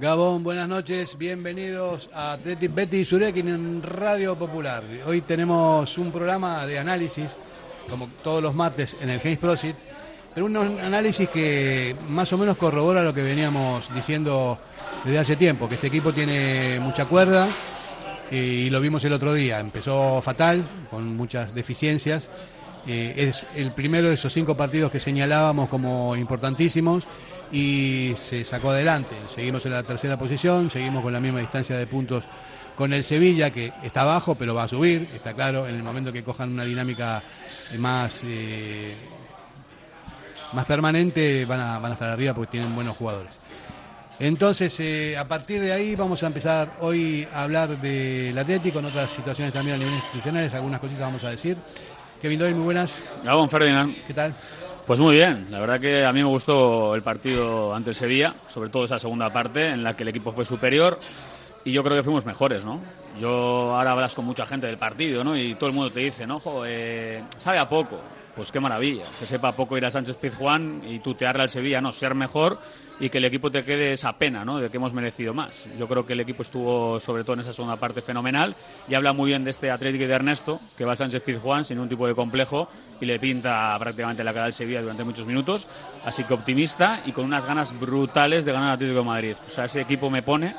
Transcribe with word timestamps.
Gabón, 0.00 0.42
buenas 0.42 0.66
noches, 0.66 1.18
bienvenidos 1.18 2.08
a 2.14 2.38
Betty 2.42 3.04
Surekin 3.04 3.48
en 3.48 3.82
Radio 3.82 4.36
Popular. 4.36 4.82
Hoy 5.06 5.20
tenemos 5.20 5.98
un 5.98 6.10
programa 6.10 6.66
de 6.66 6.78
análisis, 6.78 7.36
como 7.88 8.08
todos 8.24 8.42
los 8.42 8.54
martes 8.54 8.96
en 9.00 9.10
el 9.10 9.20
James 9.20 9.38
Prosit, 9.38 9.76
pero 10.34 10.46
un 10.46 10.56
análisis 10.56 11.28
que 11.28 11.96
más 12.08 12.32
o 12.32 12.38
menos 12.38 12.56
corrobora 12.56 13.02
lo 13.02 13.12
que 13.12 13.22
veníamos 13.22 13.92
diciendo 13.94 14.58
desde 15.04 15.18
hace 15.18 15.36
tiempo, 15.36 15.68
que 15.68 15.74
este 15.74 15.88
equipo 15.88 16.12
tiene 16.12 16.78
mucha 16.80 17.06
cuerda 17.06 17.48
y 18.30 18.70
lo 18.70 18.80
vimos 18.80 19.02
el 19.04 19.12
otro 19.12 19.34
día, 19.34 19.58
empezó 19.58 20.20
fatal, 20.22 20.64
con 20.90 21.16
muchas 21.16 21.54
deficiencias. 21.54 22.28
Eh, 22.86 23.14
es 23.16 23.46
el 23.56 23.72
primero 23.72 24.08
de 24.08 24.14
esos 24.14 24.32
cinco 24.32 24.56
partidos 24.56 24.90
que 24.90 25.00
señalábamos 25.00 25.68
como 25.68 26.16
importantísimos 26.16 27.04
y 27.52 28.12
se 28.16 28.44
sacó 28.44 28.70
adelante. 28.70 29.16
Seguimos 29.34 29.66
en 29.66 29.72
la 29.72 29.82
tercera 29.82 30.16
posición, 30.18 30.70
seguimos 30.70 31.02
con 31.02 31.12
la 31.12 31.20
misma 31.20 31.40
distancia 31.40 31.76
de 31.76 31.86
puntos 31.86 32.24
con 32.76 32.92
el 32.92 33.04
Sevilla, 33.04 33.50
que 33.50 33.72
está 33.82 34.02
abajo, 34.02 34.36
pero 34.36 34.54
va 34.54 34.62
a 34.62 34.68
subir, 34.68 35.06
está 35.14 35.34
claro, 35.34 35.68
en 35.68 35.74
el 35.74 35.82
momento 35.82 36.12
que 36.12 36.22
cojan 36.22 36.52
una 36.52 36.64
dinámica 36.64 37.22
más, 37.78 38.22
eh, 38.24 38.94
más 40.52 40.66
permanente 40.66 41.44
van 41.44 41.60
a, 41.60 41.78
van 41.78 41.92
a 41.92 41.94
estar 41.94 42.10
arriba 42.10 42.34
porque 42.34 42.52
tienen 42.52 42.74
buenos 42.74 42.96
jugadores. 42.96 43.38
Entonces, 44.18 44.78
eh, 44.80 45.16
a 45.16 45.26
partir 45.26 45.62
de 45.62 45.72
ahí 45.72 45.96
vamos 45.96 46.22
a 46.22 46.26
empezar 46.26 46.76
hoy 46.80 47.26
a 47.32 47.42
hablar 47.42 47.80
del 47.80 48.36
Atlético, 48.36 48.80
en 48.80 48.84
otras 48.84 49.08
situaciones 49.08 49.52
también 49.52 49.76
a 49.76 49.78
nivel 49.78 49.94
institucionales, 49.94 50.52
algunas 50.52 50.78
cositas 50.78 51.02
vamos 51.02 51.24
a 51.24 51.30
decir. 51.30 51.56
Kevin 52.20 52.38
Doyle, 52.38 52.54
muy 52.54 52.64
buenas. 52.64 53.02
Gabón 53.24 53.48
Ferdinand. 53.48 53.96
¿Qué 54.06 54.12
tal? 54.12 54.34
Pues 54.86 55.00
muy 55.00 55.14
bien, 55.14 55.46
la 55.50 55.58
verdad 55.58 55.80
que 55.80 56.04
a 56.04 56.12
mí 56.12 56.20
me 56.20 56.28
gustó 56.28 56.94
el 56.94 57.02
partido 57.02 57.74
ante 57.74 57.90
el 57.90 57.96
Sevilla, 57.96 58.34
sobre 58.48 58.68
todo 58.68 58.84
esa 58.84 58.98
segunda 58.98 59.32
parte 59.32 59.68
en 59.68 59.82
la 59.82 59.96
que 59.96 60.02
el 60.02 60.08
equipo 60.08 60.32
fue 60.32 60.44
superior 60.44 60.98
y 61.64 61.72
yo 61.72 61.82
creo 61.82 61.96
que 61.96 62.02
fuimos 62.02 62.26
mejores, 62.26 62.64
¿no? 62.64 62.80
Yo 63.20 63.74
ahora 63.74 63.92
hablas 63.92 64.14
con 64.14 64.24
mucha 64.24 64.44
gente 64.44 64.66
del 64.66 64.78
partido, 64.78 65.22
¿no? 65.24 65.36
Y 65.36 65.54
todo 65.54 65.70
el 65.70 65.76
mundo 65.76 65.90
te 65.90 66.00
dice, 66.00 66.26
no, 66.26 66.36
ojo, 66.36 66.64
eh, 66.66 67.22
sabe 67.38 67.58
a 67.58 67.68
poco. 67.68 68.00
Pues 68.34 68.52
qué 68.52 68.60
maravilla, 68.60 69.04
que 69.18 69.26
sepa 69.26 69.52
poco 69.52 69.76
ir 69.76 69.84
a 69.84 69.90
Sánchez 69.90 70.16
Pizjuán 70.16 70.82
y 70.86 71.00
tutearle 71.00 71.42
al 71.42 71.48
Sevilla, 71.48 71.80
no, 71.80 71.92
ser 71.92 72.14
mejor 72.14 72.58
y 73.00 73.08
que 73.08 73.18
el 73.18 73.24
equipo 73.24 73.50
te 73.50 73.64
quede 73.64 73.92
esa 73.92 74.12
pena, 74.12 74.44
¿no? 74.44 74.58
De 74.58 74.68
que 74.68 74.76
hemos 74.76 74.92
merecido 74.92 75.32
más. 75.32 75.68
Yo 75.78 75.88
creo 75.88 76.04
que 76.06 76.12
el 76.12 76.20
equipo 76.20 76.42
estuvo, 76.42 77.00
sobre 77.00 77.24
todo 77.24 77.34
en 77.34 77.40
esa 77.40 77.52
segunda 77.52 77.76
parte, 77.76 78.02
fenomenal 78.02 78.54
y 78.88 78.94
habla 78.94 79.12
muy 79.12 79.28
bien 79.28 79.42
de 79.42 79.50
este 79.50 79.70
Atlético 79.70 80.06
de 80.06 80.12
Ernesto, 80.12 80.60
que 80.76 80.84
va 80.84 80.92
a 80.92 80.96
Sánchez 80.96 81.22
Pizjuán 81.22 81.64
sin 81.64 81.76
ningún 81.76 81.88
tipo 81.88 82.06
de 82.06 82.14
complejo 82.14 82.68
y 83.00 83.06
le 83.06 83.18
pinta 83.18 83.76
prácticamente 83.78 84.22
la 84.22 84.34
cara 84.34 84.46
al 84.46 84.52
Sevilla 84.52 84.82
durante 84.82 85.02
muchos 85.02 85.26
minutos. 85.26 85.66
Así 86.04 86.24
que 86.24 86.34
optimista 86.34 87.00
y 87.06 87.12
con 87.12 87.24
unas 87.24 87.46
ganas 87.46 87.78
brutales 87.78 88.44
de 88.44 88.52
ganar 88.52 88.68
al 88.68 88.74
Atlético 88.74 89.00
de 89.00 89.06
Madrid. 89.06 89.36
O 89.48 89.50
sea, 89.50 89.64
ese 89.64 89.80
equipo 89.80 90.10
me 90.10 90.22
pone 90.22 90.48
y 90.48 90.54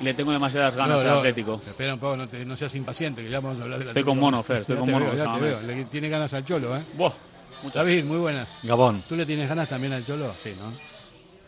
le 0.00 0.14
tengo 0.14 0.32
demasiadas 0.32 0.76
ganas 0.76 1.02
al 1.02 1.18
Atlético. 1.18 1.60
Espera 1.64 1.94
un 1.94 2.00
poco, 2.00 2.16
no, 2.16 2.56
seas 2.56 2.74
impaciente, 2.74 3.22
que 3.22 3.30
ya 3.30 3.40
vamos 3.40 3.60
a 3.60 3.64
hablar 3.64 3.82
Estoy 3.82 4.04
con 4.04 4.18
mono, 4.18 4.42
Fer, 4.42 4.62
estoy 4.62 4.76
con 4.76 4.90
mono. 4.90 5.12
Le 5.66 5.84
tiene 5.84 6.08
ganas 6.08 6.32
al 6.34 6.44
Cholo, 6.44 6.76
¿eh? 6.76 6.82
Buah, 6.94 7.12
David, 7.74 8.04
muy 8.04 8.18
buenas. 8.18 8.48
Gabón. 8.62 9.02
¿Tú 9.08 9.16
le 9.16 9.26
tienes 9.26 9.48
ganas 9.48 9.68
también 9.68 9.92
al 9.92 10.04
Cholo? 10.04 10.34
Sí, 10.42 10.54
¿no? 10.58 10.72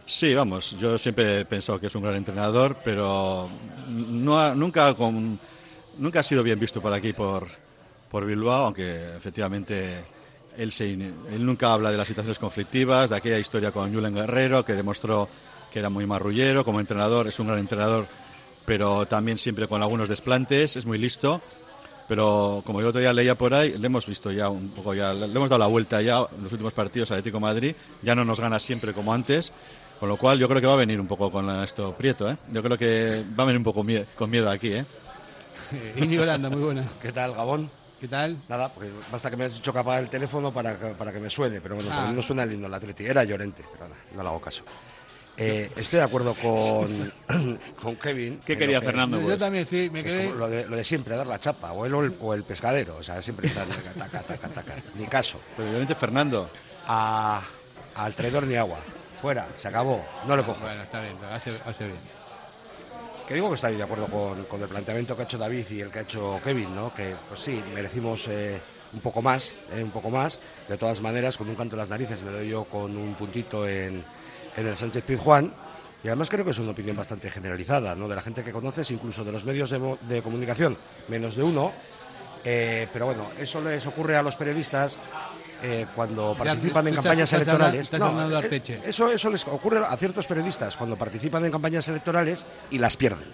Sí, 0.05 0.35
vamos, 0.35 0.77
yo 0.79 0.99
siempre 0.99 1.41
he 1.41 1.45
pensado 1.45 1.79
que 1.79 1.87
es 1.87 1.95
un 1.95 2.03
gran 2.03 2.17
entrenador, 2.17 2.77
pero 2.85 3.49
no 3.89 4.55
nunca, 4.55 4.95
con, 4.95 5.39
nunca 5.99 6.21
ha 6.21 6.23
sido 6.23 6.43
bien 6.43 6.59
visto 6.59 6.83
por 6.83 6.93
aquí, 6.93 7.13
por, 7.13 7.47
por 8.11 8.27
Bilbao, 8.27 8.67
aunque 8.67 9.17
efectivamente 9.17 10.05
él, 10.59 10.73
se, 10.73 10.93
él 10.93 11.47
nunca 11.47 11.73
habla 11.73 11.91
de 11.93 11.97
las 11.97 12.09
situaciones 12.09 12.39
conflictivas, 12.39 13.11
de 13.11 13.17
aquella 13.17 13.39
historia 13.39 13.71
con 13.71 13.95
Julen 13.95 14.15
Guerrero, 14.15 14.65
que 14.65 14.75
demostró 14.75 15.29
que 15.73 15.79
era 15.79 15.89
muy 15.89 16.05
marrullero, 16.05 16.65
como 16.65 16.81
entrenador 16.81 17.29
es 17.29 17.39
un 17.41 17.47
gran 17.47 17.61
entrenador, 17.61 18.07
pero 18.65 19.07
también 19.07 19.39
siempre 19.39 19.69
con 19.69 19.83
algunos 19.83 20.09
desplantes, 20.09 20.77
es 20.77 20.87
muy 20.87 20.99
listo. 20.99 21.41
Pero 22.09 22.63
como 22.67 22.81
yo 22.81 22.89
otro 22.89 23.01
día 23.01 23.13
leía 23.13 23.37
por 23.37 23.55
ahí, 23.55 23.79
le 23.79 23.87
hemos 23.87 24.07
visto 24.07 24.31
ya 24.33 24.49
un 24.49 24.69
poco, 24.71 24.93
ya 24.93 25.15
le 25.15 25.25
hemos 25.25 25.49
dado 25.49 25.61
la 25.61 25.67
vuelta 25.67 26.03
ya 26.03 26.27
en 26.37 26.43
los 26.43 26.53
últimos 26.53 26.73
partidos 26.73 27.11
a 27.11 27.15
Atlético 27.15 27.41
Madrid, 27.41 27.75
ya 28.03 28.15
no 28.15 28.25
nos 28.25 28.41
gana 28.41 28.59
siempre 28.59 28.93
como 28.93 29.15
antes, 29.15 29.53
con 29.99 30.09
lo 30.09 30.17
cual 30.17 30.39
yo 30.39 30.49
creo 30.49 30.61
que 30.61 30.67
va 30.67 30.75
a 30.75 30.77
venir 30.77 31.01
un 31.01 31.07
poco 31.07 31.31
con 31.31 31.49
esto 31.63 31.95
Prieto, 31.97 32.29
¿eh? 32.29 32.37
Yo 32.53 32.63
creo 32.63 32.77
que 32.77 33.25
va 33.39 33.45
a 33.45 33.47
venir 33.47 33.59
un 33.59 33.65
poco 33.65 33.85
con 34.17 34.31
miedo 34.31 34.51
aquí, 34.51 34.73
¿eh? 34.73 34.85
Iñi 35.97 36.19
Holanda, 36.19 36.51
muy 36.51 36.61
buena. 36.61 36.85
¿Qué 37.01 37.13
tal, 37.13 37.35
Gabón? 37.35 37.71
¿Qué 38.01 38.09
tal? 38.09 38.37
Nada, 38.49 38.69
pues 38.75 38.91
basta 39.13 39.31
que 39.31 39.37
me 39.37 39.45
has 39.45 39.55
dicho 39.55 39.73
que 39.73 39.79
apague 39.79 40.03
el 40.03 40.11
teléfono 40.11 40.53
para 40.53 40.77
que, 40.77 40.87
para 40.89 41.13
que 41.13 41.21
me 41.21 41.31
suene, 41.31 41.61
pero 41.61 41.77
bueno, 41.77 41.91
ah. 41.93 42.11
no 42.13 42.21
suena 42.21 42.45
lindo 42.45 42.67
el 42.67 42.75
Atleti. 42.75 43.07
Era 43.07 43.23
Llorente, 43.23 43.65
pero 43.73 43.89
nada, 43.89 44.01
no 44.15 44.23
le 44.23 44.29
hago 44.29 44.41
caso. 44.41 44.65
Eh, 45.37 45.71
estoy 45.77 45.99
de 45.99 46.05
acuerdo 46.05 46.35
con, 46.35 47.13
con 47.83 47.97
Kevin. 47.97 48.41
¿Qué 48.45 48.57
quería 48.57 48.81
Fernando? 48.81 49.21
Yo 49.21 49.39
también 49.39 49.67
me 49.93 50.05
quedé... 50.05 50.33
Lo 50.33 50.49
de, 50.49 50.67
lo, 50.67 50.77
de, 50.77 50.85
siempre, 50.85 51.17
dar 51.17 51.27
la 51.27 51.41
chapa, 51.41 51.73
o 51.73 51.87
el, 51.87 51.95
o 52.21 52.35
el 52.35 52.45
pescadero, 52.45 52.97
o 52.99 53.03
sea, 53.03 53.23
siempre 53.23 53.47
está 53.47 53.65
taca, 53.65 54.21
taca, 54.21 54.49
taca, 54.49 54.75
ni 54.95 55.07
caso. 55.07 55.41
Pero 55.57 55.71
Llorente 55.71 55.95
Fernando. 55.95 56.51
A, 56.87 57.43
al 57.95 58.15
traidor 58.15 58.47
ni 58.47 58.57
agua. 58.57 58.79
Fuera, 59.21 59.47
se 59.55 59.69
acabó, 59.69 60.05
no 60.27 60.37
le 60.37 60.45
cojo. 60.45 60.63
Bueno, 60.63 60.83
está 60.83 61.01
bien, 61.01 61.17
hace, 61.31 61.51
hace 61.65 61.85
bien. 61.87 61.99
Que 63.27 63.35
digo 63.35 63.49
que 63.49 63.55
estoy 63.55 63.77
de 63.77 63.83
acuerdo 63.83 64.07
con, 64.09 64.63
el 64.63 64.69
planteamiento 64.69 65.15
que 65.15 65.23
ha 65.23 65.25
hecho 65.25 65.39
David 65.39 65.67
y 65.71 65.81
el 65.81 65.91
que 65.91 66.01
ha 66.01 66.03
hecho 66.03 66.41
Kevin, 66.43 66.75
¿no? 66.75 66.93
Que, 66.93 67.15
pues 67.29 67.41
sí, 67.41 67.63
merecimos 67.73 68.27
eh, 68.29 68.61
un 68.93 69.01
poco 69.01 69.23
más, 69.23 69.55
eh, 69.73 69.83
un 69.83 69.91
poco 69.91 70.11
más. 70.11 70.41
De 70.69 70.77
todas 70.77 71.01
maneras, 71.01 71.37
con 71.37 71.49
un 71.49 71.55
canto 71.55 71.77
de 71.77 71.83
las 71.83 71.89
narices 71.89 72.23
me 72.23 72.33
doy 72.33 72.49
yo 72.49 72.65
con 72.65 72.97
un 72.97 73.15
puntito 73.15 73.67
en, 73.69 74.05
en 74.57 74.67
el 74.67 74.77
Sánchez 74.77 75.05
Pizjuán. 75.05 75.53
Y 76.05 76.09
además 76.09 76.31
creo 76.31 76.45
que 76.45 76.51
es 76.51 76.59
una 76.59 76.73
opinión 76.73 76.97
bastante 76.97 77.31
generalizada, 77.31 77.95
¿no? 77.95 78.09
De 78.09 78.17
la 78.17 78.23
gente 78.23 78.43
que 78.43 78.53
conoces, 78.53 78.91
incluso 78.91 79.25
de 79.25 79.31
los 79.31 79.45
medios 79.45 79.71
de, 79.71 80.23
comunicación, 80.23 80.77
menos 81.09 81.37
de 81.37 81.43
uno. 81.45 81.73
Eh, 82.45 82.89
pero 82.93 83.07
bueno, 83.07 83.29
eso 83.39 83.61
les 83.61 83.87
ocurre 83.87 84.17
a 84.17 84.23
los 84.23 84.37
periodistas 84.37 84.99
eh, 85.63 85.87
cuando 85.95 86.35
participan 86.37 86.89
en 86.89 86.95
campañas 86.97 87.33
electorales. 87.33 87.93
Eh, 87.93 88.81
eso, 88.85 89.13
eso 89.13 89.31
les 89.31 89.47
ocurre 89.47 89.79
a 89.79 89.97
ciertos 89.97 90.27
periodistas 90.27 90.77
cuando 90.77 90.97
participan 90.97 91.45
en 91.45 91.53
campañas 91.53 91.87
electorales 91.87 92.45
y 92.71 92.79
las 92.79 92.97
pierden 92.97 93.33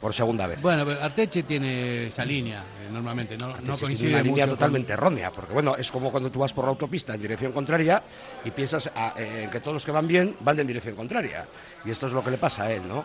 por 0.00 0.14
segunda 0.14 0.46
vez. 0.46 0.60
Bueno, 0.62 0.84
pero 0.86 1.02
Arteche 1.02 1.42
tiene 1.42 2.06
esa 2.06 2.24
línea, 2.24 2.60
eh, 2.60 2.88
normalmente, 2.90 3.36
no, 3.36 3.48
no 3.48 3.76
coincide 3.76 4.08
tiene 4.08 4.14
una 4.14 4.22
línea 4.22 4.46
totalmente 4.46 4.92
errónea, 4.94 5.30
porque 5.30 5.52
bueno, 5.52 5.76
es 5.76 5.90
como 5.90 6.10
cuando 6.10 6.30
tú 6.30 6.38
vas 6.38 6.52
por 6.52 6.64
la 6.64 6.70
autopista 6.70 7.14
en 7.14 7.22
dirección 7.22 7.52
contraria 7.52 8.02
y 8.44 8.50
piensas 8.50 8.90
ah, 8.96 9.14
en 9.16 9.50
que 9.50 9.60
todos 9.60 9.74
los 9.74 9.84
que 9.84 9.92
van 9.92 10.06
bien 10.06 10.36
van 10.40 10.58
en 10.58 10.66
dirección 10.66 10.94
contraria. 10.96 11.46
Y 11.84 11.90
esto 11.90 12.06
es 12.06 12.12
lo 12.12 12.24
que 12.24 12.30
le 12.30 12.38
pasa 12.38 12.64
a 12.64 12.72
él, 12.72 12.86
¿no? 12.88 13.04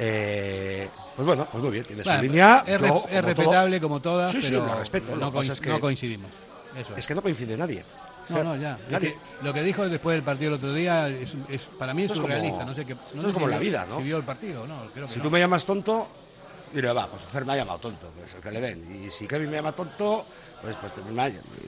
pues 0.00 1.26
bueno, 1.26 1.46
pues 1.52 1.62
muy 1.62 1.72
bien, 1.72 1.84
tiene 1.84 2.02
su 2.02 2.22
línea. 2.22 2.64
Es, 2.66 2.80
respetable 2.80 3.78
como 3.78 4.00
todas, 4.00 4.34
pero 4.34 4.66
lo 4.66 4.78
respeto. 4.78 5.14
No, 5.16 5.30
no 5.30 5.80
coincidimos. 5.80 6.30
Es 6.96 7.06
que 7.06 7.14
no 7.14 7.20
coincide 7.20 7.56
nadie. 7.56 7.84
No, 8.30 8.44
no, 8.44 8.56
ya. 8.56 8.78
lo 9.42 9.52
que 9.52 9.62
dijo 9.62 9.88
después 9.88 10.14
del 10.14 10.22
partido 10.22 10.50
el 10.50 10.54
otro 10.56 10.72
día 10.72 11.08
es, 11.08 11.34
para 11.78 11.94
mí 11.94 12.04
es 12.04 12.12
surrealista. 12.12 12.64
no 12.64 12.74
sé 12.74 12.84
qué. 12.84 12.96
No 13.14 13.26
es 13.26 13.34
como 13.34 13.48
la 13.48 13.58
vida, 13.58 13.86
¿no? 13.88 13.98
Si 13.98 14.04
vio 14.04 14.16
el 14.16 14.24
partido, 14.24 14.66
no. 14.66 14.82
Creo 14.94 15.08
si 15.08 15.20
tú 15.20 15.30
me 15.30 15.38
llamas 15.38 15.64
tonto, 15.64 16.08
diré, 16.72 16.92
va, 16.92 17.06
pues 17.06 17.22
Fer 17.22 17.44
me 17.44 17.52
ha 17.52 17.56
llamado 17.56 17.78
tonto, 17.78 18.10
pues 18.16 18.34
el 18.34 18.40
que 18.40 18.50
le 18.50 18.60
ven. 18.60 19.04
Y 19.04 19.10
si 19.10 19.26
Kevin 19.26 19.50
me 19.50 19.56
llama 19.56 19.72
tonto, 19.72 20.24
pues, 20.62 20.76
pues 20.76 20.92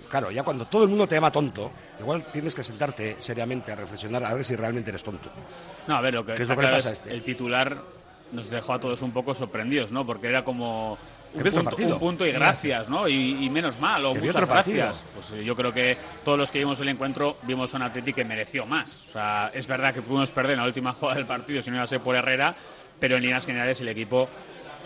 claro, 0.09 0.31
ya 0.31 0.43
cuando 0.43 0.67
todo 0.67 0.85
el 0.85 0.89
mundo 0.89 1.07
te 1.07 1.15
llama 1.15 1.31
tonto, 1.31 1.71
igual 2.01 2.25
tienes 2.33 2.55
que 2.55 2.65
sentarte 2.65 3.17
seriamente 3.19 3.73
a 3.73 3.77
reflexionar 3.77 4.25
a 4.25 4.35
ver 4.35 4.45
si 4.45 4.57
realmente 4.57 4.91
eres 4.91 5.03
tonto. 5.03 5.31
No, 5.87 5.97
a 5.97 6.01
ver, 6.01 6.15
lo 6.15 6.27
que, 6.27 6.35
es, 6.35 6.87
este? 6.87 7.13
el 7.13 7.23
titular 7.23 7.77
nos 8.33 8.49
dejó 8.49 8.75
a 8.75 8.81
todos 8.81 9.03
un 9.03 9.13
poco 9.13 9.35
sorprendidos, 9.35 9.93
¿no? 9.93 10.07
Porque 10.07 10.29
era 10.29 10.45
como 10.45 10.99
un 11.35 11.99
punto, 11.99 12.27
y 12.27 12.33
gracias, 12.33 12.89
¿no? 12.89 13.09
Y, 13.09 13.49
menos 13.51 13.79
mal, 13.81 14.05
o 14.05 14.15
muchas 14.15 14.47
gracias. 14.47 15.07
Pues 15.15 15.31
eh, 15.33 15.45
yo 15.45 15.57
creo 15.57 15.73
que 15.73 15.97
todos 16.25 16.39
los 16.39 16.51
que 16.51 16.59
vimos 16.59 16.79
el 16.81 16.89
encuentro 16.89 17.37
vimos 17.43 17.73
a 17.73 17.79
un 17.79 17.85
Atleti 17.85 18.13
que 18.13 18.25
mereció 18.25 18.67
más. 18.67 19.05
O 19.09 19.13
sea, 19.13 19.51
es 19.55 19.67
verdad 19.67 19.95
que 19.95 20.03
pudimos 20.03 20.31
perder 20.31 20.53
en 20.53 20.59
la 20.59 20.67
última 20.67 20.93
jugada 20.93 21.17
del 21.17 21.27
partido 21.27 21.63
si 21.63 21.71
no 21.71 21.77
iba 21.77 21.85
a 21.85 21.87
ser 21.87 22.01
por 22.01 22.17
Herrera, 22.17 22.55
pero 22.99 23.17
en 23.17 23.23
líneas 23.23 23.47
generales 23.47 23.81
el 23.81 23.89
equipo 23.89 24.29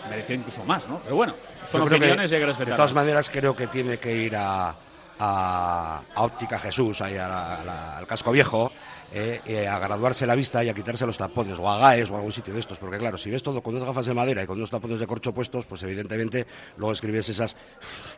mereció 0.07 0.35
incluso 0.35 0.63
más, 0.65 0.87
¿no? 0.87 0.99
Pero 0.99 1.15
bueno, 1.15 1.33
son 1.69 1.81
opiniones 1.81 2.31
y 2.31 2.35
hay 2.35 2.41
que 2.41 2.47
respetarlas. 2.47 2.77
De 2.77 2.83
todas 2.83 2.93
maneras, 2.93 3.29
creo 3.29 3.55
que 3.55 3.67
tiene 3.67 3.97
que 3.97 4.15
ir 4.15 4.35
a, 4.35 4.73
a, 5.19 6.01
Óptica 6.15 6.57
Jesús, 6.59 7.01
ahí 7.01 7.17
al 7.17 8.07
casco 8.07 8.31
viejo, 8.31 8.71
eh, 9.13 9.39
eh, 9.45 9.67
a 9.67 9.79
graduarse 9.79 10.27
la 10.27 10.35
vista 10.35 10.61
y 10.65 10.69
a 10.69 10.73
quitarse 10.73 11.05
los 11.05 11.17
tapones, 11.17 11.57
o 11.57 11.69
a 11.69 11.77
GAES 11.77 12.11
o 12.11 12.15
a 12.15 12.17
algún 12.17 12.33
sitio 12.33 12.53
de 12.53 12.59
estos, 12.59 12.77
porque 12.77 12.97
claro, 12.97 13.17
si 13.17 13.29
ves 13.29 13.41
todo 13.41 13.63
con 13.63 13.73
unas 13.73 13.87
gafas 13.87 14.05
de 14.05 14.13
madera 14.13 14.43
y 14.43 14.45
con 14.45 14.57
unos 14.57 14.69
tapones 14.69 14.99
de 14.99 15.07
corcho 15.07 15.33
puestos, 15.33 15.65
pues 15.65 15.81
evidentemente 15.83 16.45
luego 16.75 16.91
escribes 16.91 17.29
esas 17.29 17.55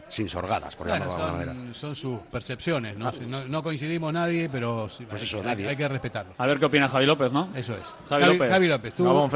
sin 0.08 0.28
sorgadas, 0.28 0.76
por 0.76 0.88
bueno, 0.88 1.06
son, 1.06 1.76
son, 1.76 1.96
sus 1.96 2.20
percepciones, 2.32 2.98
¿no? 2.98 3.12
no, 3.12 3.64
coincidimos 3.64 4.12
nadie, 4.12 4.50
pero 4.50 4.90
pues 5.08 5.36
hay, 5.46 5.76
que 5.76 5.88
respetarlo. 5.88 6.34
A 6.40 6.48
ver 6.48 6.58
qué 6.58 6.66
opina 6.66 6.90
Javi 6.90 7.06
López, 7.06 7.32
¿no? 7.32 7.50
Eso 7.56 7.74
es. 7.74 7.86
Javi, 8.10 8.26
López. 8.26 8.52
Javi 8.52 8.68
López, 8.68 8.94
tú... 8.96 9.04
No, 9.04 9.30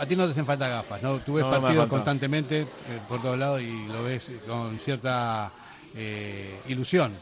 a 0.00 0.06
ti 0.06 0.16
no 0.16 0.24
te 0.24 0.32
hacen 0.32 0.46
falta 0.46 0.66
gafas, 0.66 1.02
¿no? 1.02 1.18
Tú 1.18 1.34
ves 1.34 1.44
No, 1.44 1.50
partidos 1.50 1.86
constantemente 1.86 2.62
eh, 2.62 2.66
por 3.06 3.20
todos 3.20 3.38
lados 3.38 3.60
y 3.60 3.86
lo 3.86 4.02
ves 4.02 4.30
con 4.48 4.78
cierta 4.78 5.50
eh, 5.94 6.58
ilusión. 6.68 7.12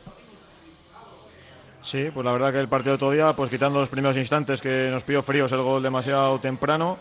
Sí, 1.83 2.11
pues 2.15 2.25
la 2.25 2.33
verdad 2.33 2.53
que 2.53 2.61
el 2.61 2.69
partido 2.69 2.93
de 2.93 2.95
otro 2.97 3.11
día, 3.11 3.33
pues 3.35 3.51
quitando 3.51 3.81
los 3.81 3.89
primeros 3.89 4.17
instantes 4.17 4.61
que 4.61 4.89
nos 4.93 5.03
pidió 5.03 5.23
fríos 5.23 5.51
el 5.53 5.63
gol 5.63 5.83
demasiado 5.83 6.39
temprano, 6.39 6.99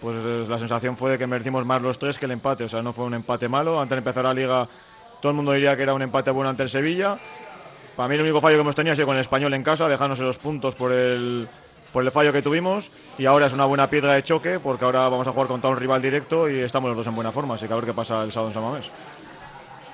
pues 0.00 0.16
eh, 0.18 0.46
la 0.48 0.58
sensación 0.58 0.96
fue 0.96 1.10
de 1.10 1.18
que 1.18 1.26
merecimos 1.26 1.66
más 1.66 1.82
los 1.82 1.98
tres 1.98 2.18
que 2.18 2.24
el 2.24 2.30
empate. 2.30 2.64
O 2.64 2.68
sea, 2.68 2.80
no 2.80 2.94
fue 2.94 3.04
un 3.04 3.14
empate 3.14 3.48
malo. 3.48 3.80
Antes 3.80 3.96
de 3.96 3.98
empezar 3.98 4.24
la 4.24 4.32
liga, 4.32 4.66
todo 5.20 5.30
el 5.30 5.36
mundo 5.36 5.52
diría 5.52 5.76
que 5.76 5.82
era 5.82 5.92
un 5.92 6.02
empate 6.02 6.30
bueno 6.30 6.48
ante 6.48 6.62
el 6.62 6.70
Sevilla. 6.70 7.18
Para 7.96 8.08
mí 8.08 8.14
el 8.14 8.22
único 8.22 8.40
fallo 8.40 8.56
que 8.56 8.60
hemos 8.60 8.76
tenido 8.76 8.92
ha 8.92 8.96
sido 8.96 9.06
con 9.06 9.16
el 9.16 9.22
español 9.22 9.52
en 9.52 9.62
casa, 9.62 9.88
dejándose 9.88 10.22
los 10.22 10.38
puntos 10.38 10.74
por 10.74 10.92
el, 10.92 11.48
por 11.92 12.04
el 12.04 12.10
fallo 12.10 12.32
que 12.32 12.42
tuvimos. 12.42 12.90
Y 13.18 13.26
ahora 13.26 13.46
es 13.46 13.52
una 13.52 13.64
buena 13.64 13.88
piedra 13.90 14.12
de 14.14 14.22
choque, 14.22 14.60
porque 14.60 14.84
ahora 14.84 15.08
vamos 15.08 15.26
a 15.26 15.32
jugar 15.32 15.48
contra 15.48 15.70
un 15.70 15.76
rival 15.76 16.00
directo 16.02 16.48
y 16.48 16.60
estamos 16.60 16.88
los 16.88 16.96
dos 16.98 17.06
en 17.06 17.14
buena 17.14 17.32
forma. 17.32 17.54
Así 17.54 17.66
que 17.66 17.72
a 17.72 17.76
ver 17.76 17.84
qué 17.86 17.94
pasa 17.94 18.22
el 18.22 18.32
sábado 18.32 18.50
en 18.50 18.54
San 18.54 18.62
Mamés. 18.62 18.90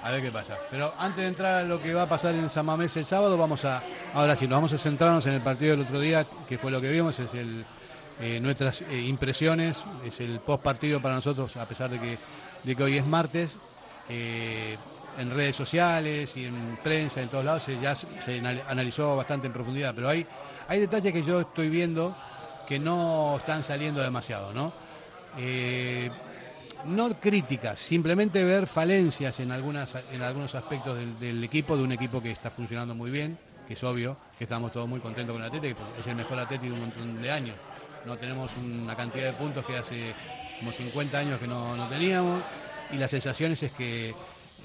A 0.03 0.11
ver 0.11 0.21
qué 0.21 0.31
pasa. 0.31 0.59
Pero 0.71 0.93
antes 0.99 1.23
de 1.23 1.29
entrar 1.29 1.55
a 1.55 1.63
lo 1.63 1.81
que 1.81 1.95
va 1.95 2.03
a 2.03 2.09
pasar 2.09 2.35
en 2.35 2.51
San 2.51 2.67
Mamés 2.67 2.95
el 2.99 3.07
sábado, 3.07 3.39
vamos 3.39 3.65
a, 3.65 3.83
ahora 4.13 4.37
sí, 4.37 4.47
nos 4.47 4.57
vamos 4.59 4.73
a 4.75 4.79
centrarnos 4.79 5.25
en 5.27 5.33
el 5.33 5.41
partido 5.41 5.71
del 5.77 5.87
otro 5.87 5.99
día, 5.99 6.27
que 6.47 6.59
fue 6.59 6.71
lo 6.71 6.81
que 6.81 6.91
vimos, 6.91 7.19
es 7.19 7.33
el, 7.33 7.65
eh, 8.21 8.39
nuestras 8.41 8.83
eh, 8.83 9.01
impresiones, 9.01 9.83
es 10.05 10.21
el 10.21 10.41
post 10.41 10.63
partido 10.63 11.01
para 11.01 11.15
nosotros, 11.15 11.57
a 11.57 11.65
pesar 11.65 11.89
de 11.89 11.99
que, 11.99 12.19
de 12.65 12.77
que 12.77 12.83
hoy 12.83 12.99
es 12.99 13.07
martes. 13.07 13.57
Eh, 14.11 14.77
en 15.17 15.31
redes 15.31 15.55
sociales 15.55 16.37
y 16.37 16.45
en 16.47 16.77
prensa, 16.83 17.23
en 17.23 17.29
todos 17.29 17.45
lados, 17.45 17.63
se, 17.63 17.81
ya 17.81 17.95
se 17.95 18.07
se 18.21 18.41
anal- 18.41 18.65
analizó 18.69 19.17
bastante 19.17 19.47
en 19.47 19.53
profundidad, 19.53 19.95
pero 19.95 20.09
hay, 20.09 20.27
hay 20.69 20.81
detalles 20.81 21.13
que 21.13 21.23
yo 21.23 21.41
estoy 21.41 21.69
viendo 21.69 22.17
que 22.67 22.79
no 22.79 23.37
están 23.37 23.65
saliendo 23.65 24.01
demasiado, 24.03 24.53
¿no? 24.53 24.73
Eh, 25.37 26.11
no 26.87 27.19
críticas, 27.19 27.79
simplemente 27.79 28.45
ver 28.45 28.67
falencias 28.67 29.41
en, 29.41 29.51
algunas, 29.51 29.95
en 30.13 30.23
algunos 30.23 30.55
aspectos 30.55 30.99
del, 31.19 31.43
equipo, 31.43 31.77
de 31.77 31.83
un 31.83 31.93
equipo 31.93 32.23
que 32.23 32.31
está 32.31 32.51
funcionando 32.51 32.95
muy 32.95 33.11
bien, 33.11 33.39
que 33.67 33.75
es 33.75 33.83
obvio, 33.83 34.17
que 34.39 34.45
estamos 34.45 34.71
todos 34.71 34.89
muy 34.89 35.01
contentos 35.01 35.35
con 35.35 35.43
el 35.43 35.49
Atlético, 35.49 35.81
porque 35.81 36.01
es 36.01 36.07
el 36.07 36.17
mejor 36.17 36.39
Atlético 36.39 36.75
de 36.75 36.81
un 36.81 36.81
montón 36.81 37.23
de 37.23 37.31
años. 37.31 37.57
No 38.05 38.19
tenemos 38.19 38.51
una 38.63 38.95
cantidad 38.95 39.25
de 39.25 39.33
puntos 39.33 39.65
que 39.65 39.79
hace 39.79 40.15
como 40.59 40.73
50 40.73 41.19
años 41.19 41.41
que 41.41 41.47
no, 41.47 41.75
no 41.75 41.89
teníamos, 41.89 42.43
y 42.93 42.97
las 42.97 43.11
sensaciones 43.11 43.63
es 43.63 43.73
que 43.73 44.11
eh, 44.11 44.15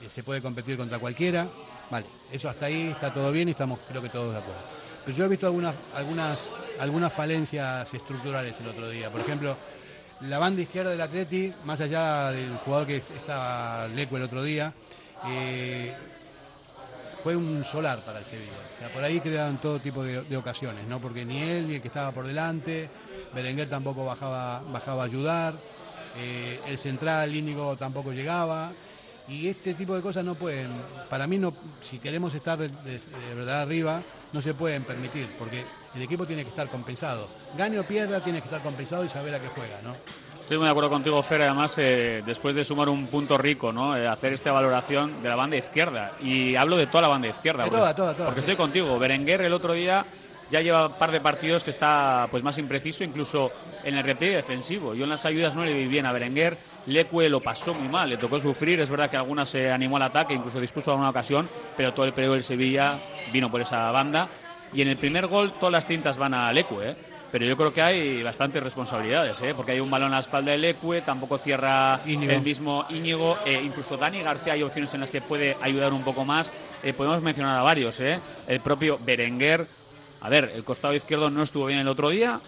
se 0.10 0.24
puede 0.24 0.42
competir 0.42 0.78
contra 0.78 1.00
cualquiera. 1.00 1.48
Vale, 1.90 2.06
eso 2.32 2.50
hasta 2.50 2.66
ahí 2.66 2.90
está 2.90 3.14
todo 3.14 3.32
bien 3.32 3.48
y 3.48 3.52
estamos 3.52 3.80
creo 3.88 4.02
que 4.02 4.10
todos 4.10 4.34
de 4.34 4.40
acuerdo. 4.40 4.79
Pero 5.10 5.18
yo 5.18 5.26
he 5.26 5.30
visto 5.30 5.48
algunas, 5.48 5.74
algunas, 5.96 6.52
algunas 6.80 7.12
falencias 7.12 7.92
estructurales 7.92 8.60
el 8.60 8.68
otro 8.68 8.88
día. 8.92 9.10
Por 9.10 9.22
ejemplo, 9.22 9.58
la 10.22 10.38
banda 10.38 10.62
izquierda 10.62 10.92
del 10.92 11.02
Atleti, 11.02 11.52
más 11.64 11.82
allá 11.82 12.30
del 12.30 12.56
jugador 12.58 12.86
que 12.86 12.98
estaba 12.98 13.88
Leco 13.88 14.18
el 14.18 14.22
otro 14.22 14.44
día, 14.44 14.72
eh, 15.26 15.96
fue 17.24 17.36
un 17.36 17.66
solar 17.66 18.02
para 18.06 18.20
el 18.20 18.26
Sevilla. 18.26 18.52
Por 18.94 19.04
ahí 19.04 19.20
crearon 19.20 19.58
todo 19.58 19.80
tipo 19.80 20.04
de, 20.04 20.38
ocasiones, 20.38 20.88
¿no? 20.88 21.02
Porque 21.02 21.26
ni 21.26 21.42
él 21.42 21.68
ni 21.68 21.76
el 21.76 21.82
que 21.82 21.88
estaba 21.88 22.12
por 22.12 22.28
delante, 22.28 22.88
Berenguer 23.34 23.68
tampoco 23.68 24.06
bajaba, 24.06 24.62
bajaba 24.72 25.02
a 25.02 25.06
ayudar, 25.08 25.56
eh, 26.18 26.60
el 26.68 26.78
central 26.78 27.36
Íñigo 27.36 27.76
tampoco 27.78 28.14
llegaba. 28.14 28.74
Y 29.28 29.48
este 29.48 29.74
tipo 29.74 29.96
de 29.96 30.04
cosas 30.04 30.24
no 30.24 30.36
pueden, 30.36 30.70
para 31.10 31.26
mí 31.26 31.40
no, 31.40 31.52
si 31.82 31.98
queremos 31.98 32.36
estar 32.36 32.60
de 32.60 33.00
verdad 33.36 33.62
arriba, 33.62 34.04
no 34.34 34.42
se 34.42 34.54
pueden 34.54 34.84
permitir, 34.84 35.28
porque 35.38 35.64
el 35.96 36.02
equipo 36.02 36.26
tiene 36.26 36.44
que 36.44 36.50
estar 36.50 36.68
compensado. 36.68 37.28
Gane 37.58 37.80
o 37.80 37.84
pierda, 37.84 38.24
tiene 38.24 38.40
que 38.40 38.46
estar 38.46 38.62
compensado 38.62 39.04
y 39.06 39.10
saber 39.10 39.34
a 39.36 39.40
qué 39.40 39.48
juega, 39.48 39.80
¿no? 39.84 39.96
Estoy 40.40 40.58
muy 40.58 40.66
de 40.66 40.72
acuerdo 40.72 40.90
contigo, 40.90 41.22
Fer, 41.22 41.44
además, 41.44 41.76
eh, 41.78 42.24
después 42.26 42.56
de 42.56 42.64
sumar 42.64 42.90
un 42.90 43.06
punto 43.08 43.38
rico, 43.38 43.72
¿no? 43.72 43.96
Eh, 43.96 44.08
hacer 44.08 44.34
esta 44.34 44.52
valoración 44.52 45.22
de 45.22 45.30
la 45.30 45.36
banda 45.36 45.58
izquierda. 45.58 46.14
Y 46.22 46.56
hablo 46.56 46.76
de 46.78 46.88
toda 46.88 47.04
la 47.04 47.08
banda 47.08 47.28
izquierda. 47.28 47.64
De 47.64 47.70
porque- 47.70 47.80
toda, 47.82 47.96
toda, 47.96 48.14
toda. 48.16 48.26
Porque 48.30 48.40
estoy 48.40 48.56
contigo. 48.56 48.98
Berenguer 48.98 49.42
el 49.42 49.54
otro 49.54 49.74
día 49.74 50.06
ya 50.50 50.62
lleva 50.62 50.88
un 50.88 50.94
par 50.94 51.12
de 51.12 51.22
partidos 51.22 51.64
que 51.64 51.70
está 51.70 52.28
pues 52.32 52.44
más 52.44 52.58
impreciso, 52.58 53.04
incluso 53.04 53.52
en 53.84 53.96
el 53.96 54.04
repliegue 54.04 54.38
defensivo. 54.38 54.94
Yo 54.96 55.04
en 55.04 55.10
las 55.10 55.26
ayudas 55.26 55.56
no 55.56 55.66
le 55.66 55.74
vi 55.74 55.88
bien 55.88 56.06
a 56.06 56.12
Berenguer. 56.12 56.58
Leque 56.86 57.30
lo 57.30 57.40
pasó 57.40 57.74
muy 57.74 57.88
mal, 57.88 58.10
le 58.10 58.18
tocó 58.18 58.40
sufrir. 58.40 58.80
Es 58.80 58.90
verdad 58.90 59.10
que 59.10 59.18
alguna 59.18 59.46
se 59.46 59.72
animó 59.72 59.98
al 59.98 60.04
ataque, 60.04 60.34
incluso 60.34 60.60
dispuso 60.60 60.92
a 60.92 60.96
una 60.96 61.10
ocasión, 61.10 61.48
pero 61.78 61.94
todo 61.94 62.06
el 62.06 62.14
periodo 62.14 62.34
del 62.34 62.44
Sevilla 62.44 62.96
vino 63.32 63.52
por 63.52 63.62
esa 63.62 63.92
banda. 63.92 64.28
Y 64.74 64.82
en 64.82 64.88
el 64.88 64.98
primer 64.98 65.28
gol 65.28 65.54
todas 65.54 65.72
las 65.72 65.86
tintas 65.86 66.18
van 66.18 66.34
a 66.34 66.52
Leque, 66.52 66.76
¿eh? 66.82 66.96
Pero 67.32 67.46
yo 67.46 67.56
creo 67.56 67.74
que 67.74 67.82
hay 67.82 68.24
bastantes 68.24 68.64
responsabilidades, 68.64 69.40
¿eh? 69.42 69.54
porque 69.56 69.74
hay 69.74 69.80
un 69.80 69.92
balón 69.92 70.12
a 70.12 70.16
la 70.16 70.22
espalda 70.22 70.52
del 70.52 70.62
Leque, 70.62 71.02
tampoco 71.02 71.38
cierra 71.38 72.00
Íñigo. 72.06 72.32
el 72.32 72.42
mismo 72.42 72.86
Íñigo, 72.90 73.38
eh, 73.46 73.62
incluso 73.64 73.98
Dani 73.98 74.24
García 74.24 74.54
hay 74.54 74.64
opciones 74.64 74.92
en 74.96 75.02
las 75.02 75.12
que 75.12 75.22
puede 75.22 75.56
ayudar 75.62 75.94
un 75.94 76.02
poco 76.02 76.26
más. 76.26 76.52
Eh, 76.82 76.94
podemos 76.94 77.22
mencionar 77.22 77.60
a 77.60 77.62
varios, 77.62 78.00
¿eh? 78.00 78.20
el 78.48 78.60
propio 78.62 78.98
Berenguer. 79.06 79.68
A 80.22 80.30
ver, 80.30 80.52
el 80.54 80.64
costado 80.64 80.94
izquierdo 80.94 81.30
no 81.30 81.44
estuvo 81.44 81.66
bien 81.66 81.80
el 81.80 81.88
otro 81.88 82.10
día 82.10 82.40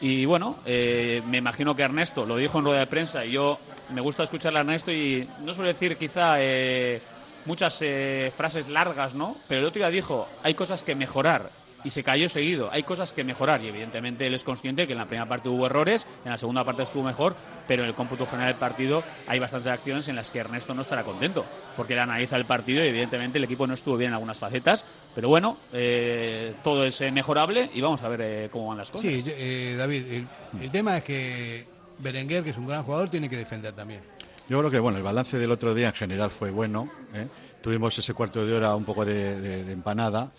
y 0.00 0.24
bueno, 0.26 0.56
eh, 0.66 1.22
me 1.28 1.38
imagino 1.38 1.74
que 1.74 1.82
Ernesto 1.82 2.26
lo 2.26 2.36
dijo 2.36 2.58
en 2.58 2.64
rueda 2.64 2.80
de 2.80 2.86
prensa 2.86 3.24
y 3.24 3.32
yo 3.32 3.58
me 3.90 4.00
gusta 4.00 4.24
escucharle 4.24 4.58
a 4.58 4.62
Ernesto 4.62 4.92
y 4.92 5.28
no 5.42 5.54
suele 5.54 5.72
decir 5.72 5.96
quizá 5.96 6.36
eh, 6.40 7.00
muchas 7.46 7.78
eh, 7.80 8.32
frases 8.36 8.68
largas, 8.68 9.14
¿no? 9.14 9.36
Pero 9.48 9.60
el 9.60 9.66
otro 9.66 9.78
día 9.78 9.88
dijo, 9.88 10.28
hay 10.42 10.54
cosas 10.54 10.82
que 10.82 10.94
mejorar 10.94 11.50
y 11.84 11.90
se 11.90 12.02
cayó 12.02 12.28
seguido. 12.28 12.70
Hay 12.72 12.82
cosas 12.82 13.12
que 13.12 13.22
mejorar 13.22 13.62
y 13.62 13.68
evidentemente 13.68 14.26
él 14.26 14.34
es 14.34 14.42
consciente 14.42 14.86
que 14.86 14.92
en 14.94 14.98
la 14.98 15.06
primera 15.06 15.28
parte 15.28 15.48
hubo 15.48 15.66
errores, 15.66 16.06
en 16.24 16.30
la 16.30 16.36
segunda 16.38 16.64
parte 16.64 16.82
estuvo 16.82 17.02
mejor, 17.04 17.36
pero 17.68 17.82
en 17.82 17.90
el 17.90 17.94
cómputo 17.94 18.26
general 18.26 18.52
del 18.54 18.58
partido 18.58 19.04
hay 19.26 19.38
bastantes 19.38 19.70
acciones 19.70 20.08
en 20.08 20.16
las 20.16 20.30
que 20.30 20.38
Ernesto 20.40 20.74
no 20.74 20.82
estará 20.82 21.04
contento, 21.04 21.44
porque 21.76 21.92
él 21.92 21.98
analiza 22.00 22.36
el 22.36 22.46
partido 22.46 22.82
y 22.84 22.88
evidentemente 22.88 23.38
el 23.38 23.44
equipo 23.44 23.66
no 23.66 23.74
estuvo 23.74 23.96
bien 23.96 24.08
en 24.08 24.14
algunas 24.14 24.38
facetas, 24.38 24.84
pero 25.14 25.28
bueno, 25.28 25.58
eh, 25.72 26.54
todo 26.64 26.84
es 26.84 27.00
eh, 27.02 27.10
mejorable 27.10 27.70
y 27.74 27.80
vamos 27.80 28.02
a 28.02 28.08
ver 28.08 28.20
eh, 28.22 28.48
cómo 28.50 28.68
van 28.68 28.78
las 28.78 28.90
cosas. 28.90 29.02
Sí, 29.10 29.22
eh, 29.26 29.74
David, 29.78 30.06
el, 30.12 30.26
el 30.62 30.70
tema 30.70 30.96
es 30.96 31.04
que 31.04 31.66
Berenguer, 31.98 32.42
que 32.42 32.50
es 32.50 32.56
un 32.56 32.66
gran 32.66 32.82
jugador, 32.82 33.08
tiene 33.10 33.28
que 33.28 33.36
defender 33.36 33.72
también. 33.74 34.00
Yo 34.48 34.58
creo 34.58 34.70
que 34.70 34.78
bueno, 34.78 34.98
el 34.98 35.04
balance 35.04 35.38
del 35.38 35.50
otro 35.50 35.74
día 35.74 35.88
en 35.88 35.94
general 35.94 36.30
fue 36.30 36.50
bueno. 36.50 36.90
¿eh? 37.14 37.26
Tuvimos 37.62 37.96
ese 37.98 38.12
cuarto 38.12 38.44
de 38.44 38.52
hora 38.52 38.74
un 38.74 38.84
poco 38.84 39.04
de, 39.06 39.40
de- 39.40 39.64
de 39.64 39.72
empanada 39.72 40.30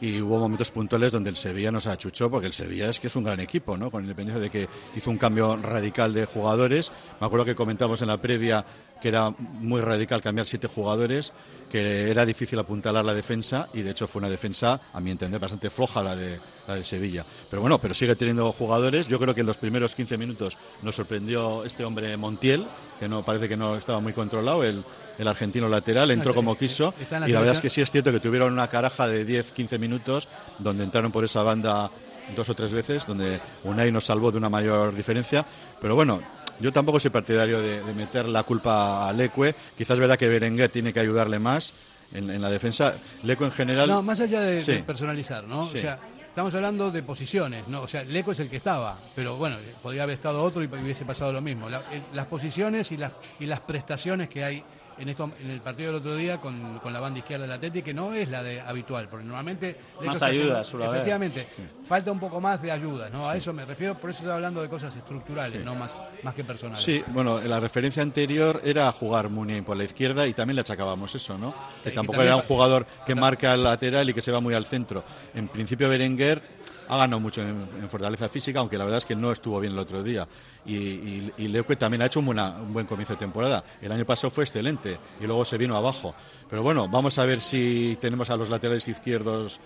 y 0.00 0.20
hubo 0.20 0.38
momentos 0.38 0.70
puntuales 0.70 1.12
donde 1.12 1.30
el 1.30 1.36
Sevilla 1.36 1.70
nos 1.70 1.86
achuchó, 1.86 2.30
porque 2.30 2.46
el 2.46 2.52
Sevilla 2.52 2.90
es 2.90 3.00
que 3.00 3.06
es 3.06 3.16
un 3.16 3.24
gran 3.24 3.40
equipo, 3.40 3.76
¿no? 3.76 3.90
Con 3.90 4.02
independencia 4.02 4.40
de 4.40 4.50
que 4.50 4.68
hizo 4.96 5.10
un 5.10 5.18
cambio 5.18 5.56
radical 5.56 6.12
de 6.12 6.26
jugadores. 6.26 6.92
Me 7.20 7.26
acuerdo 7.26 7.44
que 7.44 7.54
comentamos 7.54 8.02
en 8.02 8.08
la 8.08 8.20
previa 8.20 8.64
que 9.00 9.08
era 9.08 9.30
muy 9.38 9.82
radical 9.82 10.22
cambiar 10.22 10.46
siete 10.46 10.66
jugadores, 10.66 11.32
que 11.70 12.10
era 12.10 12.24
difícil 12.24 12.58
apuntalar 12.58 13.04
la 13.04 13.12
defensa 13.12 13.68
y 13.74 13.82
de 13.82 13.90
hecho 13.90 14.06
fue 14.06 14.20
una 14.20 14.30
defensa, 14.30 14.80
a 14.92 15.00
mi 15.00 15.10
entender, 15.10 15.38
bastante 15.38 15.68
floja 15.68 16.02
la 16.02 16.16
de, 16.16 16.40
la 16.66 16.76
de 16.76 16.84
Sevilla. 16.84 17.24
Pero 17.50 17.60
bueno, 17.60 17.78
pero 17.78 17.92
sigue 17.92 18.16
teniendo 18.16 18.50
jugadores. 18.52 19.08
Yo 19.08 19.18
creo 19.18 19.34
que 19.34 19.42
en 19.42 19.46
los 19.46 19.58
primeros 19.58 19.94
15 19.94 20.16
minutos 20.16 20.56
nos 20.82 20.94
sorprendió 20.94 21.64
este 21.64 21.84
hombre 21.84 22.16
Montiel, 22.16 22.66
que 22.98 23.08
no 23.08 23.22
parece 23.22 23.48
que 23.48 23.56
no 23.56 23.76
estaba 23.76 24.00
muy 24.00 24.14
controlado, 24.14 24.64
el, 24.64 24.82
el 25.18 25.28
argentino 25.28 25.68
lateral, 25.68 26.10
entró 26.10 26.34
como 26.34 26.56
quiso 26.58 26.92
y 27.26 27.30
la 27.32 27.38
verdad 27.40 27.54
es 27.54 27.60
que 27.60 27.70
sí 27.70 27.80
es 27.80 27.90
cierto 27.90 28.10
que 28.12 28.20
tuvieron 28.20 28.52
una 28.52 28.68
caraja 28.68 29.06
de 29.06 29.26
10-15 29.26 29.78
minutos 29.78 30.28
donde 30.58 30.84
entraron 30.84 31.12
por 31.12 31.24
esa 31.24 31.42
banda 31.42 31.90
dos 32.36 32.48
o 32.48 32.54
tres 32.54 32.72
veces, 32.72 33.06
donde 33.06 33.40
Unai 33.64 33.92
nos 33.92 34.04
salvó 34.06 34.30
de 34.32 34.38
una 34.38 34.48
mayor 34.48 34.94
diferencia. 34.94 35.44
Pero 35.80 35.94
bueno, 35.94 36.22
yo 36.60 36.72
tampoco 36.72 36.98
soy 36.98 37.10
partidario 37.10 37.60
de, 37.60 37.82
de 37.82 37.94
meter 37.94 38.26
la 38.26 38.42
culpa 38.44 39.08
a 39.08 39.12
Leque. 39.12 39.54
Quizás 39.76 39.94
es 39.94 40.00
verdad 40.00 40.18
que 40.18 40.28
Berenguer 40.28 40.70
tiene 40.70 40.92
que 40.92 41.00
ayudarle 41.00 41.38
más 41.38 41.74
en, 42.12 42.30
en 42.30 42.40
la 42.40 42.48
defensa. 42.48 42.94
Leque 43.22 43.44
en 43.44 43.52
general. 43.52 43.88
No, 43.88 44.02
más 44.02 44.20
allá 44.20 44.40
de, 44.40 44.62
Sí. 44.62 44.72
de 44.72 44.78
personalizar, 44.84 45.44
¿no? 45.44 45.68
Sí. 45.68 45.78
O 45.78 45.80
sea, 45.82 45.98
estamos 46.28 46.54
hablando 46.54 46.90
de 46.90 47.02
posiciones, 47.02 47.68
¿no? 47.68 47.82
O 47.82 47.88
sea, 47.88 48.02
Leco 48.04 48.32
es 48.32 48.40
el 48.40 48.48
que 48.48 48.56
estaba, 48.56 48.96
pero 49.14 49.36
bueno, 49.36 49.56
podría 49.82 50.04
haber 50.04 50.14
estado 50.14 50.42
otro 50.42 50.62
y 50.62 50.66
hubiese 50.66 51.04
pasado 51.04 51.30
lo 51.32 51.40
mismo. 51.42 51.68
La- 51.68 51.82
el- 51.92 52.02
las 52.14 52.26
posiciones 52.26 52.90
y 52.92 52.96
las, 52.96 53.12
y 53.38 53.44
las 53.46 53.60
prestaciones 53.60 54.28
que 54.30 54.42
hay 54.44 54.64
en, 54.98 55.08
esto, 55.08 55.30
en 55.40 55.50
el 55.50 55.60
partido 55.60 55.92
del 55.92 56.00
otro 56.00 56.16
día 56.16 56.40
con, 56.40 56.78
con 56.78 56.92
la 56.92 57.00
banda 57.00 57.18
izquierda 57.18 57.44
del 57.44 57.52
Atlético, 57.52 57.84
que 57.84 57.94
no 57.94 58.12
es 58.12 58.28
la 58.28 58.42
de 58.42 58.60
habitual, 58.60 59.08
porque 59.08 59.24
normalmente... 59.24 59.76
Más 60.04 60.22
ayudas. 60.22 60.72
Efectivamente, 60.72 61.48
falta 61.86 62.12
un 62.12 62.20
poco 62.20 62.40
más 62.40 62.60
de 62.62 62.70
ayudas, 62.70 63.10
¿no? 63.12 63.28
A 63.28 63.36
eso 63.36 63.52
me 63.52 63.64
refiero, 63.64 63.94
por 63.94 64.10
eso 64.10 64.20
estoy 64.20 64.32
hablando 64.32 64.62
de 64.62 64.68
cosas 64.68 64.94
estructurales, 64.96 65.64
no 65.64 65.74
más, 65.74 65.98
más 66.22 66.34
que 66.34 66.44
personales. 66.44 66.84
Sí, 66.84 67.02
bueno, 67.08 67.40
la 67.40 67.60
referencia 67.60 68.02
anterior 68.02 68.60
era 68.64 68.90
jugar 68.92 69.28
Muniain 69.28 69.64
por 69.64 69.76
la 69.76 69.84
izquierda 69.84 70.26
y 70.26 70.34
también 70.34 70.56
le 70.56 70.60
achacábamos 70.60 71.14
eso, 71.14 71.38
¿no? 71.38 71.54
Que 71.82 71.90
tampoco 71.90 72.22
era 72.22 72.36
un 72.36 72.42
jugador 72.42 72.86
que 73.06 73.14
marca 73.14 73.52
al 73.52 73.64
lateral 73.64 74.08
y 74.10 74.14
que 74.14 74.22
se 74.22 74.32
va 74.32 74.40
muy 74.40 74.54
al 74.54 74.66
centro. 74.66 75.04
En 75.34 75.48
principio 75.48 75.88
Berenguer 75.88 76.42
ha 76.88 76.96
ganado 76.96 77.20
mucho 77.20 77.40
en, 77.42 77.66
en 77.80 77.88
fortaleza 77.90 78.28
física, 78.28 78.60
aunque 78.60 78.76
la 78.78 78.84
verdad 78.84 78.98
es 78.98 79.06
que 79.06 79.16
no 79.16 79.32
estuvo 79.32 79.58
bien 79.60 79.72
el 79.72 79.78
otro 79.78 80.02
día. 80.02 80.26
Y, 80.66 80.74
y, 80.76 81.32
y 81.38 81.48
Leque 81.48 81.76
también 81.76 82.02
ha 82.02 82.06
hecho 82.06 82.20
un, 82.20 82.26
buena- 82.26 82.56
un 82.60 82.72
buen 82.72 82.86
comienzo 82.86 83.14
de 83.14 83.18
temporada. 83.18 83.64
El 83.80 83.92
año 83.92 84.04
pasado 84.04 84.30
fue 84.30 84.44
excelente 84.44 84.98
y 85.20 85.24
luego 85.26 85.44
se 85.44 85.56
vino 85.58 85.76
abajo. 85.76 86.14
Pero 86.48 86.62
bueno, 86.62 86.88
vamos 86.88 87.18
a 87.18 87.24
ver 87.24 87.40
si 87.40 87.96
tenemos 88.00 88.30
a 88.30 88.36
los 88.36 88.50
laterales 88.50 88.86
izquierdos 88.88 89.60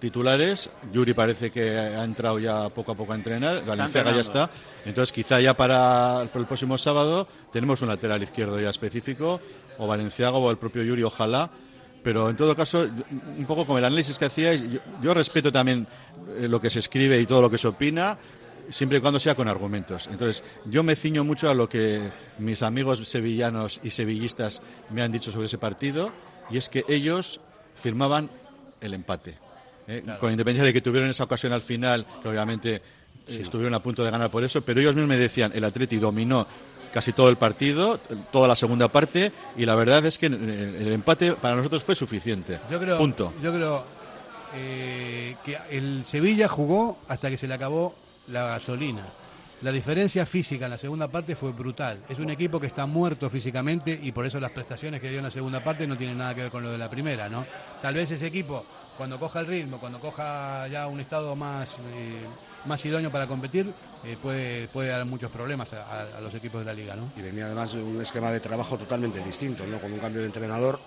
titulares. 0.00 0.70
Yuri 0.92 1.12
parece 1.14 1.50
que 1.50 1.76
ha 1.78 2.04
entrado 2.04 2.38
ya 2.38 2.68
poco 2.70 2.92
a 2.92 2.94
poco 2.94 3.12
a 3.12 3.16
entrenar. 3.16 3.64
Valenciaga 3.66 4.10
ya 4.12 4.20
está. 4.20 4.50
Entonces, 4.84 5.12
quizá 5.12 5.40
ya 5.40 5.54
para 5.56 6.22
el 6.22 6.28
próximo 6.46 6.78
sábado 6.78 7.28
tenemos 7.52 7.82
un 7.82 7.88
lateral 7.88 8.22
izquierdo 8.22 8.58
ya 8.60 8.70
específico, 8.70 9.40
o 9.78 9.86
Valenciaga 9.86 10.36
o 10.38 10.50
el 10.50 10.58
propio 10.58 10.82
Yuri, 10.82 11.02
ojalá. 11.02 11.50
Pero 12.02 12.30
en 12.30 12.36
todo 12.36 12.56
caso, 12.56 12.88
un 13.38 13.44
poco 13.46 13.66
como 13.66 13.78
el 13.78 13.84
análisis 13.84 14.18
que 14.18 14.24
hacía, 14.24 14.52
yo, 15.02 15.14
respeto 15.14 15.52
también 15.52 15.86
eh, 16.38 16.48
lo 16.48 16.60
que 16.60 16.70
se 16.70 16.78
escribe 16.78 17.20
y 17.20 17.26
todo 17.26 17.42
lo 17.42 17.50
que 17.50 17.58
se 17.58 17.68
opina, 17.68 18.16
siempre 18.70 18.98
y 18.98 19.00
cuando 19.00 19.20
sea 19.20 19.34
con 19.34 19.48
argumentos. 19.48 20.08
Entonces, 20.10 20.42
yo 20.64 20.82
me 20.82 20.96
ciño 20.96 21.24
mucho 21.24 21.50
a 21.50 21.54
lo 21.54 21.68
que 21.68 22.10
mis 22.38 22.62
amigos 22.62 23.06
sevillanos 23.06 23.80
y 23.82 23.90
sevillistas 23.90 24.62
me 24.90 25.02
han 25.02 25.12
dicho 25.12 25.30
sobre 25.30 25.46
ese 25.46 25.58
partido, 25.58 26.10
y 26.50 26.56
es 26.56 26.68
que 26.68 26.84
ellos 26.88 27.40
firmaban 27.74 28.30
el 28.80 28.94
empate. 28.94 29.36
¿eh? 29.86 30.02
Con 30.18 30.30
independencia 30.30 30.64
de 30.64 30.72
que 30.72 30.80
tuvieron 30.80 31.10
esa 31.10 31.24
ocasión 31.24 31.52
al 31.52 31.62
final, 31.62 32.06
que 32.22 32.28
obviamente 32.28 32.76
eh, 32.76 32.82
estuvieron 33.26 33.74
a 33.74 33.82
punto 33.82 34.04
de 34.04 34.10
ganar 34.10 34.30
por 34.30 34.42
eso, 34.44 34.62
pero 34.62 34.80
ellos 34.80 34.94
mismos 34.94 35.08
me 35.08 35.18
decían, 35.18 35.52
el 35.54 35.64
Atleti 35.64 35.96
dominó 35.98 36.46
casi 36.92 37.12
todo 37.12 37.28
el 37.28 37.36
partido, 37.36 37.98
toda 38.32 38.48
la 38.48 38.56
segunda 38.56 38.88
parte, 38.88 39.32
y 39.56 39.64
la 39.64 39.74
verdad 39.74 40.04
es 40.06 40.18
que 40.18 40.26
el 40.26 40.92
empate 40.92 41.32
para 41.32 41.56
nosotros 41.56 41.84
fue 41.84 41.94
suficiente. 41.94 42.58
Yo 42.70 42.80
creo, 42.80 42.98
Punto. 42.98 43.32
Yo 43.42 43.52
creo 43.52 43.84
eh, 44.54 45.36
que 45.44 45.58
el 45.70 46.04
Sevilla 46.04 46.48
jugó 46.48 46.98
hasta 47.08 47.30
que 47.30 47.36
se 47.36 47.46
le 47.46 47.54
acabó 47.54 47.94
la 48.28 48.44
gasolina. 48.44 49.02
La 49.62 49.72
diferencia 49.72 50.24
física 50.24 50.64
en 50.64 50.70
la 50.70 50.78
segunda 50.78 51.08
parte 51.08 51.36
fue 51.36 51.52
brutal. 51.52 52.00
Es 52.08 52.18
un 52.18 52.30
equipo 52.30 52.58
que 52.58 52.66
está 52.66 52.86
muerto 52.86 53.28
físicamente 53.28 53.98
y 54.02 54.10
por 54.10 54.24
eso 54.24 54.40
las 54.40 54.52
prestaciones 54.52 55.02
que 55.02 55.10
dio 55.10 55.18
en 55.18 55.24
la 55.24 55.30
segunda 55.30 55.62
parte 55.62 55.86
no 55.86 55.98
tienen 55.98 56.16
nada 56.16 56.34
que 56.34 56.42
ver 56.42 56.50
con 56.50 56.62
lo 56.62 56.72
de 56.72 56.78
la 56.78 56.88
primera, 56.88 57.28
¿no? 57.28 57.44
Tal 57.82 57.94
vez 57.94 58.10
ese 58.10 58.26
equipo, 58.26 58.64
cuando 58.96 59.20
coja 59.20 59.40
el 59.40 59.46
ritmo, 59.46 59.78
cuando 59.78 60.00
coja 60.00 60.66
ya 60.68 60.86
un 60.86 60.98
estado 60.98 61.36
más, 61.36 61.72
eh, 61.72 62.24
más 62.64 62.84
idóneo 62.84 63.10
para 63.10 63.26
competir, 63.26 63.72
eh, 64.04 64.16
puede, 64.20 64.68
puede 64.68 64.88
dar 64.88 65.04
muchos 65.04 65.30
problemas 65.30 65.72
a, 65.72 66.20
los 66.20 66.34
equipos 66.34 66.60
de 66.60 66.66
la 66.66 66.72
liga, 66.72 66.96
¿no? 66.96 67.10
Y 67.16 67.22
venía 67.22 67.46
además 67.46 67.74
un 67.74 68.00
esquema 68.00 68.30
de 68.30 68.40
trabajo 68.40 68.76
totalmente 68.78 69.22
distinto, 69.24 69.66
¿no? 69.66 69.80
Con 69.80 69.92
un 69.92 69.98
cambio 69.98 70.20
de 70.20 70.26
entrenador. 70.26 70.80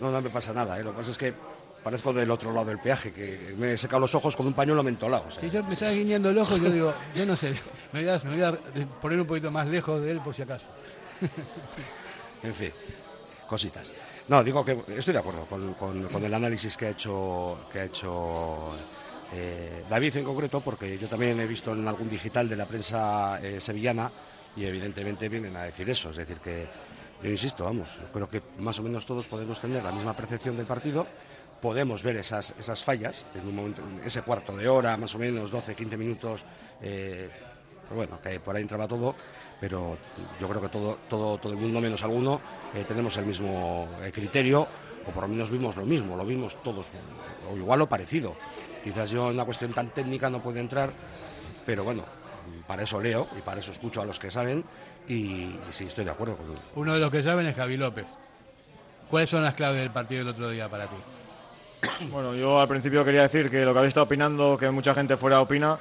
No, 0.00 0.10
no 0.10 0.20
me 0.20 0.30
pasa 0.30 0.52
nada, 0.52 0.78
¿eh? 0.78 0.84
Lo 0.84 0.90
que 0.92 0.98
pasa 0.98 1.10
es 1.10 1.18
que 1.18 1.34
parezco 1.82 2.12
del 2.12 2.30
otro 2.30 2.52
lado 2.52 2.66
del 2.66 2.78
peaje, 2.78 3.12
que 3.12 3.54
me 3.58 3.72
he 3.72 3.78
secado 3.78 4.00
los 4.00 4.14
ojos 4.14 4.36
con 4.36 4.46
un 4.46 4.54
pañuelo 4.54 4.82
mentolado. 4.82 5.24
Si 5.30 5.50
yo 5.50 5.62
me 5.64 5.72
estaba 5.72 5.92
guiñando 5.92 6.30
el 6.30 6.38
ojo, 6.38 6.56
yo 6.56 6.70
digo, 6.70 6.94
yo 7.14 7.26
no 7.26 7.36
sé, 7.36 7.54
me 7.92 8.04
voy, 8.04 8.42
a, 8.42 8.52
poner 9.00 9.20
un 9.20 9.26
poquito 9.26 9.50
más 9.50 9.66
lejos 9.66 10.00
de 10.00 10.12
él 10.12 10.20
por 10.20 10.34
si 10.34 10.42
acaso. 10.42 10.66
en 12.42 12.54
fin, 12.54 12.72
cositas. 13.48 13.92
No, 14.28 14.42
digo 14.44 14.64
que 14.64 14.78
estoy 14.96 15.12
de 15.12 15.18
acuerdo 15.18 15.46
con, 15.46 16.24
el 16.24 16.34
análisis 16.34 16.76
que 16.76 16.86
ha 16.86 16.90
hecho, 16.90 17.66
que 17.72 17.80
ha 17.80 17.84
hecho 17.84 18.72
eh, 19.34 19.84
David 19.88 20.16
en 20.16 20.24
concreto, 20.24 20.60
porque 20.60 20.98
yo 20.98 21.08
también 21.08 21.40
he 21.40 21.46
visto 21.46 21.72
en 21.72 21.88
algún 21.88 22.08
digital 22.08 22.48
de 22.48 22.56
la 22.56 22.66
prensa 22.66 23.40
eh, 23.42 23.60
sevillana 23.60 24.10
y 24.56 24.64
evidentemente 24.64 25.28
vienen 25.28 25.56
a 25.56 25.62
decir 25.62 25.88
eso, 25.88 26.10
es 26.10 26.16
decir 26.16 26.36
que 26.38 26.66
yo 27.22 27.30
insisto, 27.30 27.64
vamos, 27.64 27.96
creo 28.12 28.28
que 28.28 28.42
más 28.58 28.78
o 28.78 28.82
menos 28.82 29.06
todos 29.06 29.28
podemos 29.28 29.58
tener 29.58 29.82
la 29.82 29.92
misma 29.92 30.14
percepción 30.14 30.56
del 30.56 30.66
partido 30.66 31.06
podemos 31.62 32.02
ver 32.02 32.16
esas, 32.16 32.54
esas 32.58 32.82
fallas, 32.82 33.24
en 33.36 34.00
ese 34.04 34.22
cuarto 34.22 34.56
de 34.56 34.68
hora, 34.68 34.96
más 34.96 35.14
o 35.14 35.18
menos, 35.18 35.50
12, 35.50 35.76
15 35.76 35.96
minutos, 35.96 36.44
eh, 36.82 37.30
pues 37.88 37.96
bueno, 37.96 38.20
que 38.20 38.40
por 38.40 38.56
ahí 38.56 38.62
entraba 38.62 38.88
todo, 38.88 39.14
pero 39.60 39.96
yo 40.40 40.48
creo 40.48 40.60
que 40.60 40.68
todo, 40.68 40.98
todo, 41.08 41.38
todo 41.38 41.52
el 41.52 41.58
mundo, 41.60 41.80
menos 41.80 42.02
alguno, 42.02 42.40
tenemos 42.88 43.16
el 43.16 43.26
mismo 43.26 43.88
criterio, 44.12 44.66
o 45.06 45.10
por 45.12 45.22
lo 45.22 45.28
menos 45.28 45.50
vimos 45.50 45.76
lo 45.76 45.86
mismo, 45.86 46.16
lo 46.16 46.26
vimos 46.26 46.60
todos, 46.62 46.86
o 47.48 47.56
igual 47.56 47.80
o 47.82 47.88
parecido. 47.88 48.36
Quizás 48.82 49.10
yo 49.10 49.28
en 49.28 49.34
una 49.34 49.44
cuestión 49.44 49.72
tan 49.72 49.90
técnica 49.90 50.28
no 50.30 50.42
puedo 50.42 50.58
entrar, 50.58 50.90
pero 51.64 51.84
bueno, 51.84 52.04
para 52.66 52.82
eso 52.82 53.00
leo 53.00 53.28
y 53.38 53.42
para 53.42 53.60
eso 53.60 53.72
escucho 53.72 54.02
a 54.02 54.04
los 54.04 54.18
que 54.18 54.30
saben 54.30 54.64
y, 55.08 55.14
y 55.14 55.60
sí, 55.70 55.84
estoy 55.84 56.04
de 56.04 56.10
acuerdo 56.10 56.36
con 56.36 56.46
Uno 56.76 56.94
de 56.94 57.00
los 57.00 57.10
que 57.10 57.22
saben 57.22 57.46
es 57.46 57.56
Javi 57.56 57.76
López. 57.76 58.06
¿Cuáles 59.10 59.28
son 59.28 59.42
las 59.42 59.54
claves 59.54 59.80
del 59.80 59.90
partido 59.90 60.20
del 60.24 60.34
otro 60.34 60.50
día 60.50 60.68
para 60.68 60.86
ti? 60.86 60.96
Bueno, 62.10 62.34
yo 62.34 62.60
al 62.60 62.68
principio 62.68 63.04
quería 63.04 63.22
decir 63.22 63.50
que 63.50 63.64
lo 63.64 63.72
que 63.72 63.78
habéis 63.78 63.90
estado 63.90 64.06
opinando, 64.06 64.56
que 64.56 64.70
mucha 64.70 64.94
gente 64.94 65.16
fuera 65.16 65.40
opina, 65.40 65.78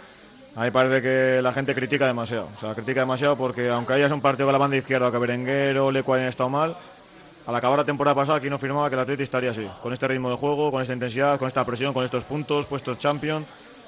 a 0.56 0.64
mí 0.66 0.72
parece 0.72 1.02
que 1.02 1.42
la 1.42 1.54
gente 1.54 1.74
critica 1.74 2.06
demasiado. 2.06 2.50
O 2.56 2.60
sea, 2.60 2.74
critica 2.74 3.02
demasiado 3.02 3.38
porque 3.38 3.70
aunque 3.70 3.94
hayas 3.94 4.12
un 4.12 4.22
partido 4.22 4.48
con 4.48 4.54
la 4.54 4.60
banda 4.60 4.76
izquierda, 4.78 5.12
que 5.12 5.18
Berenguer 5.18 5.78
o 5.78 5.92
Lecu 5.92 6.14
hayan 6.14 6.28
estado 6.28 6.50
mal, 6.50 6.76
al 7.46 7.56
acabar 7.56 7.80
la 7.80 7.86
temporada 7.86 8.16
pasada 8.16 8.38
aquí 8.38 8.50
no 8.50 8.58
firmaba 8.58 8.90
que 8.90 8.96
el 8.96 9.02
Atleti 9.02 9.24
estaría 9.24 9.52
así, 9.52 9.68
con 9.82 9.94
este 9.94 10.08
ritmo 10.08 10.30
de 10.30 10.36
juego, 10.36 10.72
con 10.72 10.82
esta 10.82 10.94
intensidad, 10.94 11.40
con 11.40 11.48
esta 11.48 11.66
presión, 11.66 11.94
con 11.94 12.06
estos 12.06 12.24
puntos, 12.24 12.68
puestos 12.68 12.98
champion. 12.98 13.46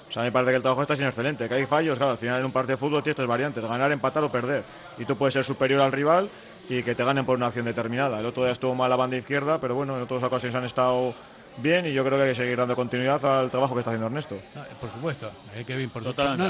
O 0.10 0.12
sea, 0.12 0.24
me 0.24 0.32
parece 0.32 0.52
que 0.52 0.56
el 0.58 0.62
trabajo 0.62 0.82
está 0.82 0.96
sin 0.96 1.08
excelente, 1.08 1.48
que 1.48 1.56
hay 1.56 1.66
fallos, 1.66 1.98
claro, 1.98 2.12
al 2.12 2.18
final 2.18 2.40
en 2.40 2.46
un 2.46 2.52
partido 2.52 2.74
de 2.74 2.78
fútbol 2.78 3.02
tienes 3.02 3.16
tres 3.16 3.28
variantes, 3.28 3.64
ganar, 3.64 3.92
empatar 3.92 4.24
o 4.24 4.32
perder. 4.32 4.64
Y 4.98 5.06
tú 5.06 5.16
puedes 5.16 5.34
ser 5.34 5.44
superior 5.44 5.82
al 5.82 5.92
rival 5.92 6.30
y 6.70 6.84
que 6.84 6.96
te 6.96 7.04
ganen 7.04 7.26
por 7.26 7.36
una 7.36 7.48
acción 7.48 7.66
determinada. 7.66 8.20
El 8.20 8.26
otro 8.26 8.44
día 8.44 8.52
estuvo 8.52 8.76
mal 8.76 8.90
la 8.90 8.96
banda 8.96 9.18
izquierda, 9.18 9.60
pero 9.60 9.76
bueno, 9.76 9.96
en 9.96 10.04
otras 10.04 10.24
ocasiones 10.24 10.56
han 10.56 10.66
estado 10.66 11.14
bien 11.58 11.86
y 11.86 11.94
yo 11.94 12.04
creo 12.04 12.18
que 12.18 12.24
hay 12.24 12.30
que 12.30 12.36
seguir 12.36 12.58
dando 12.58 12.76
continuidad 12.76 13.24
al 13.26 13.50
trabajo 13.52 13.74
que 13.74 13.80
está 13.80 13.92
haciendo 13.92 14.08
Ernesto. 14.08 14.40
por 14.80 14.92
supuesto, 14.92 15.32
eh, 15.56 15.90
por 15.92 16.04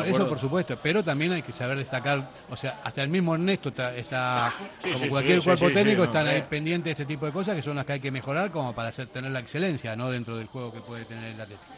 eso 0.08 0.28
por 0.28 0.40
supuesto, 0.40 0.78
pero 0.82 1.04
también 1.04 1.34
hay 1.34 1.42
que 1.42 1.54
saber 1.54 1.78
destacar, 1.78 2.28
o 2.50 2.58
sea, 2.58 2.80
hasta 2.84 3.02
el 3.02 3.10
mismo 3.10 3.36
Ernesto 3.36 3.70
está, 3.70 4.54
como 4.82 5.10
cualquier 5.10 5.42
cuerpo 5.42 5.72
técnico, 5.72 6.04
están 6.04 6.28
ahí 6.28 6.44
pendientes 6.50 6.86
de 6.86 7.04
este 7.04 7.06
tipo 7.06 7.26
de 7.26 7.32
cosas 7.32 7.56
que 7.56 7.62
son 7.62 7.76
las 7.76 7.86
que 7.86 7.94
hay 7.94 8.00
que 8.00 8.12
mejorar 8.12 8.52
como 8.52 8.74
para 8.74 8.90
hacer, 8.90 9.08
tener 9.08 9.32
la 9.32 9.40
excelencia 9.40 9.96
no 9.96 10.10
dentro 10.10 10.38
del 10.38 10.48
juego 10.48 10.72
que 10.72 10.82
puede 10.82 11.06
tener 11.06 11.34
el 11.34 11.42
Atlético. 11.42 11.72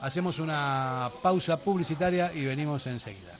Hacemos 0.00 0.38
una 0.38 1.10
pausa 1.22 1.58
publicitaria 1.58 2.32
y 2.32 2.46
venimos 2.46 2.86
enseguida. 2.86 3.39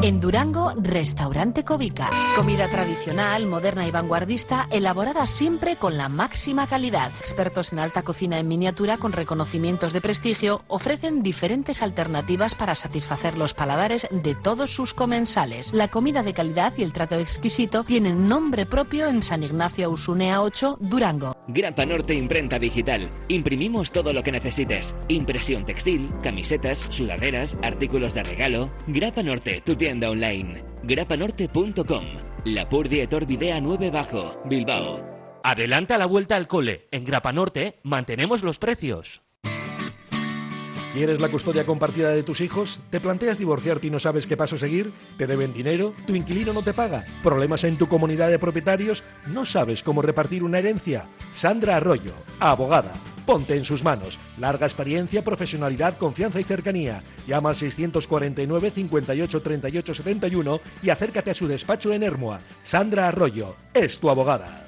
En 0.00 0.20
Durango, 0.20 0.74
Restaurante 0.76 1.64
Covica. 1.64 2.08
Comida 2.36 2.68
tradicional, 2.68 3.46
moderna 3.46 3.84
y 3.84 3.90
vanguardista, 3.90 4.68
elaborada 4.70 5.26
siempre 5.26 5.74
con 5.74 5.96
la 5.96 6.08
máxima 6.08 6.68
calidad. 6.68 7.10
Expertos 7.18 7.72
en 7.72 7.80
alta 7.80 8.04
cocina 8.04 8.38
en 8.38 8.46
miniatura 8.46 8.98
con 8.98 9.10
reconocimientos 9.10 9.92
de 9.92 10.00
prestigio 10.00 10.62
ofrecen 10.68 11.24
diferentes 11.24 11.82
alternativas 11.82 12.54
para 12.54 12.76
satisfacer 12.76 13.36
los 13.36 13.54
paladares 13.54 14.06
de 14.12 14.36
todos 14.36 14.70
sus 14.70 14.94
comensales. 14.94 15.72
La 15.74 15.88
comida 15.88 16.22
de 16.22 16.32
calidad 16.32 16.74
y 16.76 16.84
el 16.84 16.92
trato 16.92 17.16
exquisito 17.16 17.82
tienen 17.82 18.28
nombre 18.28 18.66
propio 18.66 19.08
en 19.08 19.20
San 19.20 19.42
Ignacio 19.42 19.90
Usunea 19.90 20.42
8, 20.42 20.78
Durango. 20.80 21.36
Grapa 21.48 21.84
Norte 21.84 22.14
Imprenta 22.14 22.60
Digital. 22.60 23.08
Imprimimos 23.26 23.90
todo 23.90 24.12
lo 24.12 24.22
que 24.22 24.30
necesites. 24.30 24.94
Impresión 25.08 25.66
textil, 25.66 26.12
camisetas, 26.22 26.86
sudaderas, 26.88 27.56
artículos 27.62 28.14
de 28.14 28.22
regalo. 28.22 28.70
Grapa 28.86 29.24
Norte, 29.24 29.60
tu 29.64 29.74
tienda 29.74 29.87
online. 29.90 30.64
grapanorte.com. 30.82 32.04
La 32.44 32.68
Purdietor 32.68 33.26
Videa 33.26 33.60
9 33.60 33.90
Bajo, 33.90 34.40
Bilbao. 34.44 35.00
Adelanta 35.42 35.98
la 35.98 36.06
vuelta 36.06 36.36
al 36.36 36.46
cole. 36.46 36.88
En 36.90 37.04
Grapa 37.04 37.32
Norte 37.32 37.78
mantenemos 37.82 38.42
los 38.42 38.58
precios. 38.58 39.22
¿Quieres 40.92 41.20
la 41.20 41.28
custodia 41.28 41.64
compartida 41.64 42.10
de 42.10 42.22
tus 42.22 42.40
hijos? 42.40 42.80
¿Te 42.90 42.98
planteas 42.98 43.38
divorciarte 43.38 43.86
y 43.86 43.90
no 43.90 43.98
sabes 43.98 44.26
qué 44.26 44.36
paso 44.36 44.58
seguir? 44.58 44.92
¿Te 45.16 45.26
deben 45.26 45.52
dinero? 45.52 45.94
¿Tu 46.06 46.16
inquilino 46.16 46.52
no 46.52 46.62
te 46.62 46.72
paga? 46.72 47.04
¿Problemas 47.22 47.64
en 47.64 47.76
tu 47.76 47.88
comunidad 47.88 48.30
de 48.30 48.38
propietarios? 48.38 49.04
¿No 49.26 49.44
sabes 49.44 49.82
cómo 49.82 50.02
repartir 50.02 50.42
una 50.42 50.58
herencia? 50.58 51.06
Sandra 51.32 51.76
Arroyo, 51.76 52.14
abogada. 52.40 52.94
Ponte 53.28 53.54
en 53.54 53.66
sus 53.66 53.84
manos. 53.84 54.18
Larga 54.38 54.64
experiencia, 54.64 55.22
profesionalidad, 55.22 55.98
confianza 55.98 56.40
y 56.40 56.44
cercanía. 56.44 57.02
Llama 57.26 57.50
al 57.50 57.56
649 57.56 58.70
58 58.70 59.42
38 59.42 59.94
71 59.94 60.60
y 60.82 60.88
acércate 60.88 61.32
a 61.32 61.34
su 61.34 61.46
despacho 61.46 61.92
en 61.92 62.04
Hermoa. 62.04 62.40
Sandra 62.62 63.06
Arroyo 63.06 63.54
es 63.74 63.98
tu 63.98 64.08
abogada. 64.08 64.67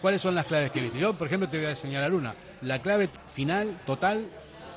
¿cuáles 0.00 0.22
son 0.22 0.34
las 0.34 0.46
claves 0.46 0.70
que 0.72 0.80
viste? 0.80 0.98
Yo, 0.98 1.14
por 1.14 1.26
ejemplo, 1.26 1.48
te 1.48 1.58
voy 1.58 1.66
a 1.66 1.76
señalar 1.76 2.12
una. 2.12 2.34
La 2.62 2.78
clave 2.78 3.08
final, 3.28 3.78
total, 3.86 4.26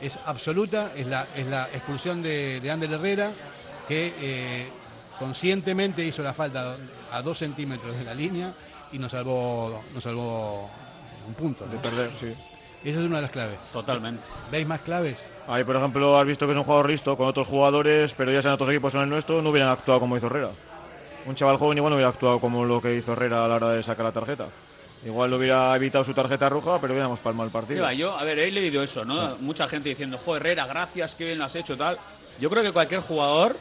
es 0.01 0.17
absoluta, 0.25 0.91
es 0.95 1.07
la, 1.07 1.27
es 1.35 1.47
la 1.47 1.65
expulsión 1.73 2.21
de, 2.21 2.59
de 2.59 2.71
Ander 2.71 2.91
Herrera, 2.91 3.31
que 3.87 4.13
eh, 4.21 4.67
conscientemente 5.17 6.03
hizo 6.03 6.23
la 6.23 6.33
falta 6.33 6.77
a 7.11 7.21
dos 7.21 7.37
centímetros 7.37 7.97
de 7.97 8.03
la 8.03 8.13
línea 8.13 8.53
y 8.91 8.99
nos 8.99 9.11
salvó, 9.11 9.81
nos 9.93 10.03
salvó 10.03 10.69
un 11.27 11.33
punto. 11.33 11.65
¿no? 11.65 11.71
De 11.71 11.77
perder, 11.79 12.11
sí. 12.19 12.27
Esa 12.83 12.99
es 13.01 13.05
una 13.05 13.17
de 13.17 13.23
las 13.23 13.31
claves. 13.31 13.59
Totalmente. 13.73 14.23
¿Veis 14.51 14.65
más 14.65 14.79
claves? 14.79 15.25
Ahí, 15.47 15.65
por 15.65 15.75
ejemplo, 15.75 16.17
has 16.17 16.25
visto 16.25 16.45
que 16.45 16.53
es 16.53 16.57
un 16.57 16.63
jugador 16.63 16.89
listo 16.89 17.17
con 17.17 17.27
otros 17.27 17.45
jugadores, 17.45 18.13
pero 18.13 18.31
ya 18.31 18.41
sean 18.41 18.53
otros 18.53 18.69
equipos 18.69 18.93
o 18.95 18.97
en 18.97 19.03
el 19.03 19.09
nuestro, 19.09 19.41
no 19.41 19.49
hubieran 19.49 19.69
actuado 19.69 19.99
como 19.99 20.15
hizo 20.15 20.27
Herrera. 20.27 20.51
Un 21.25 21.35
chaval 21.35 21.57
joven 21.57 21.77
igual 21.77 21.91
no 21.91 21.97
hubiera 21.97 22.09
actuado 22.09 22.39
como 22.39 22.63
lo 22.63 22.81
que 22.81 22.95
hizo 22.95 23.13
Herrera 23.13 23.43
a 23.43 23.47
la 23.49 23.55
hora 23.55 23.69
de 23.71 23.83
sacar 23.83 24.05
la 24.05 24.13
tarjeta. 24.13 24.47
Igual 25.05 25.31
lo 25.31 25.37
hubiera 25.37 25.73
evitado 25.75 26.03
su 26.03 26.13
tarjeta 26.13 26.49
roja, 26.49 26.79
pero 26.81 26.93
hubiéramos 26.93 27.19
palmado 27.19 27.45
el 27.47 27.51
partido. 27.53 27.89
yo, 27.91 28.17
a 28.17 28.23
ver, 28.25 28.37
he 28.39 28.51
leído 28.51 28.83
eso, 28.83 29.05
¿no? 29.05 29.37
Mucha 29.39 29.67
gente 29.67 29.89
diciendo, 29.89 30.17
joder, 30.17 30.41
Herrera, 30.41 30.65
gracias, 30.67 31.15
qué 31.15 31.25
bien 31.25 31.37
lo 31.39 31.45
has 31.45 31.55
hecho, 31.55 31.77
tal. 31.77 31.97
Yo 32.39 32.49
creo 32.49 32.63
que 32.63 32.71
cualquier 32.73 32.99
jugador, 33.01 33.55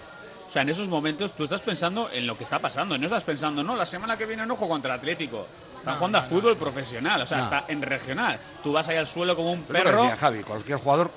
o 0.48 0.50
sea, 0.50 0.62
en 0.62 0.68
esos 0.70 0.88
momentos 0.88 1.32
tú 1.32 1.44
estás 1.44 1.60
pensando 1.60 2.10
en 2.12 2.26
lo 2.26 2.36
que 2.36 2.42
está 2.44 2.58
pasando. 2.58 2.98
No 2.98 3.04
estás 3.06 3.22
pensando, 3.24 3.62
no, 3.62 3.76
la 3.76 3.86
semana 3.86 4.16
que 4.16 4.26
viene 4.26 4.44
no 4.46 4.56
juego 4.56 4.74
contra 4.74 4.94
el 4.94 4.98
Atlético. 5.00 5.46
Están 5.78 5.94
No, 5.94 5.98
jugando 5.98 6.18
a 6.18 6.22
no, 6.22 6.28
fútbol 6.28 6.56
profesional, 6.56 7.20
o 7.22 7.26
sea, 7.26 7.38
No. 7.38 7.44
está 7.44 7.64
en 7.68 7.82
regional. 7.82 8.38
Tú 8.64 8.72
vas 8.72 8.88
ahí 8.88 8.96
al 8.96 9.06
suelo 9.06 9.36
como 9.36 9.52
un 9.52 9.62
perro. 9.62 10.02
decía 10.02 10.16
Javi, 10.16 10.42
cualquier 10.42 10.78
jugador 10.78 11.10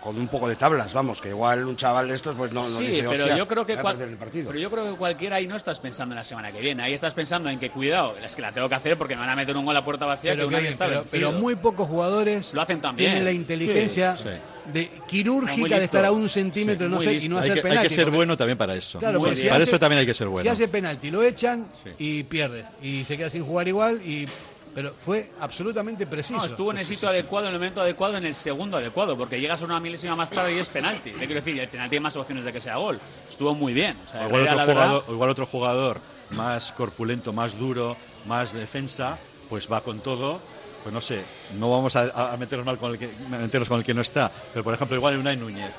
con 0.00 0.18
un 0.18 0.28
poco 0.28 0.48
de 0.48 0.56
tablas, 0.56 0.92
vamos, 0.94 1.20
que 1.20 1.28
igual 1.30 1.64
un 1.66 1.76
chaval 1.76 2.08
de 2.08 2.14
estos 2.14 2.34
pues 2.36 2.52
no, 2.52 2.62
no 2.62 2.68
sí, 2.78 2.86
dice, 2.86 3.06
pero 3.08 3.24
"Hostia, 3.24 3.36
yo 3.36 3.48
creo 3.48 3.66
que 3.66 3.76
cual- 3.76 4.00
el 4.00 4.16
partido. 4.16 4.46
pero 4.48 4.58
yo 4.58 4.70
creo 4.70 4.90
que 4.92 4.96
cualquiera 4.98 5.36
ahí 5.36 5.46
no 5.46 5.56
estás 5.56 5.78
pensando 5.80 6.12
en 6.14 6.16
la 6.18 6.24
semana 6.24 6.52
que 6.52 6.60
viene. 6.60 6.82
Ahí 6.82 6.94
estás 6.94 7.14
pensando 7.14 7.48
en 7.50 7.58
que 7.58 7.70
cuidado, 7.70 8.14
es 8.24 8.34
que 8.34 8.42
la 8.42 8.52
tengo 8.52 8.68
que 8.68 8.74
hacer 8.74 8.96
porque 8.96 9.14
me 9.14 9.20
van 9.20 9.30
a 9.30 9.36
meter 9.36 9.56
un 9.56 9.64
gol 9.64 9.76
a 9.76 9.84
puerta 9.84 10.06
vacía 10.06 10.32
Pero, 10.32 10.44
que 10.44 10.48
una 10.48 10.58
Kevin, 10.58 10.70
está 10.72 11.02
pero- 11.10 11.32
muy 11.32 11.56
pocos 11.56 11.88
jugadores 11.88 12.52
lo 12.54 12.62
hacen 12.62 12.80
también. 12.80 13.10
tienen 13.10 13.24
la 13.24 13.32
inteligencia 13.32 14.16
Sí, 14.16 14.24
de 14.72 14.90
quirúrgica 15.06 15.78
de 15.78 15.84
estar 15.84 16.04
a 16.04 16.12
un 16.12 16.28
centímetro, 16.28 16.88
Sí, 16.88 16.94
no 16.94 17.00
sé, 17.02 17.14
y 17.14 17.28
no 17.28 17.36
hay, 17.38 17.50
hacer 17.50 17.52
que, 17.54 17.58
hay 17.58 17.70
penalti. 17.72 17.88
que 17.88 17.94
ser 17.94 18.04
porque- 18.04 18.16
bueno 18.16 18.36
también 18.36 18.58
para 18.58 18.74
eso. 18.74 18.98
Claro, 18.98 19.20
si 19.36 19.44
para 19.44 19.56
hace- 19.56 19.64
eso 19.70 19.78
también 19.78 20.00
hay 20.00 20.06
que 20.06 20.14
ser 20.14 20.28
bueno. 20.28 20.42
Si 20.42 20.48
hace 20.48 20.68
penalti, 20.68 21.10
lo 21.10 21.22
echan 21.22 21.66
y 21.98 22.22
pierdes. 22.24 22.64
Y 22.82 23.04
se 23.04 23.16
queda 23.16 23.28
sin 23.30 23.44
jugar 23.44 23.68
igual. 23.68 24.00
y 24.04 24.26
Pero 24.74 24.92
fue 25.04 25.30
absolutamente 25.40 26.06
preciso. 26.06 26.36
No, 26.38 26.44
estuvo 26.44 26.70
en 26.72 26.78
el 26.78 26.84
sitio 26.84 27.08
adecuado, 27.08 27.46
en 27.46 27.52
el 27.54 27.60
momento 27.60 27.80
adecuado, 27.80 28.16
en 28.16 28.24
el 28.24 28.34
segundo 28.34 28.76
adecuado, 28.76 29.16
porque 29.16 29.40
llegas 29.40 29.62
a 29.62 29.64
una 29.64 29.78
milésima 29.80 30.16
más 30.16 30.30
tarde 30.30 30.54
y 30.54 30.58
es 30.58 30.68
penalti. 30.68 31.10
Te 31.12 31.18
quiero 31.18 31.34
decir, 31.34 31.58
el 31.60 31.68
penalti 31.68 31.96
hay 31.96 32.00
más 32.00 32.16
opciones 32.16 32.44
de 32.44 32.52
que 32.52 32.60
sea 32.60 32.76
gol. 32.76 32.98
Estuvo 33.28 33.54
muy 33.54 33.72
bien. 33.72 33.96
O 34.04 34.06
sea, 34.08 34.26
igual, 34.26 34.42
Herrera, 34.46 34.62
otro 34.62 34.74
la 34.74 34.82
jugador, 34.84 35.04
igual 35.10 35.30
otro 35.30 35.46
jugador 35.46 36.00
más 36.30 36.72
corpulento, 36.72 37.32
más 37.32 37.56
duro, 37.58 37.96
más 38.26 38.52
defensa, 38.52 39.18
pues 39.48 39.70
va 39.70 39.80
con 39.82 40.00
todo. 40.00 40.40
Pues 40.82 40.92
no 40.92 41.00
sé, 41.00 41.24
no 41.58 41.70
vamos 41.70 41.96
a, 41.96 42.32
a 42.32 42.36
meternos 42.36 42.66
mal 42.66 42.76
con 42.76 42.90
el 42.92 42.98
que, 42.98 43.08
meternos 43.30 43.68
con 43.68 43.78
el 43.78 43.84
que 43.84 43.94
no 43.94 44.02
está. 44.02 44.30
Pero 44.52 44.64
por 44.64 44.74
ejemplo, 44.74 44.96
igual 44.96 45.16
Unai 45.16 45.36
Núñez 45.36 45.72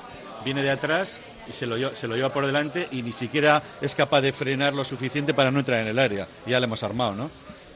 viene 0.44 0.62
de 0.62 0.70
atrás 0.70 1.20
y 1.48 1.52
se 1.52 1.66
lo, 1.66 1.76
lleva- 1.76 1.94
se 1.94 2.08
lo 2.08 2.16
lleva 2.16 2.32
por 2.32 2.44
delante 2.46 2.88
y 2.90 3.02
ni 3.02 3.12
siquiera 3.12 3.62
es 3.80 3.94
capaz 3.94 4.20
de 4.22 4.32
frenar 4.32 4.72
lo 4.74 4.84
suficiente 4.84 5.32
para 5.34 5.50
no 5.52 5.58
entrar 5.60 5.80
en 5.80 5.86
el 5.88 5.98
área. 6.00 6.26
Ya 6.46 6.58
le 6.58 6.64
hemos 6.66 6.82
armado, 6.82 7.14
¿no? 7.14 7.30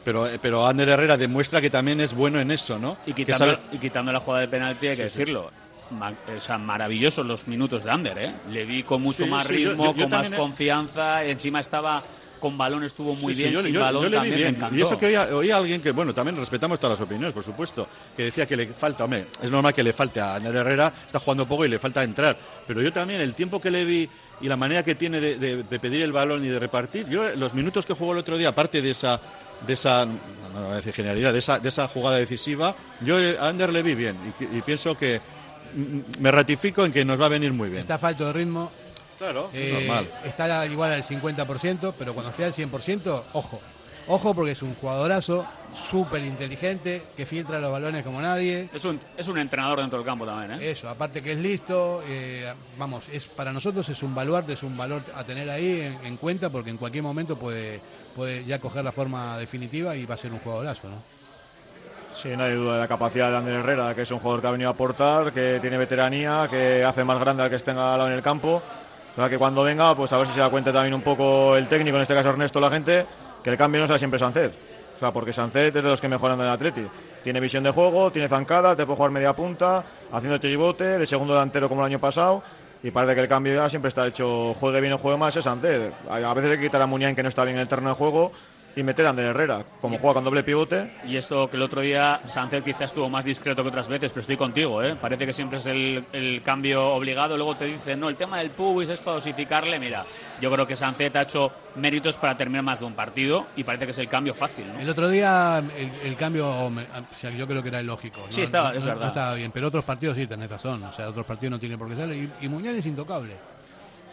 Pero, 0.05 0.27
eh, 0.27 0.39
pero 0.41 0.67
Ander 0.67 0.89
Herrera 0.89 1.17
demuestra 1.17 1.61
que 1.61 1.71
también 1.71 2.01
es 2.01 2.15
bueno 2.15 2.41
en 2.41 2.51
eso, 2.51 2.79
¿no? 2.79 2.97
y 3.07 3.13
quitando, 3.13 3.39
sabe- 3.45 3.59
y 3.73 3.79
quitando 3.79 4.13
la 4.13 4.21
jugada 4.21 4.43
de 4.43 4.49
penalti, 4.49 4.89
hay 4.89 4.97
que 4.97 5.05
decirlo. 5.05 5.51
Ma- 5.91 6.13
o 6.37 6.41
sea, 6.41 6.57
maravillosos 6.57 7.27
los 7.27 7.49
minutos 7.49 7.83
de 7.85 7.91
Ander, 7.91 8.17
¿eh? 8.19 8.33
Le 8.51 8.65
vi 8.65 8.83
con 8.85 9.03
mucho 9.03 9.25
Sí, 9.25 9.31
más 9.31 9.47
sí, 9.47 9.61
yo- 9.63 9.71
ritmo, 9.71 9.87
yo- 9.87 9.95
yo 9.95 10.03
con 10.03 10.11
más 10.11 10.31
he- 10.33 10.37
confianza. 10.37 11.25
Encima 11.25 11.59
estaba 11.61 12.03
con 12.39 12.57
balón, 12.57 12.85
estuvo 12.85 13.15
muy 13.17 13.35
Sí, 13.35 13.39
sí, 13.39 13.43
bien. 13.43 13.55
yo, 13.55 13.63
sin 13.63 13.73
yo- 13.75 13.81
balón 13.81 14.05
yo 14.05 14.09
le 14.09 14.15
también 14.17 14.35
me 14.35 14.41
bien. 14.41 14.55
encantó. 14.55 14.77
Y 14.77 14.83
eso 14.83 14.97
que 14.97 15.07
oía, 15.07 15.25
oía 15.37 15.57
alguien 15.57 15.83
que, 15.83 15.91
bueno, 15.91 16.15
también 16.15 16.37
respetamos 16.37 16.79
todas 16.81 16.99
las 16.99 17.05
opiniones, 17.07 17.35
por 17.35 17.43
supuesto, 17.43 17.87
que 18.17 18.23
decía 18.23 18.47
que 18.47 18.57
le 18.57 18.69
falta, 18.69 19.05
hombre, 19.05 19.27
es 19.43 19.51
normal 19.51 19.75
que 19.75 19.83
le 19.83 19.93
falte 19.93 20.21
a 20.21 20.37
Ander 20.37 20.55
Herrera, 20.55 20.93
está 21.07 21.19
jugando 21.19 21.47
poco 21.47 21.65
y 21.67 21.69
le 21.69 21.79
falta 21.79 22.03
entrar. 22.05 22.37
Pero 22.67 22.81
yo 22.81 22.93
también, 22.93 23.21
el 23.21 23.35
tiempo 23.35 23.61
que 23.61 23.71
le 23.71 23.85
vi 23.85 24.09
y 24.41 24.49
la 24.49 24.57
manera 24.57 24.83
que 24.85 24.95
tiene 24.95 25.21
de, 25.21 25.37
de- 25.39 25.65
de 25.65 25.79
pedir 25.81 26.01
el 26.03 26.13
balón 26.13 26.43
y 26.45 26.49
de 26.49 26.59
repartir, 26.59 27.07
yo 27.11 27.29
eh, 27.29 27.37
los 27.37 27.53
minutos 27.53 27.85
que 27.85 27.93
jugó 27.95 28.13
el 28.13 28.19
otro 28.19 28.39
día, 28.39 28.49
aparte 28.51 28.81
de 28.81 28.93
esa, 28.93 29.21
de 29.67 29.73
esa, 29.73 30.05
no, 30.07 30.15
no 30.55 30.65
voy 30.65 30.73
a 30.73 30.77
decir 30.77 30.93
genialidad, 30.93 31.33
de 31.33 31.39
esa, 31.39 31.59
de 31.59 31.69
esa 31.69 31.89
jugada 31.89 32.17
decisiva, 32.17 32.75
yo 33.01 33.19
eh, 33.21 33.37
a 33.39 33.49
Ander 33.49 33.73
le 33.73 33.83
vi 33.83 33.95
bien 33.95 34.17
y, 34.41 34.61
pienso 34.63 34.97
que 34.97 35.21
mm, 35.75 36.21
me 36.21 36.31
ratifico 36.31 36.85
en 36.85 36.93
que 36.93 37.05
nos 37.05 37.21
va 37.21 37.27
a 37.27 37.31
venir 37.31 37.53
muy 37.53 37.69
bien. 37.69 37.83
Está 37.83 37.99
falto 37.99 38.27
de 38.27 38.33
ritmo. 38.33 38.71
Claro, 39.19 39.51
Eh, 39.53 39.87
normal. 39.87 40.11
Está 40.25 40.67
igual 40.67 40.93
al 40.93 41.03
50%, 41.03 41.93
pero 41.99 42.15
cuando 42.15 42.31
esté 42.31 42.45
al 42.45 42.55
100%, 42.55 43.23
ojo. 43.35 43.61
Ojo 44.09 44.35
porque 44.35 44.53
es 44.53 44.63
un 44.63 44.75
jugadorazo, 44.75 45.47
súper 45.73 46.25
inteligente, 46.25 47.03
que 47.17 47.27
filtra 47.27 47.61
los 47.61 47.71
balones 47.71 48.03
como 48.03 48.21
nadie. 48.21 48.69
Es 48.75 48.85
un, 48.85 48.99
es 49.17 49.29
un 49.29 49.39
entrenador 49.39 49.79
dentro 49.81 49.99
del 49.99 50.07
campo 50.07 50.25
también, 50.25 50.59
¿eh? 50.61 50.71
Eso, 50.71 50.89
aparte 50.89 51.23
que 51.23 51.33
es 51.33 51.39
listo, 51.39 52.03
eh, 52.09 52.53
vamos, 52.79 53.05
es 53.13 53.27
para 53.27 53.53
nosotros 53.53 53.89
es 53.91 54.03
un 54.03 54.15
baluarte, 54.15 54.55
es 54.55 54.63
un 54.63 54.77
valor 54.77 55.03
a 55.15 55.23
tener 55.23 55.49
ahí 55.51 55.83
en, 55.83 56.07
en 56.07 56.17
cuenta 56.17 56.49
porque 56.49 56.71
en 56.71 56.79
cualquier 56.79 57.05
momento 57.05 57.37
puede, 57.37 57.79
puede 58.15 58.45
ya 58.45 58.59
coger 58.59 58.85
la 58.85 58.93
forma 58.93 59.39
definitiva 59.39 59.97
y 59.97 60.07
va 60.07 60.15
a 60.15 60.19
ser 60.19 60.33
un 60.33 60.39
jugadorazo, 60.39 60.89
¿no? 60.89 60.97
Sí, 62.15 62.37
no 62.37 62.45
hay 62.45 62.55
duda 62.55 62.75
de 62.75 62.81
la 62.81 62.89
capacidad 62.89 63.31
de 63.31 63.37
Ander 63.37 63.55
Herrera, 63.55 63.95
que 63.95 64.03
es 64.03 64.11
un 64.11 64.19
jugador 64.19 64.41
que 64.41 64.47
ha 64.49 64.51
venido 64.51 64.69
a 64.69 64.73
aportar, 64.73 65.33
que 65.33 65.59
tiene 65.61 65.79
veteranía, 65.79 66.49
que 66.51 66.85
hace 66.85 67.05
más 67.05 67.19
grande 67.21 67.43
al 67.43 67.51
que 67.51 67.57
esté 67.57 67.71
al 67.71 67.77
lado 67.77 68.09
en 68.09 68.15
el 68.15 68.23
campo. 68.23 68.61
O 69.13 69.17
sea, 69.17 69.29
que 69.29 69.39
cuando 69.39 69.63
venga, 69.63 69.95
pues 69.95 70.13
a 70.13 70.19
ver 70.19 70.27
si 70.27 70.35
se 70.35 70.41
da 70.41 70.51
cuenta 70.51 70.73
también 70.73 70.95
un 70.95 71.03
poco 71.03 71.57
el 71.57 71.69
técnico, 71.69 71.97
en 71.97 72.03
este 72.03 72.15
caso 72.15 72.31
Ernesto, 72.31 72.61
la 72.61 72.71
gente, 72.71 73.07
que 73.43 73.51
el 73.51 73.57
cambio 73.57 73.81
no 73.81 73.87
sea 73.87 73.99
siempre 73.99 74.19
Sancet. 74.19 74.53
O 74.95 74.99
sea, 74.99 75.13
porque 75.13 75.33
Sancet 75.33 75.75
es 75.75 75.83
de 75.83 75.89
los 75.89 76.01
que 76.01 76.09
mejoran 76.09 76.39
en 76.39 76.47
el 76.47 76.53
Atleti. 76.53 76.87
Tiene 77.23 77.41
visión 77.41 77.65
de 77.65 77.71
juego, 77.71 78.11
tiene 78.11 78.29
zancada, 78.29 78.77
te 78.77 78.85
puede 78.85 78.97
jugar 78.97 79.13
media 79.13 79.35
punta, 79.35 79.85
haciendo 80.13 80.39
tribote, 80.39 80.99
de 80.99 81.07
segundo 81.07 81.35
delantero 81.35 81.69
como 81.69 81.81
el 81.83 81.87
año 81.87 81.99
pasado. 81.99 82.43
Y 82.83 82.91
parece 82.91 83.15
que 83.15 83.21
el 83.21 83.29
cambio 83.29 83.55
ya 83.55 83.69
siempre 83.69 83.89
está 83.89 84.07
hecho, 84.07 84.55
juegue 84.55 84.81
bien 84.81 84.95
o 84.95 84.99
juegue 84.99 85.19
más, 85.19 85.37
es 85.37 85.45
Sancet. 85.45 85.93
A 86.09 86.35
veces 86.35 86.51
hay 86.51 86.57
que 86.57 86.65
quitar 86.65 86.81
a 86.81 86.87
Muniain, 86.87 87.15
que 87.15 87.23
no 87.23 87.29
está 87.29 87.45
bien 87.45 87.57
en 87.57 87.63
el 87.63 87.69
terreno 87.69 87.91
de 87.91 87.95
juego, 87.95 88.33
y 88.77 88.83
meter 88.83 89.07
a 89.07 89.11
Ander 89.11 89.27
Herrera. 89.27 89.65
Como 89.81 89.99
juega 89.99 90.15
con 90.15 90.25
doble 90.25 90.43
pivote, 90.45 90.93
Y 91.07 91.17
esto 91.17 91.49
que 91.51 91.57
el 91.57 91.63
otro 91.63 91.81
día 91.81 92.21
Sánchez 92.27 92.63
quizás 92.65 92.83
estuvo 92.83 93.09
más 93.11 93.25
discreto 93.25 93.63
que 93.63 93.69
otras 93.69 93.89
veces, 93.89 94.13
pero 94.13 94.21
estoy 94.21 94.37
contigo, 94.37 94.83
¿eh? 94.83 94.95
Parece 95.01 95.27
que 95.27 95.33
siempre 95.33 95.59
es 95.59 95.67
el, 95.67 96.05
el 96.13 96.43
cambio 96.43 96.89
obligado. 96.89 97.37
Luego 97.37 97.57
te 97.57 97.65
dicen, 97.67 97.99
no, 98.01 98.09
el 98.09 98.17
tema 98.17 98.39
del 98.39 98.51
pubis 98.51 98.89
es 98.89 99.01
para 99.01 99.17
dosificarle. 99.17 99.79
Mira, 99.79 100.05
yo 100.41 100.51
creo 100.51 100.67
que 100.67 100.77
Sánchez 100.77 101.15
ha 101.17 101.23
hecho 101.23 101.53
méritos 101.77 102.17
para 102.19 102.37
terminar 102.37 102.63
más 102.63 102.79
de 102.81 102.85
un 102.87 102.95
partido 102.95 103.47
y 103.57 103.65
parece 103.65 103.85
que 103.87 103.91
es 103.93 103.99
el 103.99 104.09
cambio 104.09 104.35
fácil, 104.35 104.67
¿no? 104.73 104.81
El 104.81 104.89
otro 104.89 105.09
día 105.09 105.63
el, 105.77 106.09
el 106.09 106.17
cambio, 106.17 106.49
o 106.49 106.73
sea, 107.15 107.31
yo 107.31 107.47
creo 107.47 107.63
que 107.63 107.69
era 107.69 107.81
ilógico. 107.81 108.21
¿no? 108.27 108.33
Sí, 108.33 108.43
estaba, 108.43 108.71
No- 108.73 108.79
es 108.79 108.81
no- 108.83 108.87
verdad. 108.87 109.03
no 109.03 109.09
estaba 109.09 109.35
bien, 109.35 109.51
pero 109.53 109.69
otros 109.69 109.85
partidos 109.85 110.17
sí 110.17 110.27
tenés 110.27 110.49
razón. 110.51 110.83
O 110.85 110.93
sea, 110.93 111.09
otros 111.09 111.27
partidos 111.27 111.51
no 111.53 111.59
tienen 111.59 111.79
por 111.79 111.89
qué 111.89 111.97
ser. 111.97 112.11
Y, 112.13 112.31
y 112.41 112.49
Muñoz 112.49 112.75
es 112.77 112.87
intocable. 112.87 113.35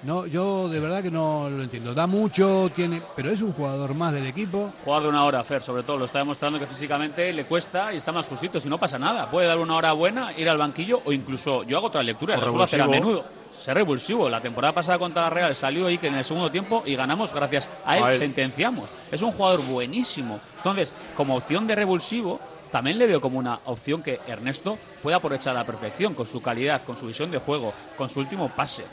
No, 0.04 0.28
yo 0.28 0.70
de 0.70 0.80
verdad 0.80 1.02
que 1.02 1.10
no 1.10 1.50
lo 1.50 1.64
entiendo. 1.64 1.94
Da 1.94 2.06
mucho, 2.08 2.70
tiene, 2.76 3.02
pero 3.16 3.32
es 3.32 3.42
un 3.42 3.52
jugador 3.52 3.96
más 3.96 4.14
del 4.14 4.28
equipo. 4.28 4.72
Jugar 4.86 5.02
de 5.04 5.10
una 5.10 5.24
hora, 5.26 5.44
Fer, 5.44 5.62
sobre 5.62 5.84
todo, 5.84 5.98
lo 5.98 6.06
está 6.06 6.20
demostrando 6.20 6.60
que 6.60 6.68
físicamente 6.68 7.34
le 7.34 7.46
cuesta 7.46 7.92
y 7.94 7.98
está 7.98 8.12
más 8.12 8.28
justito. 8.30 8.62
Si 8.62 8.70
no 8.70 8.78
pasa 8.78 9.00
nada, 9.00 9.30
puede 9.30 9.48
dar 9.48 9.58
una 9.58 9.76
hora 9.76 9.94
buena, 9.94 10.32
ir 10.38 10.48
al 10.50 10.58
banquillo 10.60 11.02
o 11.04 11.12
incluso, 11.12 11.64
yo 11.64 11.78
hago 11.78 11.88
otra 11.88 12.04
lectura, 12.04 12.38
lo 12.38 12.48
suelo 12.48 12.64
hacer 12.64 12.82
a 12.82 12.84
revulsivo. 12.86 13.06
menudo. 13.08 13.26
Ser 13.60 13.74
revulsivo. 13.76 14.30
La 14.30 14.40
temporada 14.40 14.72
pasada 14.74 15.00
contra 15.00 15.24
la 15.24 15.30
Real 15.32 15.56
salió 15.56 15.88
ahí 15.88 15.98
que 15.98 16.08
en 16.08 16.16
el 16.16 16.24
segundo 16.24 16.52
tiempo 16.52 16.84
y 16.86 16.96
ganamos 16.96 17.34
gracias 17.34 17.68
a 17.84 17.98
él, 17.98 18.04
A 18.04 18.12
él. 18.14 18.18
sentenciamos. 18.20 18.94
Es 19.12 19.24
un 19.24 19.32
jugador 19.32 19.62
buenísimo. 19.66 20.40
Entonces, 20.58 20.94
como 21.16 21.36
opción 21.36 21.66
de 21.66 21.74
revulsivo, 21.76 22.40
también 22.72 23.00
le 23.00 23.08
veo 23.08 23.20
como 23.20 23.40
una 23.40 23.60
opción 23.66 24.04
que 24.04 24.20
Ernesto 24.28 24.78
puede 25.02 25.16
aprovechar 25.16 25.56
a 25.56 25.60
la 25.62 25.66
perfección 25.66 26.14
con 26.14 26.28
su 26.28 26.40
calidad, 26.42 26.84
con 26.84 26.96
su 26.98 27.08
visión 27.08 27.32
de 27.32 27.40
juego, 27.40 27.74
con 27.98 28.10
su 28.10 28.20
último 28.20 28.50
pase. 28.56 28.86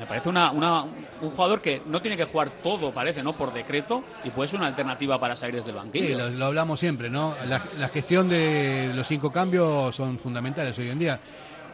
Me 0.00 0.06
parece 0.06 0.30
una, 0.30 0.50
un 0.50 1.30
jugador 1.30 1.60
que 1.60 1.82
no 1.84 2.00
tiene 2.00 2.16
que 2.16 2.24
jugar 2.24 2.48
todo, 2.62 2.90
parece, 2.90 3.22
¿no? 3.22 3.34
Por 3.34 3.52
decreto 3.52 4.02
y 4.24 4.30
puede 4.30 4.48
ser 4.48 4.58
una 4.58 4.68
alternativa 4.68 5.20
para 5.20 5.36
salir 5.36 5.56
desde 5.56 5.70
el 5.72 5.76
Sí, 5.76 5.78
banquillo. 5.78 6.18
lo, 6.18 6.30
lo 6.30 6.46
hablamos 6.46 6.80
siempre, 6.80 7.10
¿no? 7.10 7.34
La, 7.46 7.88
gestión 7.90 8.26
de 8.28 8.92
los 8.94 9.06
cinco 9.06 9.30
cambios 9.30 9.94
son 9.94 10.18
fundamentales 10.18 10.78
hoy 10.78 10.88
en 10.88 10.98
día. 10.98 11.20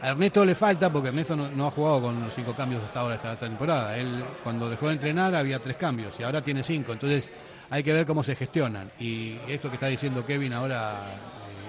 A 0.01 0.09
Ernesto 0.09 0.43
le 0.45 0.55
falta, 0.55 0.91
porque 0.91 1.07
Ernesto 1.07 1.35
no, 1.37 1.49
no 1.49 1.67
ha 1.67 1.71
jugado 1.71 2.01
con 2.01 2.21
los 2.21 2.33
cinco 2.33 2.53
cambios 2.53 2.83
hasta 2.83 2.99
ahora 2.99 3.15
esta 3.15 3.35
temporada. 3.37 3.97
Él, 3.97 4.23
cuando 4.43 4.69
dejó 4.69 4.87
de 4.89 4.93
entrenar, 4.95 5.33
había 5.33 5.59
tres 5.59 5.77
cambios 5.77 6.13
y 6.19 6.23
ahora 6.23 6.41
tiene 6.41 6.63
cinco. 6.63 6.91
Entonces, 6.91 7.29
hay 7.69 7.81
que 7.81 7.93
ver 7.93 8.05
cómo 8.05 8.23
se 8.25 8.35
gestionan. 8.35 8.91
Y 8.99 9.37
esto 9.47 9.69
que 9.69 9.75
está 9.75 9.87
diciendo 9.87 10.25
Kevin 10.25 10.51
ahora, 10.53 10.95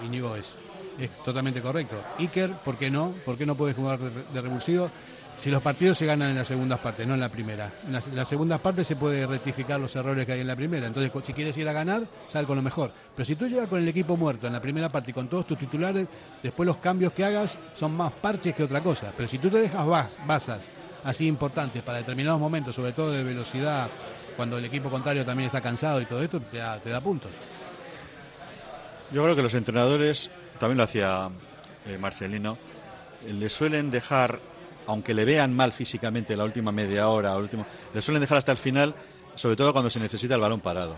eh, 0.02 0.06
Íñigo, 0.06 0.34
es 0.34 0.56
es 0.98 1.10
totalmente 1.24 1.62
correcto. 1.62 1.94
Iker, 2.18 2.50
¿por 2.64 2.76
qué 2.76 2.90
no? 2.90 3.14
¿Por 3.24 3.38
qué 3.38 3.46
no 3.46 3.54
puede 3.54 3.72
jugar 3.72 4.00
de, 4.00 4.10
de 4.34 4.40
revulsivo? 4.42 4.90
Si 5.38 5.50
los 5.50 5.62
partidos 5.62 5.96
se 5.96 6.04
ganan 6.04 6.30
en 6.30 6.36
las 6.36 6.48
segundas 6.48 6.80
partes, 6.80 7.06
no 7.06 7.14
en 7.14 7.20
la 7.20 7.28
primera. 7.28 7.70
En 7.86 7.92
las, 7.92 8.04
en 8.06 8.26
segundas 8.26 8.60
partes 8.60 8.86
se 8.88 8.96
puede 8.96 9.24
rectificar 9.24 9.78
los 9.78 9.94
errores 9.94 10.26
que 10.26 10.32
hay 10.32 10.40
en 10.40 10.48
la 10.48 10.56
primera. 10.56 10.86
Entonces, 10.88 11.12
si 11.24 11.32
quieres 11.32 11.56
ir 11.56 11.68
a 11.68 11.72
ganar, 11.72 12.02
sal 12.28 12.44
con 12.44 12.56
lo 12.56 12.62
mejor. 12.62 12.90
Pero 13.14 13.24
si 13.24 13.36
tú 13.36 13.46
llegas 13.46 13.68
con 13.68 13.78
el 13.80 13.86
equipo 13.86 14.16
muerto 14.16 14.48
en 14.48 14.52
la 14.52 14.60
primera 14.60 14.88
parte 14.88 15.12
y 15.12 15.14
con 15.14 15.28
todos 15.28 15.46
tus 15.46 15.56
titulares, 15.56 16.08
después 16.42 16.66
los 16.66 16.78
cambios 16.78 17.12
que 17.12 17.24
hagas 17.24 17.56
son 17.76 17.96
más 17.96 18.12
parches 18.14 18.52
que 18.54 18.64
otra 18.64 18.82
cosa. 18.82 19.12
Pero 19.16 19.28
si 19.28 19.38
tú 19.38 19.48
te 19.48 19.58
dejas 19.58 19.86
bas- 19.86 20.26
basas 20.26 20.70
así 21.04 21.28
importantes 21.28 21.82
para 21.84 21.98
determinados 21.98 22.40
momentos, 22.40 22.74
sobre 22.74 22.90
todo 22.92 23.12
de 23.12 23.22
velocidad, 23.22 23.88
cuando 24.36 24.58
el 24.58 24.64
equipo 24.64 24.90
contrario 24.90 25.24
también 25.24 25.46
está 25.46 25.60
cansado 25.60 26.00
y 26.00 26.06
todo 26.06 26.20
esto, 26.20 26.40
te 26.40 26.58
da, 26.58 27.00
puntos. 27.00 27.30
Yo 29.12 29.22
creo 29.22 29.36
que 29.36 29.42
los 29.42 29.54
entrenadores, 29.54 30.30
también 30.58 30.78
lo 30.78 30.82
hacía 30.84 31.28
eh, 31.86 31.96
Marcelino, 31.98 32.58
eh, 33.24 33.32
le 33.32 33.48
suelen 33.48 33.90
dejar, 33.90 34.38
aunque 34.88 35.14
le 35.14 35.24
vean 35.24 35.54
mal 35.54 35.72
físicamente 35.72 36.36
la 36.36 36.42
última 36.44 36.72
media 36.72 37.08
hora, 37.08 37.36
o 37.36 37.38
último, 37.38 37.64
le 37.94 38.02
suelen 38.02 38.20
dejar 38.20 38.38
hasta 38.38 38.50
el 38.52 38.58
final, 38.58 38.94
sobre 39.36 39.54
todo 39.54 39.72
cuando 39.72 39.88
se 39.90 40.00
necesita 40.00 40.34
el 40.34 40.40
balón 40.40 40.58
parado. 40.60 40.96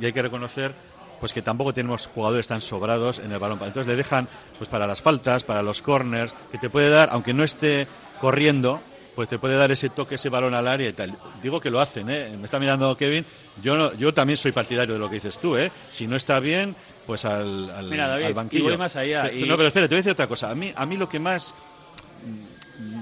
Y 0.00 0.04
hay 0.04 0.12
que 0.12 0.22
reconocer 0.22 0.72
pues 1.18 1.32
que 1.34 1.42
tampoco 1.42 1.74
tenemos 1.74 2.06
jugadores 2.06 2.48
tan 2.48 2.62
sobrados 2.62 3.18
en 3.18 3.30
el 3.32 3.38
balón 3.38 3.58
parado. 3.58 3.70
Entonces 3.72 3.88
le 3.90 3.96
dejan 3.96 4.28
pues 4.56 4.70
para 4.70 4.86
las 4.86 5.02
faltas, 5.02 5.42
para 5.44 5.62
los 5.62 5.82
corners, 5.82 6.32
que 6.52 6.56
te 6.58 6.70
puede 6.70 6.88
dar, 6.88 7.10
aunque 7.12 7.34
no 7.34 7.44
esté 7.44 7.86
corriendo, 8.22 8.80
pues 9.14 9.28
te 9.28 9.38
puede 9.38 9.56
dar 9.58 9.70
ese 9.70 9.90
toque, 9.90 10.14
ese 10.14 10.30
balón 10.30 10.54
al 10.54 10.66
área 10.66 10.88
y 10.88 10.92
tal. 10.94 11.14
Digo 11.42 11.60
que 11.60 11.70
lo 11.70 11.78
hacen, 11.80 12.08
¿eh? 12.08 12.34
Me 12.38 12.44
está 12.46 12.58
mirando 12.58 12.96
Kevin. 12.96 13.26
Yo, 13.62 13.76
no- 13.76 13.92
yo 13.94 14.14
también 14.14 14.38
soy 14.38 14.52
partidario 14.52 14.94
de 14.94 15.00
lo 15.00 15.08
que 15.10 15.16
dices 15.16 15.38
tú, 15.38 15.58
¿eh? 15.58 15.70
Si 15.90 16.06
no 16.06 16.16
está 16.16 16.40
bien, 16.40 16.74
pues 17.06 17.26
al, 17.26 17.68
al, 17.70 17.90
Mira, 17.90 18.06
David, 18.08 18.24
al 18.26 18.30
y 18.30 18.34
banquillo. 18.34 18.64
voy 18.64 18.78
más 18.78 18.96
allá, 18.96 19.30
y- 19.30 19.42
No, 19.46 19.56
pero 19.58 19.68
espera, 19.68 19.86
te 19.88 19.94
voy 19.94 19.98
a 19.98 20.02
decir 20.02 20.12
otra 20.12 20.26
cosa. 20.28 20.50
A 20.50 20.54
mí, 20.54 20.72
a 20.74 20.86
mí 20.86 20.96
lo 20.96 21.06
que 21.08 21.18
más, 21.18 21.54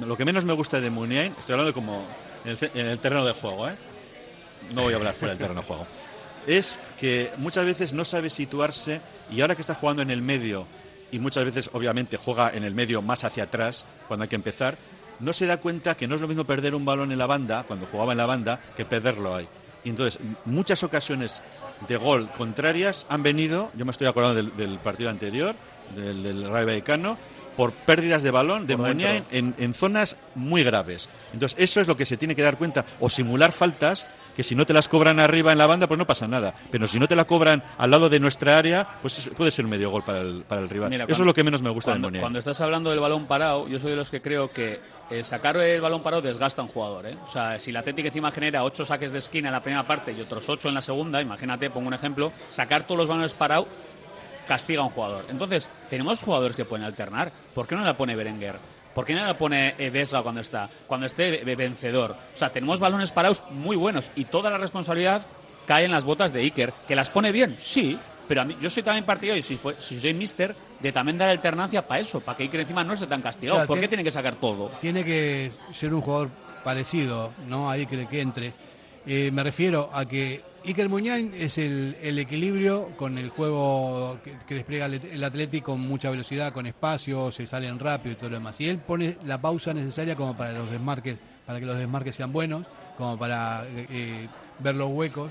lo 0.09 0.17
que 0.17 0.25
menos 0.25 0.45
me 0.45 0.55
gusta 0.55 0.81
de 0.81 0.89
Muniain, 0.89 1.35
estoy 1.39 1.53
hablando 1.53 1.75
como 1.75 2.03
en 2.47 2.53
el, 2.53 2.71
en 2.75 2.87
el 2.87 2.99
terreno 2.99 3.27
de 3.27 3.35
juego, 3.35 3.69
¿eh? 3.69 3.75
No 4.75 4.83
voy 4.83 4.95
a 4.95 4.97
hablar 4.97 5.13
fuera 5.13 5.35
del 5.35 5.39
terreno 5.39 5.61
de 5.61 5.67
juego. 5.67 5.87
Es 6.47 6.81
que 6.99 7.31
muchas 7.37 7.67
veces 7.67 7.93
no 7.93 8.07
sabe 8.07 8.31
situarse 8.31 9.03
y 9.31 9.43
ahora 9.43 9.55
que 9.55 9.61
está 9.61 9.75
jugando 9.75 10.01
en 10.01 10.11
el 10.11 10.23
medio 10.23 10.67
y 11.13 11.19
muchas 11.19 11.45
veces 11.45 11.69
obviamente 11.75 12.17
juega 12.17 12.51
en 12.51 12.65
el 12.65 12.75
medio 12.75 13.03
más 13.03 13.25
hacia 13.25 13.45
atrás 13.45 13.85
cuando 14.09 14.23
hay 14.23 14.29
que 14.29 14.37
empezar, 14.37 14.79
no 15.21 15.35
se 15.35 15.45
da 15.45 15.59
cuenta 15.59 15.95
que 15.95 16.09
no 16.09 16.15
es 16.15 16.23
lo 16.23 16.29
mismo 16.29 16.45
perder 16.45 16.75
un 16.75 16.87
balón 16.87 17.13
en 17.13 17.19
la 17.19 17.27
banda, 17.27 17.65
cuando 17.65 17.87
jugaba 17.87 18.13
en 18.13 18.19
la 18.19 18.27
banda, 18.27 18.61
que 18.79 18.87
perderlo 18.87 19.35
ahí. 19.35 19.47
Y 19.85 19.91
entonces, 19.91 20.21
muchas 20.47 20.83
ocasiones 20.85 21.43
de 21.87 21.97
gol 21.99 22.31
contrarias 22.37 23.05
han 23.11 23.23
venido, 23.23 23.71
yo 23.75 23.85
me 23.85 23.91
estoy 23.91 24.07
acordando 24.07 24.37
del, 24.37 24.57
del 24.57 24.79
partido 24.79 25.11
anterior, 25.11 25.55
del, 25.95 26.23
del 26.23 26.49
Rayo 26.49 26.67
Vallecano, 26.67 27.19
por 27.59 27.73
pérdidas 27.73 28.23
de 28.23 28.31
balón 28.31 28.69
de 28.69 28.75
en, 29.33 29.53
en 29.59 29.75
zonas 29.75 30.17
muy 30.37 30.63
graves. 30.63 31.09
Entonces, 31.33 31.59
eso 31.59 31.81
es 31.81 31.89
lo 31.89 31.97
que 31.97 32.07
se 32.07 32.17
tiene 32.17 32.37
que 32.37 32.43
dar 32.43 32.57
cuenta, 32.57 32.85
o 33.01 33.11
simular 33.11 33.51
faltas 33.51 34.07
que 34.37 34.45
si 34.45 34.55
no 34.55 34.65
te 34.65 34.73
las 34.73 34.87
cobran 34.87 35.19
arriba 35.19 35.51
en 35.51 35.59
la 35.59 35.67
banda, 35.67 35.89
pues 35.89 35.99
no 35.99 36.07
pasa 36.07 36.29
nada. 36.29 36.55
Pero 36.71 36.87
si 36.87 37.01
no 37.01 37.09
te 37.09 37.17
la 37.17 37.25
cobran 37.25 37.61
al 37.77 37.91
lado 37.91 38.09
de 38.09 38.21
nuestra 38.21 38.57
área, 38.57 38.87
pues 39.03 39.19
es- 39.19 39.29
puede 39.35 39.51
ser 39.51 39.65
un 39.65 39.73
medio 39.73 39.91
gol 39.91 40.05
para 40.05 40.21
el, 40.21 40.45
para 40.47 40.61
el 40.61 40.69
rival. 40.71 40.91
Mira, 40.91 41.03
eso 41.03 41.09
cuando- 41.09 41.23
es 41.25 41.27
lo 41.27 41.35
que 41.35 41.43
menos 41.43 41.61
me 41.61 41.71
gusta 41.71 41.91
cuando, 41.91 42.07
de 42.07 42.11
Muniain. 42.11 42.23
Cuando 42.23 42.39
estás 42.39 42.61
hablando 42.61 42.91
del 42.91 43.01
balón 43.01 43.27
parado, 43.27 43.67
yo 43.67 43.81
soy 43.81 43.91
de 43.91 43.97
los 43.97 44.09
que 44.11 44.23
creo 44.23 44.53
que 44.53 44.79
eh, 45.11 45.25
sacar 45.25 45.57
el 45.57 45.81
balón 45.81 46.05
parado 46.05 46.23
desgasta 46.23 46.63
a 46.63 46.65
un 46.67 46.71
jugador. 46.71 47.07
¿eh? 47.07 47.17
O 47.25 47.27
sea, 47.27 47.59
si 47.59 47.73
la 47.73 47.81
Atlético 47.81 48.07
encima 48.07 48.31
genera 48.31 48.63
ocho 48.63 48.87
saques 48.87 49.11
de 49.11 49.19
esquina 49.19 49.49
en 49.49 49.53
la 49.55 49.61
primera 49.63 49.83
parte 49.83 50.13
y 50.13 50.21
otros 50.21 50.49
ocho 50.49 50.69
en 50.69 50.75
la 50.75 50.83
segunda, 50.83 51.21
imagínate, 51.21 51.69
pongo 51.71 51.89
un 51.89 51.95
ejemplo, 51.95 52.31
sacar 52.47 52.85
todos 52.85 52.99
los 52.99 53.09
balones 53.09 53.35
parados 53.35 53.67
castiga 54.49 54.81
a 54.81 54.85
un 54.87 54.91
jugador. 54.91 55.25
Entonces, 55.31 55.69
tenemos 55.89 56.21
jugadores 56.23 56.57
que 56.57 56.65
pueden 56.65 56.85
alternar. 56.85 57.31
¿Por 57.55 57.69
qué 57.69 57.77
no 57.77 57.85
la 57.85 57.97
pone 57.97 58.17
Berenguer? 58.17 58.57
¿Por 58.95 59.05
qué 59.05 59.15
no 59.15 59.25
la 59.25 59.39
pone 59.39 59.75
eh, 59.79 59.91
Vesga 59.91 60.23
cuando 60.23 60.41
está? 60.41 60.69
Cuando 60.89 61.07
esté 61.07 61.45
ve- 61.45 61.55
vencedor. 61.55 62.17
O 62.35 62.37
sea, 62.37 62.51
tenemos 62.51 62.81
balones 62.81 63.13
parados 63.13 63.45
muy 63.51 63.77
buenos 63.77 64.11
y 64.17 64.25
toda 64.25 64.51
la 64.51 64.59
responsabilidad 64.59 65.25
cae 65.67 65.85
en 65.85 65.93
las 65.93 66.05
botas 66.05 66.33
de 66.33 66.41
Iker. 66.41 66.73
¿Que 66.89 66.97
las 66.97 67.09
pone 67.11 67.31
bien? 67.31 67.55
Sí. 67.61 67.97
Pero 68.27 68.43
a 68.43 68.45
mí, 68.45 68.57
yo 68.61 68.69
soy 68.69 68.83
también 68.83 69.05
partidario, 69.07 69.43
si, 69.43 69.57
fue, 69.57 69.77
si 69.79 69.99
soy 70.01 70.13
mister, 70.15 70.55
de 70.81 70.93
también 70.93 71.17
dar 71.17 71.29
alternancia 71.31 71.87
para 71.87 72.01
eso, 72.01 72.21
para 72.21 72.37
que 72.37 72.43
Iker 72.43 72.61
encima 72.61 72.83
no 72.85 72.93
esté 72.95 73.07
tan 73.07 73.23
castigado. 73.23 73.59
Claro, 73.59 73.67
¿Por 73.69 73.77
tiene- 73.77 73.85
qué 73.87 73.89
tiene 73.89 74.05
que 74.05 74.11
sacar 74.11 74.35
todo? 74.35 74.71
tiene 74.81 75.05
que 75.05 75.53
ser 75.73 75.95
un 75.95 76.01
jugador 76.03 76.29
parecido, 76.65 77.33
¿no? 77.47 77.71
Ahí 77.71 77.87
que, 77.87 78.07
que 78.07 78.21
entre. 78.21 78.53
Eh, 79.07 79.31
me 79.33 79.43
refiero 79.43 79.89
a 79.95 80.05
que 80.05 80.43
Iker 80.65 80.89
Muñain 80.89 81.33
es 81.35 81.57
el, 81.59 81.97
equilibrio 82.19 82.91
con 82.97 83.17
el 83.17 83.31
juego 83.31 84.19
que, 84.47 84.55
despliega 84.55 84.87
el, 84.87 85.25
Atlético 85.25 85.73
con 85.73 85.81
mucha 85.81 86.11
velocidad, 86.11 86.53
con 86.53 86.67
espacio, 86.67 87.33
se 87.33 87.47
salen 87.47 87.79
rápido 87.79 88.13
y 88.13 88.17
todo 88.17 88.31
lo 88.31 88.37
demás. 88.37 88.61
Y 88.61 88.69
él 88.69 88.79
pone 88.79 89.17
la 89.25 89.41
pausa 89.41 89.73
necesaria 89.73 90.17
como 90.17 90.37
para 90.37 90.53
los 90.53 90.71
desmarques, 90.71 91.19
para 91.47 91.61
que 91.61 91.67
los 91.67 91.79
desmarques 91.79 92.15
sean 92.15 92.33
buenos, 92.33 92.67
como 92.97 93.19
para 93.19 93.65
eh, 93.67 93.87
eh, 93.89 94.29
ver 94.59 94.75
los 94.75 94.91
huecos 94.91 95.31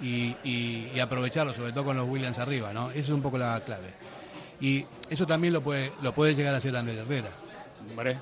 y, 0.00 0.98
aprovecharlos, 1.00 1.56
sobre 1.56 1.72
todo 1.72 1.84
con 1.84 1.96
los 1.96 2.08
Williams 2.08 2.38
arriba, 2.38 2.72
¿no? 2.72 2.90
Esa 2.90 3.00
es 3.00 3.08
un 3.10 3.22
poco 3.22 3.38
la 3.38 3.62
clave. 3.64 3.94
Y 4.60 4.84
eso 5.08 5.26
también 5.26 5.52
lo 5.52 5.62
puede, 5.62 5.92
lo 6.02 6.12
puede 6.12 6.34
llegar 6.34 6.54
a 6.54 6.58
hacer 6.58 6.76
Ander 6.76 6.96
Herrera 6.96 7.30
Hombre, 7.90 8.18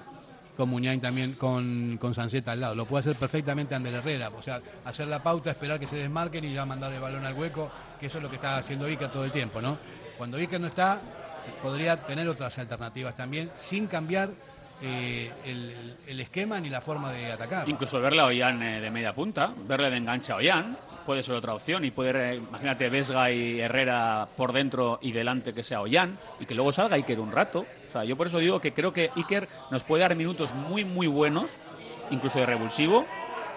con 0.56 0.68
Muñain 0.68 1.00
también, 1.00 1.32
con, 1.32 1.96
con 1.98 2.14
Sanceta 2.14 2.52
al 2.52 2.60
lado. 2.60 2.74
Lo 2.74 2.84
puede 2.84 3.00
hacer 3.00 3.16
perfectamente 3.16 3.74
Ander 3.74 3.94
Herrera. 3.94 4.30
O 4.30 4.42
sea, 4.42 4.60
hacer 4.84 5.08
la 5.08 5.22
pauta, 5.22 5.50
esperar 5.50 5.80
que 5.80 5.86
se 5.86 5.96
desmarquen 5.96 6.44
y 6.44 6.52
ya 6.52 6.66
mandar 6.66 6.92
el 6.92 7.00
balón 7.00 7.24
al 7.24 7.34
hueco, 7.34 7.70
que 7.98 8.06
eso 8.06 8.18
es 8.18 8.24
lo 8.24 8.28
que 8.28 8.36
está 8.36 8.58
haciendo 8.58 8.86
Iker 8.86 9.10
todo 9.10 9.24
el 9.24 9.32
tiempo, 9.32 9.60
¿no? 9.60 9.78
Cuando 10.18 10.36
Iker 10.36 10.60
no 10.60 10.66
está, 10.66 11.00
podría 11.62 11.96
tener 11.96 12.28
otras 12.28 12.58
alternativas 12.58 13.16
también, 13.16 13.50
sin 13.56 13.86
cambiar 13.86 14.30
eh, 14.82 15.30
el, 15.44 15.96
el 16.06 16.20
esquema 16.20 16.60
ni 16.60 16.68
la 16.68 16.80
forma 16.80 17.12
de 17.12 17.32
atacar. 17.32 17.68
Incluso 17.68 18.00
verle 18.00 18.20
a 18.20 18.26
Ollán 18.26 18.62
eh, 18.62 18.80
de 18.80 18.90
media 18.90 19.14
punta, 19.14 19.52
verle 19.66 19.90
de 19.90 19.96
enganche 19.96 20.32
a 20.32 20.36
Ollán, 20.36 20.76
puede 21.06 21.22
ser 21.22 21.34
otra 21.34 21.54
opción. 21.54 21.84
Y 21.84 21.90
puede, 21.90 22.36
imagínate, 22.36 22.88
Vesga 22.88 23.30
y 23.30 23.60
Herrera 23.60 24.28
por 24.36 24.52
dentro 24.52 24.98
y 25.02 25.12
delante 25.12 25.52
que 25.54 25.62
sea 25.62 25.80
Ollán, 25.80 26.18
y 26.38 26.46
que 26.46 26.54
luego 26.54 26.72
salga 26.72 26.96
Iker 26.96 27.18
un 27.18 27.32
rato. 27.32 27.66
O 27.92 27.96
sea, 28.00 28.04
yo 28.04 28.16
por 28.16 28.26
eso 28.26 28.38
digo 28.38 28.58
que 28.58 28.72
creo 28.72 28.94
que 28.94 29.10
Iker 29.16 29.46
nos 29.70 29.84
puede 29.84 30.00
dar 30.00 30.16
minutos 30.16 30.54
muy, 30.54 30.82
muy 30.82 31.06
buenos, 31.06 31.58
incluso 32.10 32.38
de 32.38 32.46
revulsivo, 32.46 33.04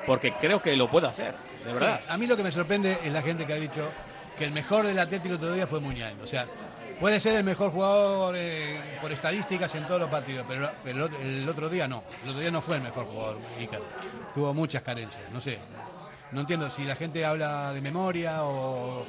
porque 0.05 0.33
creo 0.33 0.61
que 0.61 0.75
lo 0.75 0.89
puede 0.89 1.07
hacer, 1.07 1.33
de 1.65 1.71
verdad. 1.71 2.01
Sí, 2.03 2.07
a 2.11 2.17
mí 2.17 2.27
lo 2.27 2.35
que 2.35 2.43
me 2.43 2.51
sorprende 2.51 2.99
es 3.01 3.13
la 3.13 3.21
gente 3.21 3.47
que 3.47 3.53
ha 3.53 3.55
dicho 3.55 3.89
que 4.37 4.43
el 4.43 4.51
mejor 4.51 4.85
del 4.85 4.99
Atlético 4.99 5.29
el 5.29 5.35
otro 5.35 5.53
día 5.53 5.65
fue 5.65 5.79
Muñain. 5.79 6.19
O 6.21 6.27
sea, 6.27 6.47
puede 6.99 7.21
ser 7.21 7.35
el 7.35 7.45
mejor 7.45 7.71
jugador 7.71 8.35
eh, 8.37 8.81
por 9.01 9.09
estadísticas 9.13 9.73
en 9.75 9.87
todos 9.87 10.01
los 10.01 10.09
partidos, 10.09 10.45
pero, 10.49 10.69
pero 10.83 11.05
el 11.05 11.47
otro 11.47 11.69
día 11.69 11.87
no. 11.87 12.03
El 12.23 12.31
otro 12.31 12.41
día 12.41 12.51
no 12.51 12.61
fue 12.61 12.75
el 12.75 12.81
mejor 12.81 13.05
jugador, 13.05 13.37
Iker. 13.57 13.81
Tuvo 14.33 14.53
muchas 14.53 14.83
carencias, 14.83 15.23
no 15.31 15.39
sé. 15.39 15.59
No 16.33 16.41
entiendo 16.41 16.69
si 16.69 16.83
la 16.83 16.97
gente 16.97 17.25
habla 17.25 17.71
de 17.71 17.79
memoria 17.79 18.43
o, 18.43 19.05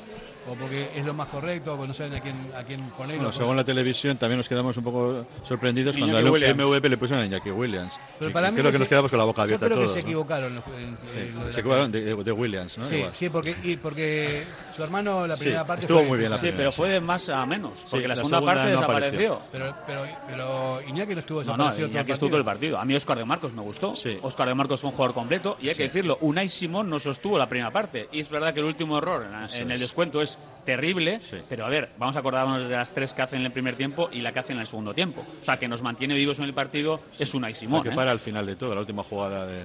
o 0.49 0.55
porque 0.55 0.91
es 0.95 1.05
lo 1.05 1.13
más 1.15 1.29
correcto, 1.29 1.75
o 1.75 1.87
no 1.87 1.93
saben 1.95 2.15
a 2.15 2.21
quién, 2.21 2.35
a 2.57 2.63
quién 2.63 2.81
ponerlo. 2.91 3.23
Bueno, 3.25 3.33
según 3.33 3.57
la 3.57 3.65
televisión 3.65 4.17
también 4.17 4.37
nos 4.39 4.49
quedamos 4.49 4.77
un 4.77 4.85
poco 4.85 5.27
sorprendidos 5.43 5.97
cuando 5.97 6.17
al. 6.19 6.25
MVP 6.27 6.89
le 6.89 6.97
pusieron 6.97 7.23
a 7.25 7.27
Iñaki 7.27 7.51
Williams. 7.51 7.99
Pero 8.19 8.31
Y 8.31 8.33
para 8.33 8.51
mí 8.51 8.57
creo 8.59 8.67
que 8.71 8.73
se- 8.75 8.79
nos 8.81 8.89
quedamos 8.89 9.11
con 9.11 9.19
la 9.19 9.25
boca 9.25 9.41
yo 9.43 9.45
abierta 9.45 9.67
creo 9.67 9.79
todos. 9.79 9.91
que 9.93 9.99
se 9.99 10.03
¿no? 10.03 10.09
equivocaron 10.09 10.53
en- 10.53 10.79
en- 10.83 10.99
Sí, 11.11 11.19
en 11.19 11.35
lo 11.39 11.47
de 11.47 11.53
se 11.53 11.61
equivocaron 11.61 11.93
de, 11.93 12.01
de- 12.05 12.25
de 12.25 12.33
Williams, 12.33 12.79
¿no? 12.79 12.87
Sí, 12.89 12.95
Igual. 12.97 13.13
sí, 13.15 13.29
porque, 13.29 13.57
y 13.65 13.77
porque 13.77 14.45
su 14.77 14.85
hermano 14.85 15.27
la 15.27 15.37
Sí, 15.37 15.45
primera 15.45 15.67
parte 15.67 15.81
estuvo 15.83 15.99
fue- 16.01 16.09
muy 16.09 16.19
bien 16.19 16.31
la 16.31 16.37
Sí, 16.37 16.41
primera, 16.43 16.59
pero 16.59 16.73
sí. 16.73 16.77
fue 16.77 16.89
de 16.91 17.01
más 17.01 17.29
a 17.29 17.47
menos, 17.47 17.85
porque 17.91 17.97
Sí, 17.97 18.03
la 18.03 18.09
la 18.09 18.17
segunda, 18.17 18.41
parte 18.43 18.61
no 18.63 18.69
desapareció. 18.69 19.33
apareció. 19.35 19.41
Pero, 19.53 19.75
pero, 19.87 20.03
pero 20.29 20.81
Iñaki 20.89 21.15
no 21.15 21.21
estuvo 21.21 21.39
No, 21.45 21.45
no, 21.45 21.53
desaparecido 21.65 21.89
Iñaki 21.89 22.13
estuvo 22.13 22.29
todo 22.31 22.39
el 22.39 22.45
partido. 22.45 22.79
A 22.79 22.85
mí 22.85 22.95
Oscar 22.95 23.19
de 23.19 23.25
Marcos 23.25 23.53
me 23.53 23.63
gustó. 23.63 23.95
Oscar 24.23 24.49
de 24.49 24.55
Marcos 24.55 24.81
fue 24.81 24.91
un 24.91 24.97
jugador 24.97 25.15
completo 25.15 25.57
y 25.61 25.69
hay 25.69 25.75
Sí. 25.75 25.79
que 25.79 25.83
decirlo, 25.85 26.19
Unai 26.21 26.49
Simón 26.49 26.89
no 26.91 26.99
sostuvo 27.01 27.39
la 27.39 27.49
primera 27.49 27.71
parte. 27.71 28.09
Y 28.13 28.21
es 28.21 28.29
verdad 28.31 28.53
que 28.55 28.61
el 28.61 28.67
último 28.67 28.99
error 28.99 29.25
en, 29.25 29.33
la- 29.33 29.45
Eso 29.47 29.57
en 29.63 29.69
el 29.71 29.73
es. 29.73 29.81
descuento 29.81 30.21
es 30.23 30.39
terrible, 30.65 31.21
pero 31.49 31.65
a 31.65 31.69
ver, 31.69 31.91
vamos 31.99 32.17
a 32.17 32.19
acordarnos 32.19 32.69
de 32.69 32.75
las 32.77 32.93
tres 32.93 33.15
que 33.15 33.23
hacen 33.23 33.41
en 33.41 33.47
el 33.47 33.53
primer 33.53 33.77
tiempo 33.77 34.09
y 34.13 34.21
la 34.21 34.33
que 34.33 34.41
hacen 34.41 34.57
en 34.57 34.61
el 34.63 34.67
segundo 34.67 34.93
tiempo. 34.95 35.25
O 35.41 35.45
sea, 35.45 35.59
que 35.59 35.69
nos 35.69 35.81
mantiene 35.83 36.15
vivos 36.15 36.39
en 36.39 36.45
el 36.45 36.55
partido 36.55 37.01
es 37.19 37.33
Unai 37.35 37.55
Simón. 37.55 37.83
que 37.83 37.91
¿eh? 37.91 37.95
para 37.95 38.11
al 38.11 38.21
final 38.21 38.45
de 38.47 38.57
todo, 38.57 38.75
la 38.75 38.81
última 38.81 39.03
jugada 39.05 39.47
de, 39.47 39.63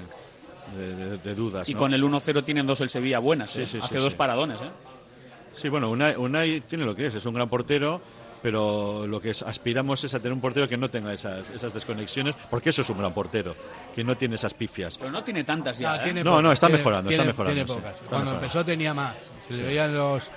de- 0.77 0.95
de- 0.95 1.17
de 1.17 1.35
dudas. 1.35 1.67
Y 1.67 1.73
¿no? 1.73 1.79
con 1.79 1.93
el 1.93 2.03
1-0 2.03 2.43
tienen 2.43 2.65
dos 2.67 2.79
el 2.81 2.89
Sevilla 2.89 3.17
buenas. 3.19 3.51
Sí, 3.51 3.61
¿eh? 3.61 3.65
sí, 3.65 3.71
sí, 3.71 3.79
Hace 3.83 3.97
dos 3.97 4.13
sí. 4.13 4.17
paradones. 4.17 4.61
¿eh? 4.61 4.69
Sí, 5.51 5.69
bueno, 5.69 5.89
Unai, 5.89 6.15
Unai 6.15 6.61
tiene 6.61 6.85
lo 6.85 6.95
que 6.95 7.07
es, 7.07 7.13
es 7.15 7.25
un 7.25 7.33
gran 7.33 7.49
portero, 7.49 8.01
pero 8.41 9.05
lo 9.05 9.21
que 9.21 9.31
es- 9.31 9.43
aspiramos 9.43 10.03
es 10.03 10.13
a 10.13 10.19
tener 10.19 10.33
un 10.33 10.41
portero 10.41 10.67
que 10.67 10.77
no 10.77 10.89
tenga 10.89 11.13
esas, 11.13 11.49
esas 11.51 11.73
desconexiones, 11.73 12.35
porque 12.49 12.69
eso 12.71 12.81
es 12.81 12.89
un 12.89 12.97
gran 12.97 13.13
portero, 13.13 13.55
que 13.93 14.03
no 14.03 14.15
tiene 14.17 14.35
esas 14.35 14.53
pifias. 14.53 14.97
Pero 14.97 15.11
no 15.11 15.23
tiene 15.23 15.43
tantas 15.43 15.77
ya. 15.77 15.91
Ah, 15.91 15.95
¿eh? 15.97 16.03
tiene 16.03 16.23
No, 16.23 16.41
no, 16.41 16.51
está 16.51 16.67
tiene- 16.67 16.77
mejorando, 16.79 17.09
está 17.11 17.23
tiene- 17.23 17.33
mejorando, 17.33 17.55
tiene 17.55 17.69
sí, 17.69 17.75
pocas. 17.77 17.93
está 17.95 18.09
Cuando 18.09 18.25
mejorando. 18.31 18.45
empezó 18.45 18.65
tenía 18.65 18.93
más. 18.93 19.15
Se 19.47 19.53
Sí. 19.53 19.59
le 19.61 19.67
veían 19.67 19.93
los 19.93 20.29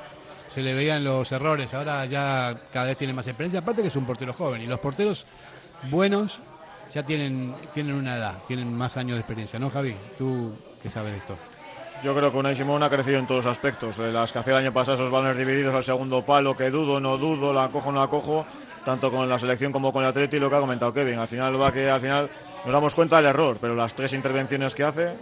se 0.46 0.62
le 0.62 0.72
veían 0.74 1.02
los 1.02 1.32
errores. 1.32 1.72
Ahora 1.74 2.04
ya 2.04 2.54
cada 2.72 2.86
vez 2.86 2.96
tiene 2.98 3.12
más 3.12 3.26
experiencia. 3.26 3.58
Aparte 3.60 3.82
que 3.82 3.88
es 3.88 3.96
un 3.96 4.04
portero 4.06 4.32
joven 4.32 4.62
y 4.62 4.66
los 4.68 4.78
porteros 4.78 5.24
buenos 5.90 6.38
ya 6.92 7.02
tienen 7.02 7.54
tienen 7.72 7.94
una 7.94 8.16
edad, 8.16 8.34
tienen 8.46 8.72
más 8.76 8.96
años 8.96 9.14
de 9.14 9.20
experiencia, 9.20 9.58
¿no, 9.58 9.70
Javi? 9.70 9.96
Tú 10.18 10.52
qué 10.82 10.90
sabes 10.90 11.12
de 11.12 11.18
esto. 11.18 11.36
Yo 12.04 12.14
creo 12.14 12.30
que 12.30 12.36
Unai 12.36 12.54
Simón 12.54 12.82
ha 12.82 12.90
crecido 12.90 13.18
en 13.18 13.26
todos 13.26 13.46
los 13.46 13.52
aspectos. 13.56 13.98
Eh, 13.98 14.12
Las 14.12 14.30
que 14.30 14.38
hacía 14.38 14.52
el 14.52 14.58
año 14.58 14.72
pasado, 14.74 14.96
esos 14.98 15.10
balones 15.10 15.38
divididos 15.38 15.74
al 15.74 15.82
segundo 15.82 16.20
palo, 16.20 16.54
que 16.54 16.68
dudo, 16.68 17.00
no 17.00 17.16
dudo, 17.16 17.50
la 17.50 17.68
cojo, 17.68 17.90
no 17.90 18.00
la 18.00 18.08
cojo. 18.08 18.44
tanto 18.84 19.10
con 19.10 19.26
la 19.26 19.38
selección 19.38 19.72
como 19.72 19.90
con 19.90 20.02
el 20.02 20.10
Atleti, 20.10 20.38
lo 20.38 20.50
que 20.50 20.56
ha 20.56 20.60
comentado 20.60 20.92
Kevin. 20.92 21.18
Al 21.18 21.26
final 21.26 21.58
va 21.58 21.72
que 21.72 21.88
al 21.88 22.02
final 22.02 22.28
nos 22.66 22.74
damos 22.74 22.94
cuenta 22.94 23.16
del 23.16 23.24
error, 23.24 23.56
pero 23.58 23.74
las 23.74 23.94
tres 23.94 24.12
intervenciones 24.12 24.74
que 24.74 24.84
hace, 24.84 25.14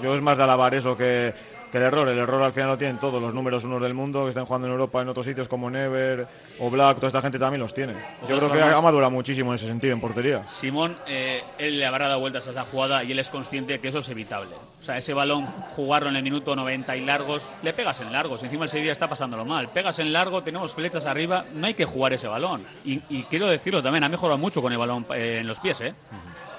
yo 0.00 0.14
es 0.14 0.22
más 0.22 0.38
de 0.38 0.44
alabar 0.44 0.72
eso 0.76 0.96
que, 0.96 1.34
que 1.70 1.78
el 1.78 1.84
error. 1.84 2.08
El 2.08 2.18
error 2.18 2.42
al 2.42 2.52
final 2.52 2.68
lo 2.70 2.78
tienen 2.78 2.98
todos 2.98 3.20
los 3.20 3.34
números 3.34 3.64
unos 3.64 3.80
del 3.82 3.94
mundo 3.94 4.24
que 4.24 4.30
están 4.30 4.44
jugando 4.44 4.66
en 4.66 4.72
Europa, 4.72 5.02
en 5.02 5.08
otros 5.08 5.26
sitios 5.26 5.48
como 5.48 5.70
Never 5.70 6.26
o 6.58 6.70
Black, 6.70 6.96
toda 6.96 7.08
esta 7.08 7.20
gente 7.22 7.38
también 7.38 7.60
los 7.60 7.74
tiene. 7.74 7.94
Yo 8.28 8.38
creo 8.38 8.52
que 8.52 8.62
ha 8.62 8.80
madurado 8.80 9.10
muchísimo 9.10 9.50
en 9.50 9.56
ese 9.56 9.66
sentido 9.66 9.92
en 9.92 10.00
portería. 10.00 10.46
Simón, 10.48 10.96
eh, 11.06 11.42
él 11.58 11.78
le 11.78 11.86
habrá 11.86 12.08
dado 12.08 12.20
vueltas 12.20 12.46
a 12.48 12.50
esa 12.50 12.64
jugada 12.64 13.04
y 13.04 13.12
él 13.12 13.18
es 13.18 13.30
consciente 13.30 13.78
que 13.80 13.88
eso 13.88 13.98
es 13.98 14.08
evitable. 14.08 14.54
O 14.78 14.82
sea, 14.82 14.96
ese 14.96 15.12
balón, 15.14 15.46
jugarlo 15.76 16.08
en 16.08 16.16
el 16.16 16.22
minuto 16.22 16.54
90 16.56 16.96
y 16.96 17.04
largos, 17.04 17.52
le 17.62 17.72
pegas 17.72 18.00
en 18.00 18.12
largos. 18.12 18.42
Encima 18.42 18.64
el 18.64 18.70
Sevilla 18.70 18.92
está 18.92 19.08
pasándolo 19.08 19.44
mal. 19.44 19.68
Pegas 19.68 19.98
en 19.98 20.12
largo, 20.12 20.42
tenemos 20.42 20.74
flechas 20.74 21.06
arriba, 21.06 21.44
no 21.54 21.66
hay 21.66 21.74
que 21.74 21.84
jugar 21.84 22.12
ese 22.12 22.28
balón. 22.28 22.64
Y, 22.84 23.00
y 23.08 23.22
quiero 23.24 23.46
decirlo 23.48 23.82
también, 23.82 24.04
ha 24.04 24.08
mejorado 24.08 24.38
mucho 24.38 24.62
con 24.62 24.72
el 24.72 24.78
balón 24.78 25.06
eh, 25.14 25.38
en 25.40 25.46
los 25.46 25.60
pies, 25.60 25.80
¿eh? 25.80 25.94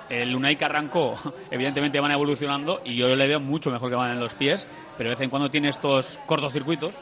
El 0.10 0.36
Unai 0.36 0.58
que 0.58 0.66
arrancó, 0.66 1.16
evidentemente 1.52 2.00
van 2.00 2.12
evolucionando 2.12 2.82
y 2.84 2.96
yo 2.96 3.16
le 3.16 3.28
veo 3.28 3.40
mucho 3.40 3.70
mejor 3.72 3.90
que 3.90 3.96
van 3.96 4.12
en 4.12 4.20
los 4.20 4.36
pies, 4.36 4.68
pero 4.98 5.10
de 5.10 5.16
vez 5.16 5.22
en 5.22 5.30
cuando 5.30 5.50
tiene 5.52 5.70
estos 5.70 6.20
cortocircuitos 6.26 6.96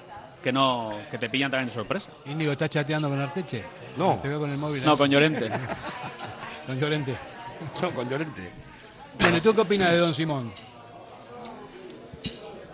que 0.44 0.52
no 0.52 0.94
que 1.10 1.18
te 1.18 1.30
pillan 1.30 1.50
también 1.50 1.68
de 1.70 1.74
sorpresa. 1.74 2.10
Íñigo, 2.26 2.52
¿estás 2.52 2.70
chateando 2.70 3.10
con 3.10 3.20
Arteche? 3.20 3.64
No. 3.98 4.20
Te 4.22 4.28
veo 4.30 4.40
con 4.40 4.52
el 4.52 4.58
móvil. 4.58 4.84
No, 4.86 4.94
¿eh? 4.94 4.98
con 4.98 5.10
Llorente. 5.10 5.50
con 6.68 6.80
Llorente. 6.80 7.16
No, 7.82 7.90
con 7.90 8.08
Llorente. 8.08 8.52
Bueno, 9.20 9.38
¿y 9.38 9.42
tú 9.42 9.52
qué 9.56 9.62
opinas 9.62 9.90
de 9.90 9.98
Don 9.98 10.14
Simón? 10.14 10.52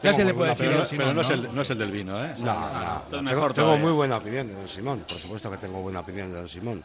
Ya 0.01 0.11
Tengo 0.11 0.15
se 0.17 0.25
le 0.25 0.33
puede 0.33 0.49
decir 0.49 0.65
Pero, 0.67 0.73
a 0.73 0.73
no, 0.73 0.79
Don 0.83 0.87
Simón, 0.89 1.05
pero 1.05 1.13
no, 1.13 1.21
es 1.21 1.29
¿no? 1.29 1.33
el, 1.35 1.55
no 1.55 1.61
es 1.61 1.69
el 1.69 1.77
del 1.77 1.91
vino, 1.91 2.25
¿eh? 2.25 2.35
No, 2.39 2.53
no, 2.53 3.01
Tengo- 3.09 3.23
mejor 3.23 3.53
tengo, 3.53 3.77
muy 3.77 3.91
buena 3.93 4.17
opinión 4.17 4.47
de 4.47 4.53
don 4.55 4.67
Simón, 4.67 5.05
por 5.07 5.17
supuesto 5.19 5.49
que 5.49 5.55
tengo 5.57 5.81
buena 5.81 6.01
opinión 6.01 6.29
de 6.29 6.35
don 6.39 6.49
Simón. 6.49 6.83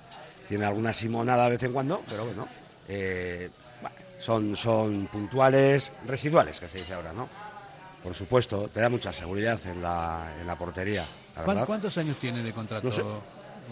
Tiene 0.48 0.64
alguna 0.64 0.92
simonada 0.92 1.46
de 1.46 1.50
vez 1.50 1.62
en 1.64 1.72
cuando, 1.72 2.02
pero 2.08 2.24
bueno, 2.26 2.46
eh, 2.88 3.50
son, 4.18 4.56
son 4.56 5.06
puntuales, 5.06 5.92
residuales, 6.06 6.58
que 6.60 6.68
se 6.68 6.78
dice 6.78 6.94
ahora, 6.94 7.12
¿no? 7.12 7.28
Por 8.02 8.14
supuesto, 8.14 8.68
te 8.72 8.80
da 8.80 8.88
mucha 8.88 9.12
seguridad 9.12 9.58
en 9.66 9.82
la, 9.82 10.32
en 10.40 10.46
la 10.46 10.56
portería, 10.56 11.04
la 11.36 11.42
¿Cuán- 11.44 11.46
verdad. 11.56 11.66
¿Cuántos 11.66 11.98
años 11.98 12.18
tiene 12.18 12.42
de 12.42 12.52
contrato 12.52 12.86
No 12.88 12.92
sé. 12.92 13.02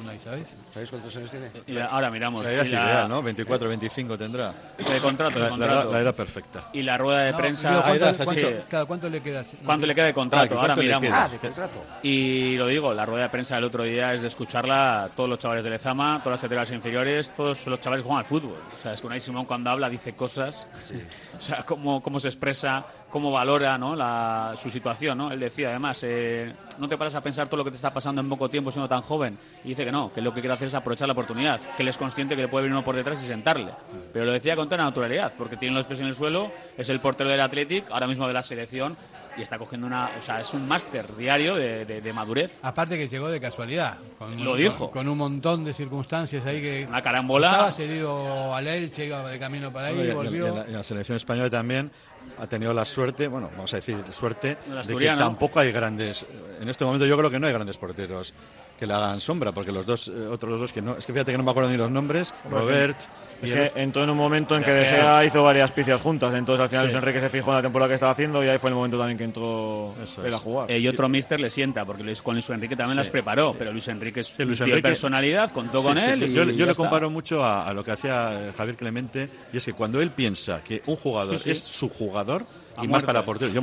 Unai, 0.01 0.19
sabes? 0.21 0.47
¿Sabéis 0.73 0.91
cuántos 0.91 1.17
años 1.17 1.31
tiene? 1.31 1.51
Y 1.67 1.73
la- 1.73 1.87
ahora 1.87 2.11
miramos. 2.11 2.43
La 2.45 2.53
edad 2.53 2.65
es 2.67 2.71
la- 2.73 2.85
ideal, 2.85 3.09
¿no? 3.09 3.23
24, 3.23 3.69
25 3.69 4.19
tendrá. 4.19 4.53
De 4.77 4.99
contrato, 5.01 5.35
de 5.35 5.41
La, 5.41 5.45
la 5.47 5.51
contrato. 5.51 5.75
edad, 5.83 5.91
la 5.93 6.01
edad 6.01 6.15
perfecta. 6.15 6.65
Y 6.73 6.83
la 6.83 6.99
rueda 6.99 7.21
de 7.21 7.33
No, 7.33 7.39
prensa. 7.39 7.69
digo, 7.71 7.81
Ah, 7.81 7.85
¿cuánto, 7.89 8.05
edad, 8.05 8.25
cuánto- 8.25 8.69
claro, 8.69 8.87
¿cuánto 8.87 9.09
le 9.09 9.21
queda? 9.23 9.45
¿Cuánto 9.65 9.87
le 9.87 9.95
queda 9.95 10.05
de 10.05 10.11
Ah, 10.11 10.15
contrato? 10.15 10.49
que 10.49 10.55
Ahora 10.55 10.67
cuánto 10.75 10.83
le 10.83 10.87
miramos. 10.89 11.07
queda. 11.09 11.25
Ah, 11.25 11.29
de 11.29 11.39
contrato. 11.39 11.85
Y 12.03 12.57
lo 12.57 12.67
digo, 12.67 12.93
la 12.93 13.07
rueda 13.07 13.23
de 13.25 13.29
prensa 13.31 13.55
del 13.55 13.65
otro 13.65 13.85
día 13.85 14.13
es 14.13 14.23
de 14.23 14.29
escucharla 14.29 15.11
todos 15.17 15.29
los 15.31 15.39
chavales 15.39 15.65
de 15.65 15.71
Lezama, 15.71 16.19
todas 16.23 16.33
las 16.35 16.41
categorías 16.43 16.71
inferiores, 16.73 17.31
todos 17.35 17.67
los 17.67 17.81
chavales 17.81 18.03
que 18.03 18.07
juegan 18.09 18.25
al 18.25 18.29
fútbol. 18.29 18.57
O 18.77 18.79
sea, 18.79 18.93
es 18.93 19.01
que 19.01 19.07
Unai 19.07 19.21
Simón 19.21 19.47
cuando 19.47 19.71
habla 19.71 19.89
dice 19.89 20.13
cosas, 20.15 20.67
o 21.39 21.41
sea, 21.41 21.63
cómo, 21.65 22.03
cómo 22.03 22.21
se 22.21 22.29
expresa, 22.29 22.85
cómo 23.11 23.31
valora 23.31 23.79
¿no? 23.79 23.97
la, 23.97 24.53
su 24.57 24.71
situación. 24.71 25.17
¿no? 25.17 25.33
Él 25.33 25.41
decía, 25.41 25.71
además, 25.71 26.01
eh, 26.03 26.53
no 26.79 26.87
te 26.87 26.99
paras 26.99 27.15
a 27.15 27.23
pensar 27.23 27.47
todo 27.49 27.57
lo 27.59 27.65
que 27.65 27.71
te 27.71 27.77
está 27.77 27.93
pasando 27.95 28.21
en 28.21 28.29
poco 28.29 28.51
tiempo 28.51 28.71
siendo 28.71 28.89
tan 28.89 29.01
joven. 29.01 29.39
Y 29.65 29.69
dice 29.69 29.86
que 29.87 29.93
no, 29.93 30.13
que 30.13 30.21
lo 30.21 30.35
que 30.35 30.41
quiere 30.41 30.55
hacer 30.55 30.69
es 30.69 30.75
aprovechar 30.75 31.07
la 31.09 31.13
oportunidad, 31.13 31.61
que 31.77 31.83
él 31.83 31.89
es 31.89 31.97
consciente 31.97 32.35
que 32.37 32.43
le 32.43 32.49
puede 32.49 32.65
venir 32.65 32.77
uno 32.77 32.85
por 32.85 32.95
detrás 32.97 33.23
y 33.23 33.27
sentarle. 33.27 33.71
Pero 34.13 34.25
lo 34.25 34.33
decía 34.33 34.57
con 34.57 34.69
toda 34.69 34.83
naturalidad, 34.85 35.33
porque 35.39 35.57
tiene 35.57 35.75
los 35.77 35.87
pies 35.87 36.01
en 36.01 36.07
el 36.07 36.15
suelo, 36.15 36.51
es 36.77 36.89
el 36.89 37.01
portero 37.01 37.31
del 37.31 37.41
Athletic, 37.41 37.91
ahora 37.91 38.07
mismo 38.07 38.27
de 38.27 38.35
la 38.35 38.43
selección, 38.43 38.97
y 39.39 39.43
está 39.43 39.59
cogiendo 39.59 39.87
una. 39.87 40.11
O 40.19 40.21
sea, 40.23 40.41
es 40.41 40.53
un 40.55 40.67
máster 40.67 41.15
diario 41.17 41.55
de, 41.57 41.85
de- 41.85 42.01
de 42.01 42.13
madurez. 42.13 42.59
Aparte 42.63 42.97
que 42.99 43.07
llegó 43.07 43.29
de 43.29 43.39
casualidad. 43.41 43.99
Con, 44.19 44.43
Lo 44.43 44.51
con- 44.53 44.59
dijo. 44.59 44.91
Con, 44.91 45.09
un 45.09 45.19
montón 45.19 45.63
de 45.65 45.73
circunstancias 45.75 46.45
ahí 46.47 46.61
que... 46.61 46.87
Una 46.89 47.03
carambola. 47.03 47.51
Estaba 47.51 47.73
cedido 47.73 48.55
al 48.55 48.67
Elche, 48.67 49.07
iba 49.07 49.29
de 49.29 49.39
camino 49.39 49.71
para 49.73 49.89
ahí, 49.89 49.99
Y- 50.01 50.11
y- 50.11 50.13
volvió... 50.13 50.49
y 50.49 50.57
la, 50.57 50.69
y 50.69 50.73
la 50.73 50.83
selección 50.83 51.17
española 51.17 51.51
también 51.51 51.91
ha 52.39 52.47
tenido 52.47 52.73
la 52.75 52.85
suerte, 52.85 53.29
bueno, 53.29 53.51
vamos 53.55 53.73
a 53.73 53.77
decir 53.77 53.97
suerte, 54.11 54.57
de 54.87 54.97
que 54.97 55.07
tampoco 55.07 55.61
hay 55.61 55.73
grandes. 55.73 56.27
En 56.61 56.69
este 56.69 56.85
momento 56.85 57.07
yo 57.07 57.17
creo 57.17 57.31
que 57.31 57.39
no 57.39 57.47
hay 57.47 57.53
grandes 57.53 57.77
porteros 57.77 58.33
que 58.79 58.87
le 58.87 58.95
hagan 58.95 59.21
sombra, 59.21 59.53
porque 59.53 59.73
los 59.73 59.87
dos, 59.87 60.09
eh, 60.09 60.27
otros 60.27 60.61
dos 60.61 60.73
que 60.73 60.83
no. 60.83 60.97
Es 60.97 61.07
que 61.07 61.13
fíjate 61.13 61.33
que 61.33 61.39
no 61.39 61.45
me 61.45 61.51
acuerdo 61.51 61.71
ni 61.71 61.77
los 61.77 61.91
nombres, 61.91 62.35
Robert. 62.51 62.97
Es 63.43 63.51
y 63.51 63.53
que 63.53 63.73
entró 63.77 64.03
en 64.05 64.11
un 64.11 64.17
momento 64.17 64.57
en 64.57 64.63
que 64.65 64.71
De 64.73 64.85
Gea. 64.85 65.25
Hizo 65.25 65.43
varias 65.43 65.71
picias 65.73 66.01
juntas, 66.01 66.33
entonces 66.35 66.63
al 66.63 66.69
final 66.71 66.87
Sí. 66.87 66.93
Luis 66.93 67.03
Enrique 67.03 67.21
se 67.21 67.29
fijó 67.29 67.51
en 67.51 67.57
la 67.57 67.63
temporada 67.63 67.89
que 67.89 67.95
estaba 67.95 68.13
haciendo 68.13 68.43
y 68.43 68.49
ahí 68.49 68.59
fue 68.59 68.71
el 68.71 68.77
momento 68.77 68.97
también 68.99 69.19
que 69.19 69.25
entró 69.25 69.95
Eso 70.03 70.25
él 70.25 70.33
a 70.33 70.39
jugar. 70.39 70.71
Eh, 70.71 70.79
y 70.79 70.89
otro 70.89 71.09
mister 71.09 71.39
le 71.39 71.51
sienta, 71.51 71.85
porque 71.85 72.03
Luis, 72.03 72.23
con 72.23 72.35
Luis 72.35 72.49
Enrique 72.51 72.75
también 72.77 72.95
Sí. 72.95 72.99
las 72.99 73.09
preparó, 73.11 73.55
pero 73.59 73.73
Luis 73.73 73.87
Enrique 73.89 74.21
es 74.21 74.29
Sí, 74.29 74.45
Luis 74.45 74.61
Enrique- 74.61 74.83
personalidad, 74.83 75.51
contó 75.53 75.81
Sí, 75.81 75.85
con 75.85 76.01
sí, 76.01 76.07
él. 76.09 76.23
y 76.23 76.33
yo 76.33 76.45
yo 76.45 76.65
le 76.65 76.73
está. 76.73 76.75
comparo 76.83 77.11
mucho 77.11 77.45
a, 77.45 77.69
a 77.69 77.75
lo 77.75 77.85
que 77.85 77.91
hacía 77.91 78.49
eh, 78.49 78.53
Javier 78.57 78.77
Clemente, 78.77 79.29
y 79.53 79.57
es 79.59 79.65
que 79.65 79.73
cuando 79.75 80.01
él 80.01 80.11
piensa 80.13 80.63
que 80.65 80.83
un 80.87 80.97
jugador 80.97 81.37
Sí, 81.39 81.45
sí. 81.45 81.51
es 81.51 81.61
su 81.61 81.89
jugador, 81.91 82.43
A 82.77 82.81
y 82.81 82.83
más 82.83 82.89
muerte. 82.89 83.07
para 83.07 83.23
portero, 83.25 83.53
yo, 83.53 83.61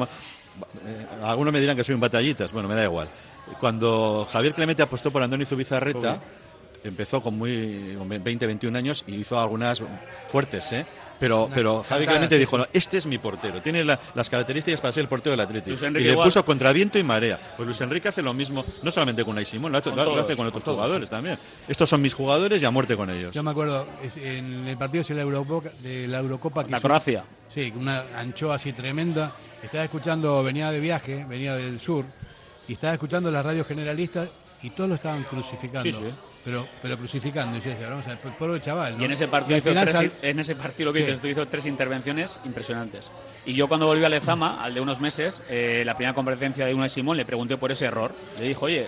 eh, 0.85 1.05
algunos 1.23 1.51
me 1.51 1.59
dirán 1.59 1.75
que 1.75 1.83
soy 1.83 1.95
un 1.95 2.01
batallitas, 2.01 2.53
bueno, 2.53 2.67
me 2.69 2.75
da 2.75 2.83
igual. 2.83 3.07
Cuando 3.59 4.27
Javier 4.31 4.53
Clemente 4.53 4.83
apostó 4.83 5.11
por 5.11 5.21
Andoni 5.21 5.45
Zubizarreta, 5.45 6.19
empezó 6.83 7.21
con 7.21 7.37
muy 7.37 7.95
con 7.97 8.07
20, 8.09 8.45
21 8.47 8.77
años 8.77 9.03
y 9.07 9.15
hizo 9.15 9.39
algunas 9.39 9.81
fuertes, 10.31 10.71
¿eh? 10.71 10.85
Pero, 11.19 11.49
pero 11.53 11.85
Clemente 11.87 12.35
sí, 12.35 12.39
dijo, 12.39 12.57
no, 12.57 12.67
este 12.73 12.97
es 12.97 13.05
mi 13.05 13.17
portero, 13.17 13.61
tiene 13.61 13.85
la- 13.85 13.97
las 14.13 14.29
características 14.29 14.81
para 14.81 14.91
ser 14.91 15.01
el 15.03 15.07
portero 15.07 15.31
del 15.31 15.39
Atlético. 15.39 15.85
Y 15.85 15.89
le 15.91 16.11
igual. 16.11 16.27
puso 16.27 16.43
contra 16.43 16.73
viento 16.73 16.99
y 16.99 17.03
marea. 17.03 17.39
Pues 17.55 17.65
Luis 17.65 17.79
Enrique 17.79 18.09
hace 18.09 18.21
lo 18.21 18.33
mismo, 18.33 18.65
no 18.81 18.91
solamente 18.91 19.23
con 19.23 19.31
Unai 19.31 19.45
Simón, 19.45 19.71
lo 19.71 19.77
hace, 19.77 19.89
Con 19.91 19.99
lo- 19.99 20.03
lo 20.05 20.11
todos, 20.11 20.25
hace 20.25 20.35
con 20.35 20.47
otros 20.47 20.63
con 20.63 20.65
todos, 20.73 20.77
jugadores 20.85 21.09
también. 21.09 21.39
Estos 21.67 21.89
son 21.89 22.01
mis 22.01 22.13
jugadores 22.13 22.61
y 22.61 22.65
a 22.65 22.71
muerte 22.71 22.97
con 22.97 23.09
ellos. 23.09 23.33
Yo 23.33 23.41
me 23.41 23.51
acuerdo, 23.51 23.87
en 24.17 24.67
el 24.67 24.75
partido 24.75 25.03
de 25.05 25.13
la 25.15 25.21
Eurocopa, 25.21 25.69
de 25.81 26.07
la 26.09 26.19
Eurocopa 26.19 26.65
que 26.65 26.71
La 26.71 26.77
hizo- 26.79 26.87
Croacia. 26.89 27.23
Sí, 27.53 27.71
una 27.73 28.03
anchoa 28.17 28.55
así 28.55 28.73
tremenda. 28.73 29.31
Estaba 29.61 29.85
escuchando, 29.85 30.43
venía 30.43 30.71
de 30.71 30.79
viaje, 30.81 31.25
venía 31.29 31.55
del 31.55 31.79
sur, 31.79 32.03
y 32.67 32.73
estaba 32.73 32.93
escuchando 32.95 33.31
las 33.31 33.45
radios 33.45 33.65
generalistas 33.65 34.27
y 34.63 34.69
todos 34.71 34.89
lo 34.89 34.95
estaban 34.95 35.23
crucificando. 35.23 35.83
Sí, 35.83 35.93
sí. 35.93 36.13
Pero, 36.45 36.67
pero 36.81 36.97
crucificando. 36.97 37.57
Y 37.57 37.61
yo 37.61 37.69
decía, 37.69 37.89
vamos 37.89 38.05
a 38.05 38.09
ver, 38.09 38.17
pobre 38.37 38.59
chaval. 38.61 38.95
¿no? 38.97 39.01
Y 39.01 39.05
en 39.05 39.11
ese 39.11 39.27
partido, 39.27 39.57
hizo 39.57 39.71
tres, 39.71 39.91
sal- 39.91 40.11
en 40.21 40.39
ese 40.39 40.55
partido 40.55 40.87
lo 40.87 40.93
que 40.93 41.15
Sí. 41.15 41.27
hizo 41.29 41.47
tres 41.47 41.65
intervenciones 41.65 42.39
impresionantes. 42.45 43.11
Y 43.45 43.53
yo 43.53 43.67
cuando 43.67 43.85
volví 43.85 44.03
a 44.03 44.09
Lezama, 44.09 44.61
al 44.63 44.73
de 44.73 44.81
unos 44.81 44.99
meses, 44.99 45.41
eh, 45.49 45.83
la 45.85 45.95
primera 45.95 46.13
comparecencia 46.13 46.65
de 46.65 46.73
Unai 46.73 46.89
Simón, 46.89 47.15
le 47.17 47.25
pregunté 47.25 47.55
por 47.57 47.71
ese 47.71 47.85
error. 47.85 48.13
Le 48.39 48.47
dijo, 48.47 48.65
oye, 48.65 48.87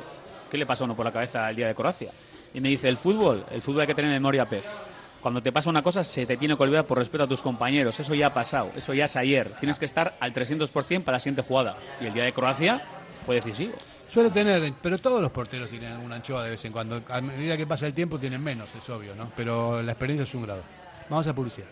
¿qué 0.50 0.58
le 0.58 0.66
pasa 0.66 0.84
a 0.84 0.86
uno 0.86 0.96
por 0.96 1.06
la 1.06 1.12
cabeza 1.14 1.50
el 1.50 1.56
día 1.56 1.68
de 1.68 1.76
Croacia? 1.76 2.12
Y 2.54 2.60
me 2.62 2.70
dice, 2.70 2.88
el 2.90 2.98
fútbol, 2.98 3.46
el 3.52 3.62
fútbol 3.62 3.82
hay 3.82 3.88
que 3.88 3.96
tener 3.96 4.12
memoria 4.12 4.46
pez. 4.50 4.66
Cuando 5.22 5.42
te 5.42 5.52
pasa 5.52 5.70
una 5.70 5.82
cosa, 5.82 6.04
se 6.04 6.26
te 6.26 6.38
tiene 6.38 6.56
que 6.56 6.62
olvidar 6.64 6.86
por 6.86 6.98
respeto 7.00 7.24
a 7.24 7.28
tus 7.28 7.42
compañeros. 7.42 8.00
Eso 8.00 8.14
ya 8.14 8.28
ha 8.28 8.34
pasado, 8.34 8.72
eso 8.76 8.94
ya 8.94 9.06
es 9.06 9.16
ayer. 9.16 9.50
Tienes 9.60 9.80
que 9.80 9.86
estar 9.86 10.16
al 10.20 10.34
300% 10.34 11.04
para 11.04 11.16
la 11.16 11.20
siguiente 11.20 11.42
jugada. 11.42 11.78
Y 12.00 12.06
el 12.06 12.14
día 12.14 12.24
de 12.26 12.32
Croacia 12.34 12.82
fue 13.26 13.36
decisivo. 13.36 13.74
Suele 14.10 14.30
tener, 14.30 14.74
pero 14.82 14.98
todos 14.98 15.22
los 15.22 15.32
porteros 15.32 15.70
tienen 15.70 15.92
alguna 15.92 16.16
anchoa 16.16 16.44
de 16.44 16.52
vez 16.52 16.66
en 16.66 16.72
cuando. 16.72 17.02
A 17.10 17.22
medida 17.22 17.58
que 17.58 17.68
pasa 17.68 17.88
el 17.88 17.94
tiempo 17.94 18.18
tienen 18.20 18.44
menos, 18.44 18.70
es 18.78 18.90
obvio, 18.90 19.16
¿no? 19.16 19.30
Pero 19.36 19.82
la 19.82 19.92
experiencia 19.92 20.24
es 20.24 20.34
un 20.34 20.44
grado. 20.44 20.62
Vamos 21.10 21.28
a 21.28 21.36
publicidad. 21.36 21.68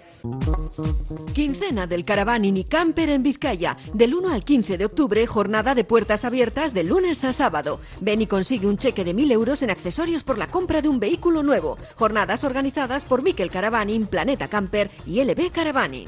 Quincena 1.33 1.85
del 1.85 2.05
Caravaning 2.05 2.55
y 2.55 2.63
Camper 2.63 3.09
en 3.09 3.23
Vizcaya. 3.23 3.75
Del 3.93 4.15
1 4.15 4.29
al 4.29 4.45
15 4.45 4.77
de 4.77 4.85
octubre, 4.85 5.27
jornada 5.27 5.75
de 5.75 5.83
puertas 5.83 6.23
abiertas 6.23 6.73
de 6.73 6.85
lunes 6.85 7.25
a 7.25 7.33
sábado. 7.33 7.81
Ven 7.99 8.21
y 8.21 8.27
consigue 8.27 8.67
un 8.67 8.77
cheque 8.77 9.03
de 9.03 9.13
1.000 9.13 9.31
euros 9.33 9.63
en 9.63 9.71
accesorios 9.71 10.23
por 10.23 10.37
la 10.37 10.49
compra 10.49 10.81
de 10.81 10.87
un 10.87 10.99
vehículo 10.99 11.43
nuevo. 11.43 11.77
Jornadas 11.95 12.45
organizadas 12.45 13.03
por 13.03 13.21
Miquel 13.21 13.49
Caravaning, 13.49 14.07
Planeta 14.07 14.47
Camper 14.47 14.89
y 15.05 15.21
LB 15.21 15.51
Caravaning. 15.51 16.07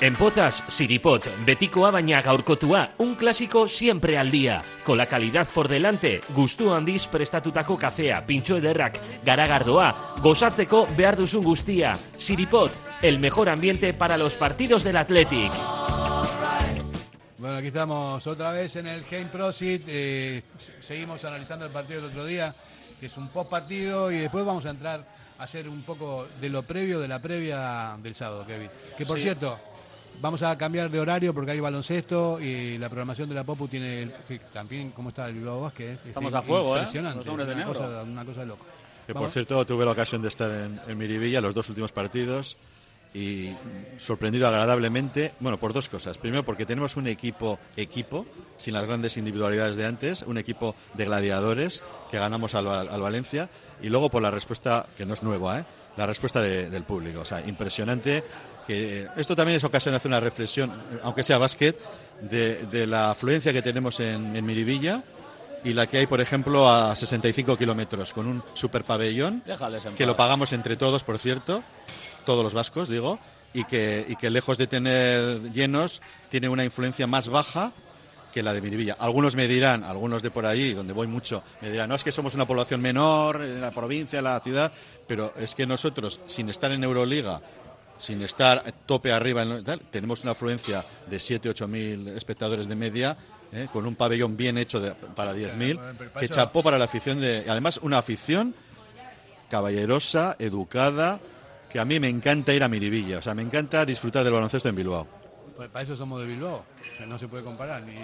En 0.00 0.14
Pozas, 0.14 0.62
Siripot, 0.70 1.26
betikoa 1.44 1.88
baina 1.90 2.20
gaurkotua, 2.22 2.92
un 3.02 3.16
clásico 3.16 3.66
siempre 3.66 4.16
al 4.16 4.30
día. 4.30 4.62
Con 4.84 4.96
la 4.96 5.06
calidad 5.06 5.48
por 5.52 5.66
delante, 5.66 6.20
gustu 6.36 6.70
handiz 6.72 7.08
prestatutako 7.10 7.76
kafea, 7.76 8.22
pintxo 8.24 8.58
ederrak, 8.62 9.00
garagardoa, 9.24 9.88
gozatzeko 10.22 10.86
behar 10.96 11.16
duzun 11.18 11.42
guztia. 11.42 11.96
Siripot, 12.16 12.70
el 13.02 13.18
mejor 13.18 13.48
ambiente 13.48 13.92
para 13.92 14.16
los 14.16 14.36
partidos 14.36 14.84
del 14.84 14.98
Athletic. 14.98 15.50
Bueno, 17.38 17.56
aquí 17.56 17.66
estamos 17.68 18.24
otra 18.24 18.52
vez 18.52 18.76
en 18.76 18.86
el 18.86 19.02
Game 19.02 19.26
Prosit. 19.26 19.82
eh, 19.88 20.42
seguimos 20.80 21.24
analizando 21.24 21.66
el 21.66 21.72
partido 21.72 22.02
del 22.02 22.10
otro 22.10 22.24
día, 22.24 22.54
que 23.00 23.06
es 23.06 23.16
un 23.16 23.28
post 23.30 23.50
partido, 23.50 24.12
y 24.12 24.18
después 24.18 24.44
vamos 24.44 24.64
a 24.64 24.70
entrar 24.70 25.04
a 25.38 25.42
hacer 25.42 25.68
un 25.68 25.82
poco 25.82 26.28
de 26.40 26.50
lo 26.50 26.62
previo 26.62 27.00
de 27.00 27.08
la 27.08 27.18
previa 27.18 27.96
del 28.00 28.14
sábado, 28.14 28.44
Kevin. 28.46 28.70
Que 28.96 29.04
por 29.06 29.16
Sí. 29.18 29.24
cierto, 29.24 29.58
vamos 30.20 30.42
a 30.42 30.56
cambiar 30.58 30.90
de 30.90 31.00
horario 31.00 31.32
porque 31.34 31.52
hay 31.52 31.60
baloncesto 31.60 32.40
y 32.40 32.78
la 32.78 32.88
programación 32.88 33.28
de 33.28 33.34
la 33.34 33.44
Popu 33.44 33.68
tiene 33.68 34.02
el- 34.02 34.12
también 34.52 34.90
cómo 34.90 35.10
está 35.10 35.26
el 35.28 35.34
Bilbao 35.34 35.60
Basket. 35.62 35.92
Este, 35.94 36.08
Estamos 36.08 36.34
a 36.34 36.42
fuego, 36.42 36.76
¿eh? 36.76 36.80
Impresionante. 36.80 37.18
Los 37.18 37.28
hombres 37.28 37.48
de 37.48 37.54
una, 37.54 37.64
cosa, 37.66 38.02
una 38.02 38.24
cosa 38.24 38.40
de 38.40 38.46
loco. 38.46 38.66
Que 39.06 39.14
por 39.14 39.30
cierto 39.30 39.64
tuve 39.64 39.84
la 39.84 39.92
ocasión 39.92 40.20
de 40.20 40.28
estar 40.28 40.50
en, 40.50 40.80
en 40.86 40.98
Miribilla 40.98 41.40
los 41.40 41.54
dos 41.54 41.68
últimos 41.70 41.92
partidos 41.92 42.56
y 43.14 43.56
sorprendido 43.96 44.46
agradablemente, 44.48 45.32
bueno, 45.40 45.58
por 45.58 45.72
dos 45.72 45.88
cosas. 45.88 46.18
Primero 46.18 46.42
porque 46.44 46.66
tenemos 46.66 46.96
un 46.96 47.06
equipo 47.06 47.58
equipo, 47.76 48.26
sin 48.58 48.74
las 48.74 48.84
grandes 48.86 49.16
individualidades 49.16 49.76
de 49.76 49.86
antes, 49.86 50.22
un 50.22 50.36
equipo 50.36 50.74
de 50.92 51.06
gladiadores 51.06 51.82
que 52.10 52.18
ganamos 52.18 52.54
al, 52.54 52.66
Val- 52.66 52.88
al 52.90 53.00
Valencia 53.00 53.48
y 53.80 53.88
luego 53.88 54.10
por 54.10 54.20
la 54.20 54.30
respuesta, 54.30 54.86
que 54.94 55.06
no 55.06 55.14
es 55.14 55.22
nueva, 55.22 55.60
¿eh? 55.60 55.64
la 55.96 56.06
respuesta 56.06 56.42
de- 56.42 56.68
del 56.68 56.82
público. 56.82 57.20
O 57.20 57.24
sea, 57.24 57.40
impresionante. 57.46 58.22
Que, 58.68 59.08
esto 59.16 59.34
también 59.34 59.56
es 59.56 59.64
ocasión 59.64 59.92
de 59.92 59.96
hacer 59.96 60.10
una 60.10 60.20
reflexión, 60.20 60.70
aunque 61.02 61.24
sea 61.24 61.38
básquet, 61.38 61.76
de, 62.20 62.66
de 62.66 62.86
la 62.86 63.10
afluencia 63.10 63.52
que 63.52 63.62
tenemos 63.62 63.98
en, 63.98 64.36
en 64.36 64.46
Miribilla 64.46 65.02
y 65.64 65.72
la 65.72 65.86
que 65.86 65.98
hay, 65.98 66.06
por 66.06 66.20
ejemplo, 66.20 66.68
a 66.68 66.94
65 66.94 67.56
kilómetros, 67.56 68.12
con 68.12 68.26
un 68.26 68.42
super 68.54 68.84
pabellón 68.84 69.42
que 69.96 70.06
lo 70.06 70.16
pagamos 70.16 70.52
entre 70.52 70.76
todos, 70.76 71.02
por 71.02 71.18
cierto, 71.18 71.62
todos 72.24 72.44
los 72.44 72.54
vascos, 72.54 72.88
digo, 72.88 73.18
y 73.52 73.64
que, 73.64 74.04
y 74.08 74.16
que 74.16 74.30
lejos 74.30 74.58
de 74.58 74.66
tener 74.66 75.52
llenos, 75.52 76.00
tiene 76.30 76.48
una 76.48 76.64
influencia 76.64 77.06
más 77.06 77.28
baja 77.28 77.72
que 78.32 78.42
la 78.42 78.52
de 78.52 78.60
Miribilla. 78.60 78.96
Algunos 78.98 79.34
me 79.34 79.48
dirán, 79.48 79.84
algunos 79.84 80.22
de 80.22 80.30
por 80.30 80.46
ahí, 80.46 80.74
donde 80.74 80.92
voy 80.92 81.06
mucho, 81.06 81.42
me 81.60 81.70
dirán, 81.70 81.88
no 81.88 81.94
es 81.94 82.04
que 82.04 82.12
somos 82.12 82.34
una 82.34 82.46
población 82.46 82.80
menor 82.80 83.42
en 83.42 83.60
la 83.60 83.70
provincia, 83.70 84.18
en 84.18 84.24
la 84.24 84.38
ciudad, 84.40 84.70
pero 85.06 85.32
es 85.36 85.54
que 85.54 85.66
nosotros, 85.66 86.20
sin 86.26 86.50
estar 86.50 86.70
en 86.70 86.84
Euroliga, 86.84 87.40
sin 87.98 88.22
estar 88.22 88.72
tope 88.86 89.12
arriba, 89.12 89.42
en 89.42 89.48
lo- 89.48 89.62
tal, 89.64 89.80
tenemos 89.90 90.22
una 90.22 90.32
afluencia 90.32 90.84
de 91.06 91.18
7, 91.18 91.48
8 91.48 91.66
mil 91.68 92.08
espectadores 92.08 92.68
de 92.68 92.74
media, 92.76 93.16
¿eh? 93.52 93.68
con 93.72 93.86
un 93.86 93.94
pabellón 93.96 94.36
bien 94.36 94.56
hecho 94.58 94.80
de- 94.80 94.92
para 94.92 95.32
10.000, 95.34 95.76
Claro, 95.76 95.94
pero 95.98 96.10
para 96.10 96.20
que 96.26 96.32
chapó 96.32 96.62
para 96.62 96.78
la 96.78 96.84
afición 96.84 97.20
de... 97.20 97.44
Además, 97.48 97.78
una 97.82 97.98
afición 97.98 98.54
caballerosa, 99.50 100.36
educada, 100.38 101.20
que 101.70 101.78
a 101.78 101.84
mí 101.84 101.98
me 102.00 102.08
encanta 102.08 102.52
ir 102.54 102.62
a 102.62 102.68
Miribilla, 102.68 103.18
o 103.18 103.22
sea, 103.22 103.34
me 103.34 103.42
encanta 103.42 103.84
disfrutar 103.84 104.24
del 104.24 104.32
baloncesto 104.32 104.68
en 104.68 104.76
Bilbao. 104.76 105.06
Pues 105.58 105.68
para 105.70 105.82
eso 105.82 105.96
somos 105.96 106.20
de 106.20 106.26
Bilbao. 106.26 106.64
O 106.80 106.96
sea, 106.96 107.04
no 107.06 107.18
se 107.18 107.26
puede 107.26 107.42
comparar 107.42 107.82
ni, 107.82 107.94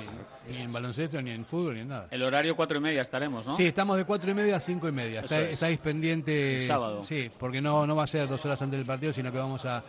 ni 0.52 0.62
en 0.62 0.72
baloncesto, 0.72 1.22
ni 1.22 1.30
en 1.30 1.44
fútbol, 1.44 1.74
ni 1.74 1.80
en 1.82 1.88
nada. 1.88 2.08
El 2.10 2.24
horario 2.24 2.56
cuatro 2.56 2.78
y 2.78 2.80
media 2.80 3.00
estaremos, 3.00 3.46
¿no? 3.46 3.54
Sí, 3.54 3.64
estamos 3.66 3.96
de 3.96 4.04
cuatro 4.04 4.28
y 4.28 4.34
media 4.34 4.56
a 4.56 4.60
cinco 4.60 4.88
y 4.88 4.92
media. 4.92 5.20
Eso 5.20 5.26
Está- 5.26 5.40
es. 5.42 5.50
Estáis 5.52 5.78
pendientes. 5.78 6.62
El 6.62 6.66
sábado. 6.66 7.04
Sí, 7.04 7.30
porque 7.38 7.60
no, 7.60 7.86
no 7.86 7.94
va 7.94 8.02
a 8.02 8.06
ser 8.08 8.26
dos 8.26 8.44
horas 8.44 8.60
antes 8.60 8.76
del 8.76 8.84
partido, 8.86 9.12
sino 9.12 9.30
que 9.30 9.38
vamos 9.38 9.64
a, 9.66 9.84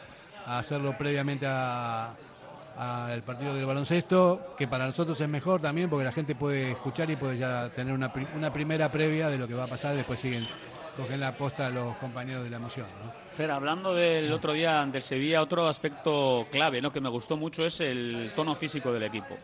a 0.45 0.60
hacerlo 0.60 0.95
previamente 0.95 1.47
a- 1.49 2.15
al 2.78 3.23
partido 3.23 3.56
del 3.56 3.65
baloncesto, 3.65 4.54
que 4.58 4.67
para 4.67 4.86
nosotros 4.86 5.19
es 5.19 5.28
mejor 5.30 5.60
también, 5.60 5.89
porque 5.89 6.04
la 6.06 6.12
gente 6.12 6.36
puede 6.36 6.73
escuchar 6.73 7.10
y 7.10 7.15
puede 7.15 7.38
ya 7.39 7.69
tener 7.69 7.93
una, 7.95 8.13
una 8.36 8.54
primera 8.54 8.89
previa 8.91 9.30
de 9.30 9.39
lo 9.39 9.47
que 9.47 9.56
va 9.56 9.63
a 9.63 9.67
pasar. 9.67 9.95
Después 9.95 10.19
siguen, 10.19 10.45
cogen 10.95 11.19
la 11.19 11.31
posta 11.34 11.69
los 11.69 11.95
compañeros 11.97 12.43
de 12.43 12.49
la 12.49 12.58
emoción. 12.58 12.88
¿no? 13.03 13.12
Fer, 13.31 13.51
hablando 13.51 13.93
del 13.93 14.31
otro 14.31 14.53
día 14.53 14.86
del 14.86 15.01
Sevilla, 15.01 15.41
otro 15.41 15.67
aspecto 15.67 16.47
clave 16.51 16.81
¿no? 16.81 16.91
que 16.91 17.01
me 17.01 17.10
gustó 17.10 17.38
mucho 17.38 17.65
es 17.65 17.79
el 17.81 18.31
tono 18.36 18.55
físico 18.55 18.91
del 18.91 19.03
equipo. 19.03 19.38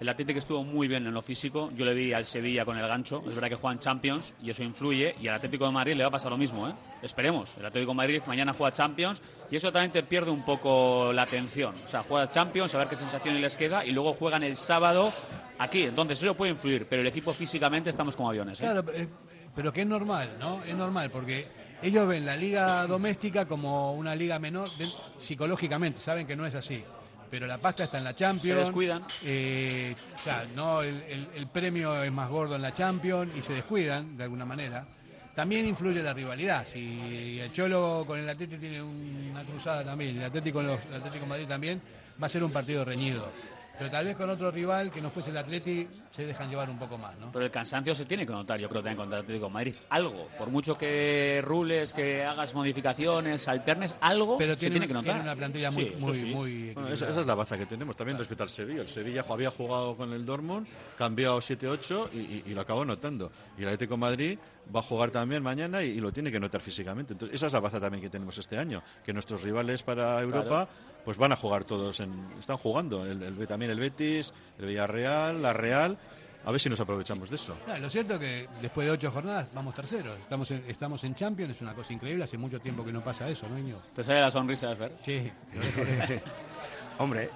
El 0.00 0.08
Atlético 0.08 0.40
estuvo 0.40 0.64
muy 0.64 0.88
bien 0.88 1.06
en 1.06 1.14
lo 1.14 1.22
físico. 1.22 1.70
Yo 1.76 1.84
le 1.84 1.94
vi 1.94 2.12
al 2.12 2.24
Sevilla 2.24 2.64
con 2.64 2.76
el 2.76 2.86
gancho. 2.86 3.22
Es 3.26 3.34
verdad 3.34 3.48
que 3.48 3.54
juegan 3.54 3.78
Champions 3.78 4.34
y 4.42 4.50
eso 4.50 4.64
influye. 4.64 5.14
Y 5.20 5.28
al 5.28 5.36
Atlético 5.36 5.66
de 5.66 5.70
Madrid 5.70 5.94
le 5.94 6.02
va 6.02 6.08
a 6.08 6.12
pasar 6.12 6.32
lo 6.32 6.36
mismo. 6.36 6.68
¿eh? 6.68 6.72
Esperemos. 7.00 7.56
El 7.58 7.66
Atlético 7.66 7.92
de 7.92 7.96
Madrid 7.96 8.22
mañana 8.26 8.52
juega 8.52 8.72
Champions 8.72 9.22
y 9.50 9.56
eso 9.56 9.70
también 9.70 9.92
te 9.92 10.02
pierde 10.02 10.32
un 10.32 10.44
poco 10.44 11.12
la 11.12 11.22
atención. 11.22 11.74
O 11.84 11.88
sea, 11.88 12.02
juega 12.02 12.28
Champions, 12.28 12.74
a 12.74 12.78
ver 12.78 12.88
qué 12.88 12.96
sensaciones 12.96 13.40
les 13.40 13.56
queda 13.56 13.84
y 13.84 13.92
luego 13.92 14.12
juegan 14.14 14.42
el 14.42 14.56
sábado 14.56 15.12
aquí. 15.58 15.82
Entonces 15.84 16.20
eso 16.22 16.34
puede 16.34 16.50
influir, 16.50 16.86
pero 16.88 17.02
el 17.02 17.08
equipo 17.08 17.32
físicamente 17.32 17.90
estamos 17.90 18.16
como 18.16 18.30
aviones. 18.30 18.60
¿eh? 18.60 18.64
Claro, 18.64 18.84
eh, 18.92 19.08
pero 19.54 19.72
que 19.72 19.82
es 19.82 19.86
normal, 19.86 20.36
¿no? 20.38 20.62
Es 20.64 20.74
normal, 20.74 21.10
porque 21.10 21.46
ellos 21.82 22.06
ven 22.06 22.24
la 22.26 22.36
liga 22.36 22.86
doméstica 22.86 23.46
como 23.46 23.92
una 23.92 24.14
liga 24.14 24.38
menor 24.38 24.68
de- 24.76 24.88
psicológicamente, 25.18 26.00
saben 26.00 26.26
que 26.26 26.36
no 26.36 26.46
es 26.46 26.54
así. 26.54 26.82
Pero 27.30 27.46
la 27.46 27.58
pasta 27.58 27.84
está 27.84 27.98
en 27.98 28.04
la 28.04 28.14
Champions. 28.14 28.58
Se 28.58 28.64
descuidan. 28.64 29.04
eh, 29.24 29.94
o 30.14 30.18
sea, 30.18 30.46
no, 30.54 30.82
el, 30.82 31.02
el- 31.02 31.28
el 31.34 31.46
premio 31.48 32.02
es 32.02 32.12
más 32.12 32.28
gordo 32.28 32.54
en 32.54 32.62
la 32.62 32.72
Champions 32.72 33.32
y 33.36 33.42
se 33.42 33.54
descuidan 33.54 34.16
de 34.16 34.24
alguna 34.24 34.44
manera. 34.44 34.86
También 35.34 35.66
influye 35.66 36.00
la 36.00 36.12
rivalidad. 36.12 36.64
Si 36.64 37.40
el 37.40 37.50
Cholo 37.50 38.04
con 38.06 38.20
el 38.20 38.28
Atlético 38.28 38.60
tiene 38.60 38.80
una 38.82 39.42
cruzada 39.42 39.84
también, 39.84 40.18
el 40.18 40.24
Atlético 40.24 40.58
con 40.58 40.68
los, 40.68 40.78
el 40.86 40.94
Atlético 40.94 41.26
Madrid 41.26 41.46
también, 41.48 41.82
va 42.22 42.26
a 42.26 42.30
ser 42.30 42.44
un 42.44 42.52
partido 42.52 42.84
reñido. 42.84 43.28
Pero 43.76 43.90
tal 43.90 44.04
vez 44.04 44.16
con 44.16 44.30
otro 44.30 44.50
rival 44.52 44.90
que 44.92 45.00
no 45.00 45.10
fuese 45.10 45.30
el 45.30 45.36
Atleti 45.36 45.88
se 46.10 46.24
dejan 46.26 46.48
llevar 46.48 46.70
un 46.70 46.78
poco 46.78 46.96
más, 46.96 47.18
¿no? 47.18 47.32
Pero 47.32 47.44
el 47.44 47.50
cansancio 47.50 47.92
se 47.94 48.04
tiene 48.04 48.24
que 48.24 48.32
notar, 48.32 48.60
yo 48.60 48.68
creo, 48.68 48.80
también 48.80 48.96
contra 48.96 49.18
el 49.18 49.24
Atlético 49.24 49.46
de 49.46 49.52
Madrid. 49.52 49.74
Algo. 49.90 50.28
Por 50.38 50.48
mucho 50.50 50.74
que 50.76 51.42
rules, 51.44 51.92
que 51.92 52.22
hagas 52.24 52.54
modificaciones, 52.54 53.48
alternes, 53.48 53.94
algo 54.00 54.38
Pero 54.38 54.52
se 54.54 54.60
tiene 54.60 54.74
tiene 54.74 54.86
que 54.86 54.92
notar. 54.94 55.12
tiene 55.14 55.20
una 55.22 55.34
plantilla 55.36 55.70
muy- 55.72 55.84
Sí, 55.86 55.94
muy- 55.98 56.16
sí. 56.16 56.24
muy 56.26 56.70
Bueno, 56.74 56.88
esa, 56.90 57.08
esa 57.08 57.20
es 57.20 57.26
la 57.26 57.34
baza 57.34 57.58
que 57.58 57.66
tenemos 57.66 57.96
también 57.96 58.16
respecto 58.16 58.44
al 58.44 58.50
Sevilla. 58.50 58.82
El 58.82 58.88
Sevilla 58.88 59.24
había 59.28 59.50
jugado 59.50 59.96
con 59.96 60.12
el 60.12 60.24
Dortmund, 60.24 60.66
cambiado 60.96 61.40
7-8 61.40 62.08
y, 62.12 62.18
y- 62.18 62.42
y 62.46 62.54
lo 62.54 62.60
acabó 62.60 62.84
notando. 62.84 63.32
Y 63.58 63.62
el 63.62 63.68
Atlético 63.68 63.94
de 63.94 63.98
Madrid 63.98 64.38
va 64.74 64.80
a 64.80 64.82
jugar 64.84 65.10
también 65.10 65.42
mañana 65.42 65.82
y, 65.82 65.88
y 65.90 66.00
lo 66.00 66.12
tiene 66.12 66.30
que 66.30 66.38
notar 66.38 66.60
físicamente. 66.60 67.14
Entonces, 67.14 67.34
esa 67.34 67.48
es 67.48 67.52
la 67.52 67.60
baza 67.60 67.80
también 67.80 68.00
que 68.02 68.08
tenemos 68.10 68.38
este 68.38 68.56
año, 68.56 68.82
que 69.04 69.12
nuestros 69.12 69.42
rivales 69.42 69.82
para 69.82 70.22
Europa 70.22 70.68
pues 71.04 71.16
van 71.16 71.32
a 71.32 71.36
jugar 71.36 71.64
todos, 71.64 72.00
en, 72.00 72.12
están 72.38 72.56
jugando. 72.56 73.04
El, 73.06 73.22
el- 73.22 73.46
también 73.46 73.70
el 73.70 73.78
Betis, 73.80 74.32
el 74.58 74.66
Villarreal, 74.66 75.40
la 75.42 75.52
Real. 75.52 75.98
A 76.46 76.50
ver 76.50 76.60
si 76.60 76.68
nos 76.68 76.78
aprovechamos 76.78 77.30
de 77.30 77.36
eso. 77.36 77.56
No, 77.66 77.78
lo 77.78 77.88
cierto 77.88 78.14
es 78.14 78.20
que 78.20 78.48
después 78.60 78.86
de 78.86 78.90
ocho 78.92 79.10
jornadas 79.10 79.48
vamos 79.54 79.74
terceros. 79.74 80.18
Estamos 80.18 80.50
en, 80.50 80.62
estamos 80.68 81.02
en 81.04 81.14
Champions, 81.14 81.56
es 81.56 81.62
una 81.62 81.74
cosa 81.74 81.92
increíble. 81.94 82.24
Hace 82.24 82.36
mucho 82.36 82.60
tiempo 82.60 82.84
que 82.84 82.92
no 82.92 83.00
pasa 83.02 83.26
eso, 83.30 83.48
¿no, 83.48 83.58
Íñigo? 83.58 83.80
¿Te 83.94 84.04
sale 84.04 84.20
la 84.20 84.30
sonrisa 84.30 84.68
de 84.68 84.76
Fer? 84.76 84.92
Sí. 85.02 85.32
Hombre, 86.98 87.30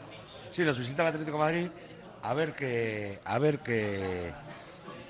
sí, 0.50 0.62
nos 0.64 0.78
visita 0.78 1.02
el 1.02 1.09
Atlético 1.09 1.38
de 1.38 1.42
Madrid 1.44 1.68
a 2.22 2.35
ver 2.35 2.54
qué, 2.54 3.20
a 3.24 3.38
ver 3.38 3.61
qué, 3.61 4.33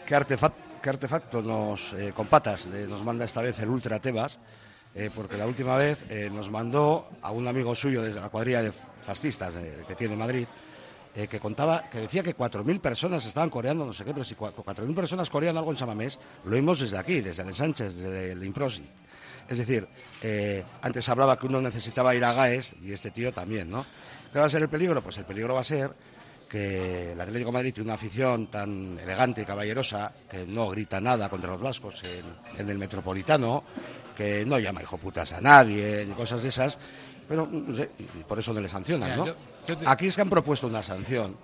qué, 0.07 0.15
artefac- 0.17 0.53
qué 0.83 0.91
artefacto 0.91 1.43
nos, 1.43 1.93
eh, 1.95 2.13
con 2.15 2.27
patas 2.29 2.67
eh, 2.67 2.87
nos 2.89 3.03
manda 3.03 3.25
esta 3.25 3.43
vez 3.43 3.59
el 3.61 3.69
Ultra 3.69 3.99
Tebas, 3.99 4.39
eh, 4.99 5.11
porque 5.15 5.37
la 5.37 5.47
última 5.47 5.77
vez 5.77 6.05
eh, 6.11 6.29
nos 6.33 6.51
mandó 6.51 7.09
a 7.23 7.31
un 7.31 7.47
amigo 7.49 7.75
suyo 7.75 8.03
de 8.03 8.13
la 8.13 8.29
cuadrilla 8.29 8.63
de 8.63 8.73
fascistas 8.73 9.55
eh, 9.55 9.85
que 9.87 9.95
tiene 9.95 10.17
Madrid, 10.17 10.47
que 11.31 11.41
contaba, 11.41 11.89
que 11.91 11.99
decía 11.99 12.23
que 12.23 12.37
4.000 12.37 12.81
personas 12.81 13.27
estaban 13.27 13.51
coreando, 13.51 13.85
no 13.85 13.93
sé 13.93 14.05
qué, 14.05 14.13
pero 14.13 14.25
si 14.25 14.37
cua- 14.37 14.53
4.000 14.55 14.95
personas 14.95 15.29
coreando 15.31 15.59
algo 15.59 15.73
en 15.73 15.77
Samamés, 15.77 16.17
lo 16.45 16.55
vimos 16.55 16.79
desde 16.79 16.97
aquí, 16.97 17.21
desde 17.23 17.43
el 17.43 17.57
Sánchez, 17.57 17.97
desde 17.97 18.33
el 18.33 18.45
Improsi. 18.45 18.85
Es 19.49 19.59
decir, 19.59 19.89
antes 20.83 21.09
hablaba 21.09 21.37
que 21.37 21.47
uno 21.47 21.61
necesitaba 21.61 22.15
ir 22.15 22.25
a 22.25 22.35
GAES 22.35 22.75
y 22.83 22.93
este 22.93 23.11
tío 23.11 23.33
también, 23.33 23.69
¿no? 23.69 23.85
¿Qué 24.33 24.39
va 24.39 24.45
a 24.45 24.51
ser 24.51 24.63
el 24.63 24.69
peligro? 24.69 25.03
Pues 25.03 25.19
el 25.19 25.25
peligro 25.25 25.55
va 25.55 25.61
a 25.63 25.65
ser 25.65 25.91
que 26.49 27.13
el 27.13 27.21
Atlético 27.21 27.51
de 27.51 27.53
Madrid 27.53 27.75
tiene 27.75 27.89
una 27.89 27.95
afición 27.95 28.47
tan 28.47 28.99
elegante 28.99 29.43
y 29.43 29.45
caballerosa 29.45 30.13
que 30.31 30.47
no 30.47 30.71
grita 30.71 31.01
nada 31.01 31.29
contra 31.29 31.51
los 31.51 31.61
vascos 31.61 32.03
en, 32.05 32.61
en 32.61 32.69
el 32.69 32.79
Metropolitano, 32.79 33.65
que 34.17 34.45
no 34.47 34.59
llama 34.59 34.83
hijo 34.83 34.99
putas 34.99 35.33
a 35.33 35.41
nadie, 35.41 36.05
ni 36.07 36.15
cosas 36.15 36.43
de 36.43 36.49
esas, 36.49 36.79
Pero, 37.29 37.47
no 37.47 37.77
sé, 37.77 37.91
por 38.27 38.39
eso 38.39 38.53
no 38.55 38.61
le 38.61 38.69
sancionan, 38.69 39.17
¿no? 39.17 39.27
Aquí 39.87 40.07
es 40.07 40.17
que 40.17 40.23
han 40.23 40.31
propuesto 40.31 40.67
una 40.67 40.83
sanción 40.83 41.37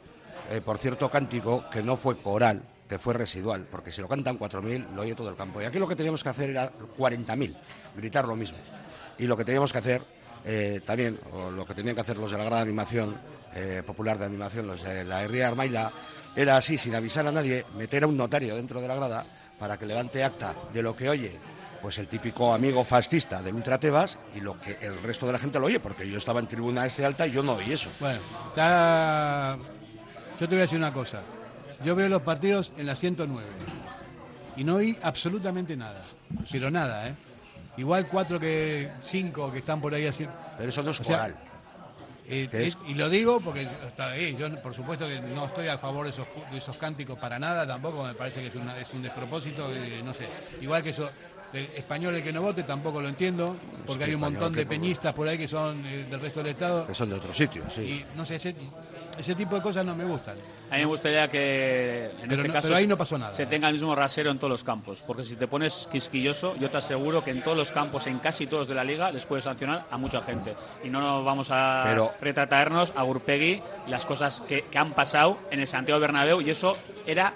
eh, 0.50 0.60
por 0.60 0.78
cierto 0.78 1.10
cántico 1.10 1.64
que 1.70 1.82
no 1.82 1.96
fue 1.96 2.16
coral, 2.16 2.62
que 2.88 2.98
fue 2.98 3.14
residual, 3.14 3.66
porque 3.70 3.90
si 3.90 4.00
lo 4.00 4.08
cantan 4.08 4.38
4.000 4.38 4.94
lo 4.94 5.02
oye 5.02 5.14
todo 5.14 5.28
el 5.28 5.36
campo. 5.36 5.60
Y 5.60 5.64
aquí 5.64 5.78
lo 5.78 5.86
que 5.86 5.96
teníamos 5.96 6.22
que 6.22 6.30
hacer 6.30 6.50
era 6.50 6.70
40.000, 6.72 7.54
gritar 7.96 8.26
lo 8.26 8.36
mismo. 8.36 8.58
Y 9.18 9.26
lo 9.26 9.36
que 9.36 9.44
teníamos 9.44 9.72
que 9.72 9.78
hacer 9.78 10.02
eh, 10.44 10.80
también, 10.84 11.18
o 11.32 11.50
lo 11.50 11.66
que 11.66 11.74
tenían 11.74 11.94
que 11.94 12.02
hacer 12.02 12.18
los 12.18 12.30
de 12.30 12.38
la 12.38 12.44
gran 12.44 12.60
animación, 12.60 13.16
eh, 13.54 13.82
popular 13.86 14.18
de 14.18 14.26
animación, 14.26 14.66
los 14.66 14.82
de 14.82 15.04
la 15.04 15.22
Herría 15.22 15.48
Armaila, 15.48 15.90
era 16.36 16.56
así, 16.56 16.78
sin 16.78 16.94
avisar 16.94 17.26
a 17.26 17.32
nadie, 17.32 17.64
meter 17.76 18.04
a 18.04 18.06
un 18.06 18.16
notario 18.16 18.56
dentro 18.56 18.80
de 18.80 18.88
la 18.88 18.96
grada 18.96 19.26
para 19.58 19.78
que 19.78 19.86
levante 19.86 20.24
acta 20.24 20.54
de 20.72 20.82
lo 20.82 20.96
que 20.96 21.08
oye 21.08 21.38
pues 21.84 21.98
el 21.98 22.08
típico 22.08 22.54
amigo 22.54 22.82
fascista 22.82 23.42
del 23.42 23.56
Ultra 23.56 23.78
Tebas 23.78 24.18
y 24.34 24.40
lo 24.40 24.58
que 24.58 24.78
el 24.80 25.02
resto 25.02 25.26
de 25.26 25.32
la 25.32 25.38
gente 25.38 25.60
lo 25.60 25.66
oye, 25.66 25.80
porque 25.80 26.08
yo 26.08 26.16
estaba 26.16 26.40
en 26.40 26.46
tribuna 26.46 26.86
este 26.86 27.04
alta 27.04 27.26
y 27.26 27.32
yo 27.32 27.42
no 27.42 27.56
oí 27.56 27.72
eso. 27.72 27.90
Bueno, 28.00 28.20
está... 28.48 29.58
yo 30.40 30.48
te 30.48 30.54
voy 30.54 30.60
a 30.60 30.62
decir 30.62 30.78
una 30.78 30.94
cosa. 30.94 31.20
Yo 31.84 31.94
veo 31.94 32.08
los 32.08 32.22
partidos 32.22 32.72
en 32.78 32.86
la 32.86 32.96
109 32.96 33.46
y 34.56 34.64
no 34.64 34.76
oí 34.76 34.98
absolutamente 35.02 35.76
nada. 35.76 36.02
Pero 36.50 36.70
nada, 36.70 37.08
¿eh? 37.08 37.14
Igual 37.76 38.08
cuatro 38.08 38.40
que 38.40 38.90
cinco 39.02 39.52
que 39.52 39.58
están 39.58 39.82
por 39.82 39.92
ahí 39.92 40.06
así. 40.06 40.26
Pero 40.56 40.70
eso 40.70 40.82
no 40.82 40.92
es 40.92 41.00
O 41.00 41.04
sea. 41.04 41.34
Eh, 42.26 42.48
eh, 42.52 42.72
y 42.88 42.94
lo 42.94 43.08
digo 43.08 43.40
porque. 43.40 43.68
Yo, 44.38 44.62
por 44.62 44.74
supuesto, 44.74 45.06
que 45.06 45.20
no 45.20 45.46
estoy 45.46 45.68
a 45.68 45.78
favor 45.78 46.04
de 46.04 46.10
esos, 46.10 46.26
de 46.50 46.58
esos 46.58 46.76
cánticos 46.76 47.18
para 47.18 47.38
nada. 47.38 47.66
Tampoco 47.66 48.04
me 48.04 48.14
parece 48.14 48.40
que 48.40 48.48
es, 48.48 48.54
una- 48.54 48.78
es 48.78 48.90
un 48.92 49.02
despropósito. 49.02 49.72
eh, 49.74 50.00
no 50.04 50.14
sé. 50.14 50.26
Igual 50.60 50.82
que 50.82 50.90
eso. 50.90 51.10
El 51.52 51.66
español 51.76 52.16
el 52.16 52.22
que 52.24 52.32
no 52.32 52.42
vote 52.42 52.64
tampoco 52.64 53.00
lo 53.00 53.08
entiendo, 53.08 53.56
porque 53.86 54.00
que 54.00 54.10
hay 54.10 54.14
un 54.14 54.22
montón 54.22 54.52
de 54.54 54.66
peñistas 54.66 55.14
por 55.14 55.28
ahí 55.28 55.38
que 55.38 55.46
son 55.46 55.80
del 55.84 56.20
resto 56.20 56.40
del 56.42 56.48
Estado. 56.52 56.84
Que 56.88 56.94
son 56.96 57.08
de 57.08 57.14
otro 57.14 57.32
sitio, 57.32 57.62
sí. 57.70 57.80
Y 57.82 58.16
no 58.16 58.24
sé, 58.24 58.34
ese, 58.36 58.56
ese 59.18 59.34
tipo 59.34 59.56
de 59.56 59.62
cosas 59.62 59.84
no 59.86 59.94
me 59.94 60.04
gustan. 60.04 60.36
A 60.70 60.74
mí 60.74 60.80
me 60.80 60.86
gustaría 60.86 61.28
que 61.28 62.06
en 62.06 62.20
Pero 62.22 62.34
este 62.34 62.48
no- 62.48 62.52
caso 62.54 62.68
pero 62.68 62.78
ahí 62.78 62.86
no 62.86 62.96
pasó 62.96 63.16
nada. 63.18 63.32
se 63.32 63.46
tenga 63.46 63.68
el 63.68 63.74
mismo 63.74 63.94
rasero 63.94 64.30
en 64.30 64.38
todos 64.38 64.50
los 64.50 64.64
campos, 64.64 65.02
porque 65.06 65.22
si 65.24 65.36
te 65.36 65.46
pones 65.46 65.88
quisquilloso, 65.90 66.56
yo 66.56 66.70
te 66.70 66.76
aseguro 66.78 67.22
que 67.24 67.30
en 67.30 67.42
todos 67.42 67.56
los 67.56 67.70
campos, 67.70 68.06
en 68.06 68.18
casi 68.18 68.46
todos 68.46 68.66
de 68.68 68.74
la 68.74 68.84
liga, 68.84 69.10
les 69.12 69.24
puedes 69.26 69.44
sancionar 69.44 69.86
a 69.90 69.96
mucha 69.96 70.20
gente. 70.20 70.54
Y 70.82 70.88
no 70.90 71.00
nos 71.00 71.24
vamos 71.24 71.48
a 71.50 71.82
Pero- 71.86 72.12
retratarnos 72.20 72.92
a 72.96 73.02
Gurpegui 73.02 73.62
las 73.88 74.04
cosas 74.04 74.40
que, 74.42 74.62
que 74.62 74.78
han 74.78 74.92
pasado 74.94 75.38
en 75.50 75.60
el 75.60 75.66
Santiago 75.66 76.00
Bernabéu 76.00 76.40
y 76.40 76.50
eso 76.50 76.76
era 77.06 77.34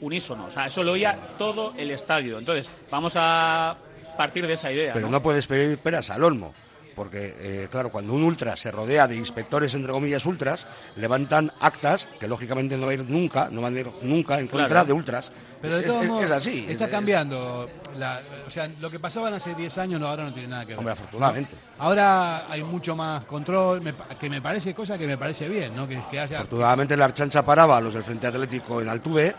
unísono, 0.00 0.46
o 0.46 0.50
sea, 0.50 0.66
eso 0.66 0.82
lo 0.82 0.92
oía 0.92 1.18
todo 1.38 1.74
el 1.76 1.90
estadio. 1.90 2.38
Entonces, 2.38 2.70
vamos 2.90 3.14
a 3.16 3.76
partir 4.16 4.46
de 4.46 4.54
esa 4.54 4.72
idea. 4.72 4.94
Pero 4.94 5.06
¿no? 5.06 5.12
no 5.12 5.22
puedes 5.22 5.46
pedir 5.46 5.78
peras 5.78 6.10
al 6.10 6.24
olmo. 6.24 6.52
Porque, 7.00 7.34
eh, 7.38 7.68
claro, 7.70 7.88
cuando 7.90 8.12
un 8.12 8.22
ultra 8.22 8.54
se 8.58 8.70
rodea 8.70 9.08
de 9.08 9.16
inspectores, 9.16 9.72
entre 9.74 9.90
comillas, 9.90 10.26
ultras, 10.26 10.66
levantan 10.96 11.50
actas 11.58 12.06
que 12.20 12.28
lógicamente 12.28 12.76
no 12.76 12.84
va 12.84 12.92
a 12.92 12.94
ir 12.96 13.04
nunca, 13.08 13.48
no 13.50 13.62
van 13.62 13.74
a 13.74 13.80
ir 13.80 13.90
nunca 14.02 14.38
en 14.38 14.46
contra 14.46 14.68
Claro. 14.68 14.84
de 14.84 14.92
ultras. 14.92 15.32
Pero 15.62 15.76
de 15.76 15.80
es, 15.80 15.86
todos 15.86 16.02
es- 16.02 16.08
modos, 16.10 16.24
es 16.24 16.30
así. 16.30 16.66
Está 16.68 16.84
es- 16.84 16.90
cambiando. 16.90 17.70
la- 17.98 18.20
o 18.46 18.50
sea, 18.50 18.68
lo 18.80 18.90
que 18.90 19.00
pasaban 19.00 19.32
hace 19.32 19.54
10 19.54 19.78
años 19.78 19.98
no, 19.98 20.08
ahora 20.08 20.24
no 20.24 20.32
tiene 20.34 20.48
nada 20.48 20.62
que 20.64 20.68
ver. 20.72 20.78
Hombre, 20.78 20.92
afortunadamente. 20.92 21.56
Ahora 21.78 22.44
hay 22.50 22.62
mucho 22.62 22.94
más 22.94 23.24
control, 23.24 23.80
me 23.80 23.94
que 24.20 24.28
me 24.28 24.42
parece 24.42 24.74
cosa 24.74 24.98
que 24.98 25.06
me 25.06 25.16
parece 25.16 25.48
bien, 25.48 25.74
¿no? 25.74 25.88
Que, 25.88 25.98
que 26.10 26.20
haya... 26.20 26.36
Afortunadamente 26.40 26.96
la 26.98 27.06
Archancha 27.06 27.42
paraba 27.46 27.78
a 27.78 27.80
los 27.80 27.94
del 27.94 28.04
Frente 28.04 28.26
Atlético 28.26 28.82
en 28.82 28.90
Altuve, 28.90 29.34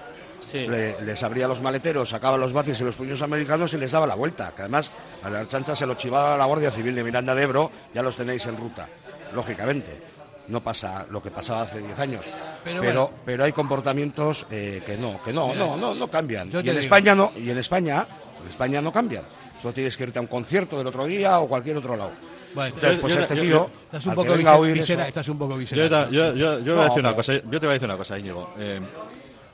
le- 0.54 1.02
les 1.02 1.24
abría 1.24 1.48
los 1.48 1.62
maleteros, 1.62 2.10
sacaba 2.10 2.38
los 2.38 2.54
bates 2.54 2.80
y 2.82 2.84
los 2.84 2.96
puños 2.96 3.22
americanos 3.22 3.74
y 3.74 3.78
les 3.78 3.92
daba 3.92 4.06
la 4.08 4.16
vuelta. 4.16 4.54
Que 4.56 4.62
además 4.64 4.92
a 5.24 5.30
la 5.30 5.40
Archancha 5.42 5.76
se 5.76 5.86
lo 5.86 5.96
chivaba 5.96 6.38
la 6.38 6.46
Guardia 6.46 6.72
Civil 6.72 6.96
de 6.96 7.04
Miranda 7.04 7.34
de 7.36 7.44
Ebro, 7.44 7.72
ya 7.94 8.02
los 8.02 8.16
tenéis 8.18 8.46
en 8.46 8.58
ruta, 8.58 8.88
lógicamente. 9.34 10.10
No 10.48 10.60
pasa 10.62 11.06
lo 11.10 11.22
que 11.24 11.32
pasaba 11.32 11.62
hace 11.62 11.80
10 11.80 11.98
años. 12.00 12.26
Pero 12.64 12.82
Pero, 12.82 12.82
bueno. 12.82 13.12
pero, 13.26 13.44
hay 13.46 13.52
comportamientos 13.54 14.46
eh, 14.52 14.82
que 14.86 14.98
no, 14.98 15.22
que 15.24 15.32
no, 15.32 15.48
Mira, 15.48 15.60
no, 15.60 15.78
no, 15.78 15.96
no 15.96 16.08
cambian. 16.10 16.48
Y 16.48 16.52
te 16.52 16.58
en 16.60 16.66
digo. 16.66 16.80
España 16.80 17.16
no, 17.16 17.32
y 17.38 17.50
en 17.50 17.58
España, 17.58 18.06
en 18.42 18.50
España 18.50 18.82
no 18.82 18.92
cambian. 18.92 19.24
Solo 19.62 19.74
tienes 19.74 19.96
que 19.96 20.04
irte 20.04 20.18
a 20.20 20.22
un 20.22 20.28
concierto 20.28 20.78
del 20.78 20.88
otro 20.88 21.06
día 21.06 21.40
o 21.40 21.48
cualquier 21.48 21.78
otro 21.78 21.96
lado. 21.96 22.12
Bueno, 22.54 22.76
Entonces, 22.76 22.98
pues 22.98 23.14
yo- 23.14 23.20
este 23.22 23.36
yo- 23.38 23.42
tío, 23.44 23.70
Estás 23.86 24.06
un 24.08 24.14
poco 24.16 24.34
a 24.34 24.60
visera- 24.60 25.08
estás 25.08 25.28
un 25.30 25.38
poco 25.38 25.54
Yo, 25.54 25.58
visceral. 25.60 26.10
yo- 26.12 26.34
yo- 26.36 26.60
yo 26.60 26.74
voy 26.74 26.74
a 26.74 26.76
No, 26.76 26.84
decir 26.84 27.00
una 27.00 27.16
cosa, 27.16 27.34
yo 27.34 27.42
te 27.42 27.58
voy 27.60 27.68
a 27.70 27.74
decir 27.74 27.86
una 27.88 27.98
cosa, 27.98 28.20
Íñigo. 28.20 28.54
Eh, 28.60 28.82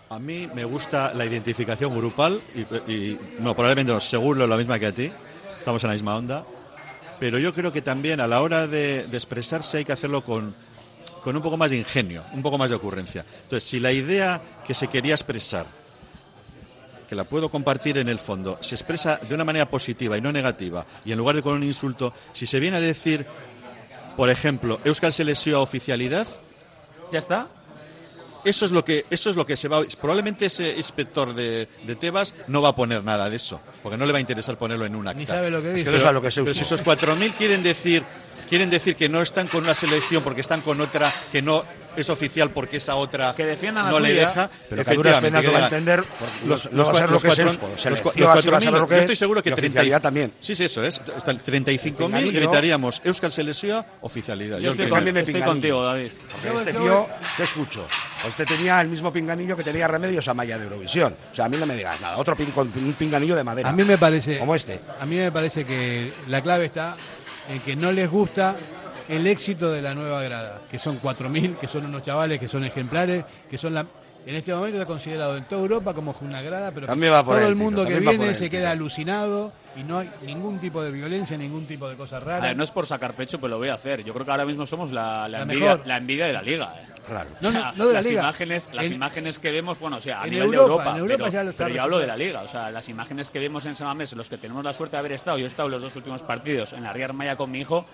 a 0.10 0.20
mí 0.20 0.50
me 0.54 0.64
gusta 0.66 1.14
la 1.14 1.26
identificación 1.26 1.96
grupal 1.96 2.42
y, 2.56 2.62
y, 2.92 3.20
no, 3.40 3.54
probablemente 3.54 3.92
no, 3.92 4.00
seguro 4.00 4.48
la 4.48 4.58
misma 4.58 4.80
que 4.80 4.86
a 4.86 4.92
ti. 4.92 5.12
Estamos 5.60 5.84
en 5.84 5.90
la 5.90 5.94
misma 5.94 6.16
onda. 6.16 6.46
Pero 7.20 7.40
yo 7.40 7.54
creo 7.54 7.74
que 7.74 7.82
también 7.82 8.20
a 8.22 8.28
la 8.28 8.42
hora 8.42 8.68
de, 8.68 9.08
de 9.08 9.18
expresarse 9.18 9.80
hay 9.80 9.86
que 9.86 9.92
hacerlo 9.92 10.24
con, 10.24 10.56
con 11.24 11.36
un 11.36 11.42
poco 11.42 11.58
más 11.58 11.72
de 11.72 11.78
ingenio, 11.78 12.24
un 12.34 12.42
poco 12.42 12.58
más 12.58 12.70
de 12.70 12.76
ocurrencia. 12.76 13.26
Entonces, 13.44 13.68
si 13.68 13.80
la 13.80 13.92
idea 13.92 14.42
que 14.66 14.74
se 14.74 14.88
quería 14.88 15.16
expresar, 15.16 15.66
que 17.10 17.16
la 17.16 17.24
puedo 17.24 17.50
compartir 17.50 17.98
en 17.98 18.10
el 18.10 18.20
fondo, 18.20 18.58
se 18.62 18.76
expresa 18.76 19.18
de 19.18 19.34
una 19.34 19.44
manera 19.44 19.70
positiva 19.70 20.18
y 20.18 20.22
no 20.22 20.32
negativa, 20.32 20.86
y 21.06 21.12
en 21.12 21.18
lugar 21.18 21.36
de 21.36 21.42
con 21.42 21.54
un 21.54 21.64
insulto, 21.64 22.14
si 22.34 22.46
se 22.46 22.60
viene 22.60 22.78
a 22.78 22.82
decir, 22.82 23.26
por 24.16 24.30
ejemplo, 24.30 24.80
Euskal 24.84 25.14
se 25.14 25.24
lesió 25.24 25.58
a 25.58 25.62
oficialidad, 25.62 26.28
¿Ya 27.12 27.20
está? 27.20 27.48
Eso 28.50 28.66
es 28.66 28.72
lo 28.72 28.84
que 28.86 29.06
eso 29.10 29.30
es 29.30 29.36
lo 29.36 29.46
que 29.46 29.56
se 29.58 29.68
va 29.68 29.82
probablemente 30.00 30.46
ese 30.48 30.76
inspector 30.78 31.34
de, 31.34 31.68
de 31.86 31.96
Tebas 31.96 32.34
no 32.48 32.62
va 32.62 32.70
a 32.70 32.76
poner 32.76 33.04
nada 33.04 33.30
de 33.30 33.36
eso 33.36 33.60
porque 33.84 33.98
no 33.98 34.06
le 34.06 34.12
va 34.12 34.18
a 34.18 34.22
interesar 34.22 34.58
ponerlo 34.58 34.86
en 34.86 34.96
un 34.96 35.08
acta 35.08 35.20
Ni 35.20 35.26
sabe 35.26 35.50
lo 35.50 35.62
que 35.62 35.70
Es 35.70 35.76
dice. 35.76 35.86
que 35.86 35.92
no 35.98 36.00
sabe 36.02 36.14
lo 36.14 36.22
que 36.22 36.28
es 36.30 36.36
pero 36.36 36.48
Euskal. 36.48 36.66
si 36.68 36.74
esos 36.74 36.86
4.000 36.86 37.34
quieren 37.34 37.64
decir 37.64 38.04
quieren 38.48 38.70
decir 38.70 38.96
que 38.96 39.10
no 39.10 39.22
están 39.22 39.48
con 39.48 39.64
una 39.64 39.76
selección 39.76 40.24
porque 40.24 40.42
están 40.42 40.62
con 40.62 40.80
otra 40.82 41.12
que 41.32 41.42
no 41.42 41.64
es 41.96 42.12
oficial 42.12 42.52
porque 42.52 42.78
esa 42.78 42.96
otra 42.96 43.34
Que 43.34 43.44
defiendan 43.44 43.86
la 43.86 43.90
no 43.90 44.00
le 44.00 44.14
deja 44.14 44.48
Pero 44.70 44.84
que 44.84 44.90
a 44.90 44.94
efectivamente, 44.94 45.50
va 45.50 45.58
a 45.60 45.64
entender, 45.64 46.04
los, 46.46 46.72
no 46.72 46.78
los 46.78 46.88
va 46.90 46.92
a 46.92 46.96
ser 46.96 47.06
lo 47.08 47.14
los 47.14 47.22
que 47.24 47.30
es 47.30 47.36
cuatro- 47.36 47.50
Eusko. 47.52 47.68
los 47.70 47.82
Selección 47.82 48.14
cua- 48.14 48.20
los 48.20 48.30
así 48.38 48.50
va 48.50 48.58
a 48.58 48.62
ser 48.62 48.70
4.000, 48.72 48.80
lo 48.80 48.88
que 48.88 48.94
yo 48.94 48.98
es, 48.98 49.02
estoy 49.06 49.16
seguro 49.16 49.42
que 49.44 49.50
y 49.50 49.54
30 49.54 49.68
oficialidad 49.80 50.02
también. 50.04 50.34
sí 50.40 50.56
sí 50.56 50.64
eso 50.66 50.84
es 50.84 51.02
hasta 51.18 51.32
el 51.32 51.40
35.000 51.42 51.96
Pinganillo. 51.98 52.32
gritaríamos 52.40 53.02
Euskal 53.04 53.32
se 53.32 53.44
lesió 53.44 53.84
oficialidad 54.02 54.60
Yo 54.60 54.72
el 54.74 54.80
estoy, 54.80 54.92
también 54.92 55.14
me 55.16 55.22
estoy 55.22 55.42
contigo, 55.42 55.84
David. 55.84 56.12
Porque 56.32 56.48
Yo- 56.48 56.56
este 56.56 56.74
yo- 56.74 56.80
tío, 56.82 57.08
te 57.36 57.44
escucho. 57.44 57.88
Este 58.28 58.46
tenía 58.46 58.80
el 58.82 58.90
mismo 58.90 59.12
pinganillo 59.12 59.58
que 59.58 59.64
tenía 59.64 59.88
Remedios 59.88 60.28
Amaya 60.28 60.60
de 60.60 60.66
Eurovisión. 60.66 61.16
O 61.32 61.36
sea, 61.36 61.46
a 61.46 61.50
mí 61.50 61.58
no 61.58 61.66
me 61.66 61.76
digas 61.76 62.00
nada. 62.00 62.18
Otro 62.18 62.36
pin, 62.36 62.52
con 62.52 62.68
un 62.76 62.94
pinganillo 62.94 63.36
de 63.36 63.44
madera. 63.44 63.70
A 63.70 63.74
mí 63.74 63.84
me 63.84 63.98
parece... 63.98 64.38
Como 64.38 64.54
este. 64.54 64.80
A 65.00 65.06
mí 65.08 65.16
me 65.16 65.32
parece 65.32 65.66
que 65.66 66.12
la 66.28 66.44
clave 66.44 66.66
está 66.66 66.96
en 67.50 67.60
que 67.62 67.76
no 67.76 67.92
les 67.92 68.10
gusta 68.10 68.56
el 69.10 69.26
éxito 69.28 69.72
de 69.72 69.82
la 69.82 69.94
nueva 69.96 70.22
grada, 70.22 70.62
que 70.70 70.80
son 70.80 71.00
4.000, 71.00 71.58
que 71.58 71.68
son 71.68 71.86
unos 71.86 72.02
chavales, 72.02 72.40
que 72.40 72.48
son 72.48 72.64
ejemplares, 72.64 73.24
que 73.50 73.58
son 73.58 73.74
la... 73.74 73.86
En 74.26 74.36
este 74.36 74.54
momento 74.54 74.78
está 74.78 74.86
considerado 74.86 75.38
en 75.38 75.46
toda 75.46 75.62
Europa 75.62 75.94
como 75.94 76.14
una 76.20 76.42
grada, 76.42 76.72
pero 76.72 76.82
que 76.86 76.88
También 76.92 77.14
va 77.14 77.24
por 77.24 77.38
todo 77.38 77.48
el 77.48 77.56
mundo 77.56 77.86
que 77.86 77.98
viene 78.02 78.36
se 78.36 78.50
queda 78.50 78.72
alucinado 78.72 79.54
y 79.78 79.84
no 79.86 80.00
hay 80.00 80.12
ningún 80.26 80.60
tipo 80.60 80.84
de 80.84 80.92
violencia, 80.92 81.38
ningún 81.38 81.66
tipo 81.66 81.88
de 81.88 81.96
cosa 81.96 82.18
A 82.18 82.20
rara. 82.20 82.42
ver, 82.48 82.58
no 82.58 82.66
es 82.66 82.72
por 82.72 82.86
sacar 82.86 83.14
pecho, 83.14 83.38
pero 83.38 83.52
lo 83.52 83.58
voy 83.60 83.70
a 83.70 83.76
hacer. 83.76 84.04
Yo 84.04 84.14
creo 84.14 84.26
que 84.26 84.32
ahora 84.32 84.46
mismo 84.46 84.66
somos 84.66 84.92
la, 84.92 85.30
la 85.30 85.38
La 85.38 85.42
envidia, 85.44 85.72
mejor. 85.72 85.88
la 85.88 85.98
envidia 85.98 86.26
de 86.28 86.34
la 86.34 86.42
liga. 86.42 86.74
eh. 86.78 86.86
Claro. 87.08 87.30
No, 87.42 87.52
no, 87.52 87.60
O 87.60 87.62
sea, 87.62 87.72
no 87.76 87.88
de 87.88 87.94
la 87.94 88.00
las 88.00 88.08
liga. 88.08 88.22
Imágenes, 88.22 88.70
las 88.74 88.86
En- 88.86 88.94
imágenes 88.94 89.40
que 89.40 89.52
vemos, 89.52 89.80
bueno, 89.80 89.98
o 89.98 90.02
sea, 90.02 90.22
a 90.22 90.26
en 90.26 90.32
nivel 90.32 90.46
Europa, 90.54 90.60
de 90.60 90.70
Europa, 90.70 90.92
en 90.92 90.98
Europa 90.98 91.18
pero, 91.24 91.32
ya 91.32 91.44
lo 91.44 91.50
está 91.52 91.64
pero 91.66 91.76
yo 91.76 91.82
hablo 91.84 92.00
de 92.00 92.08
la 92.08 92.18
liga. 92.18 92.42
O 92.42 92.48
sea, 92.48 92.70
las 92.72 92.90
imágenes 92.90 93.32
que 93.32 93.40
vemos 93.40 93.66
en 93.66 93.76
Samamés, 93.76 94.14
los 94.14 94.30
que 94.30 94.38
tenemos 94.38 94.64
la 94.64 94.74
suerte 94.74 94.96
de 94.96 95.00
haber 95.00 95.12
estado, 95.14 95.38
yo 95.38 95.46
he 95.46 95.48
estado 95.48 95.70
los 95.70 95.82
dos 95.82 95.96
últimos 95.96 96.22
partidos 96.24 96.74
en 96.74 96.84
la 96.84 96.94
Ría 96.94 97.06
Armaya 97.06 97.36
con 97.36 97.50
mi 97.50 97.60
hijo, 97.62 97.86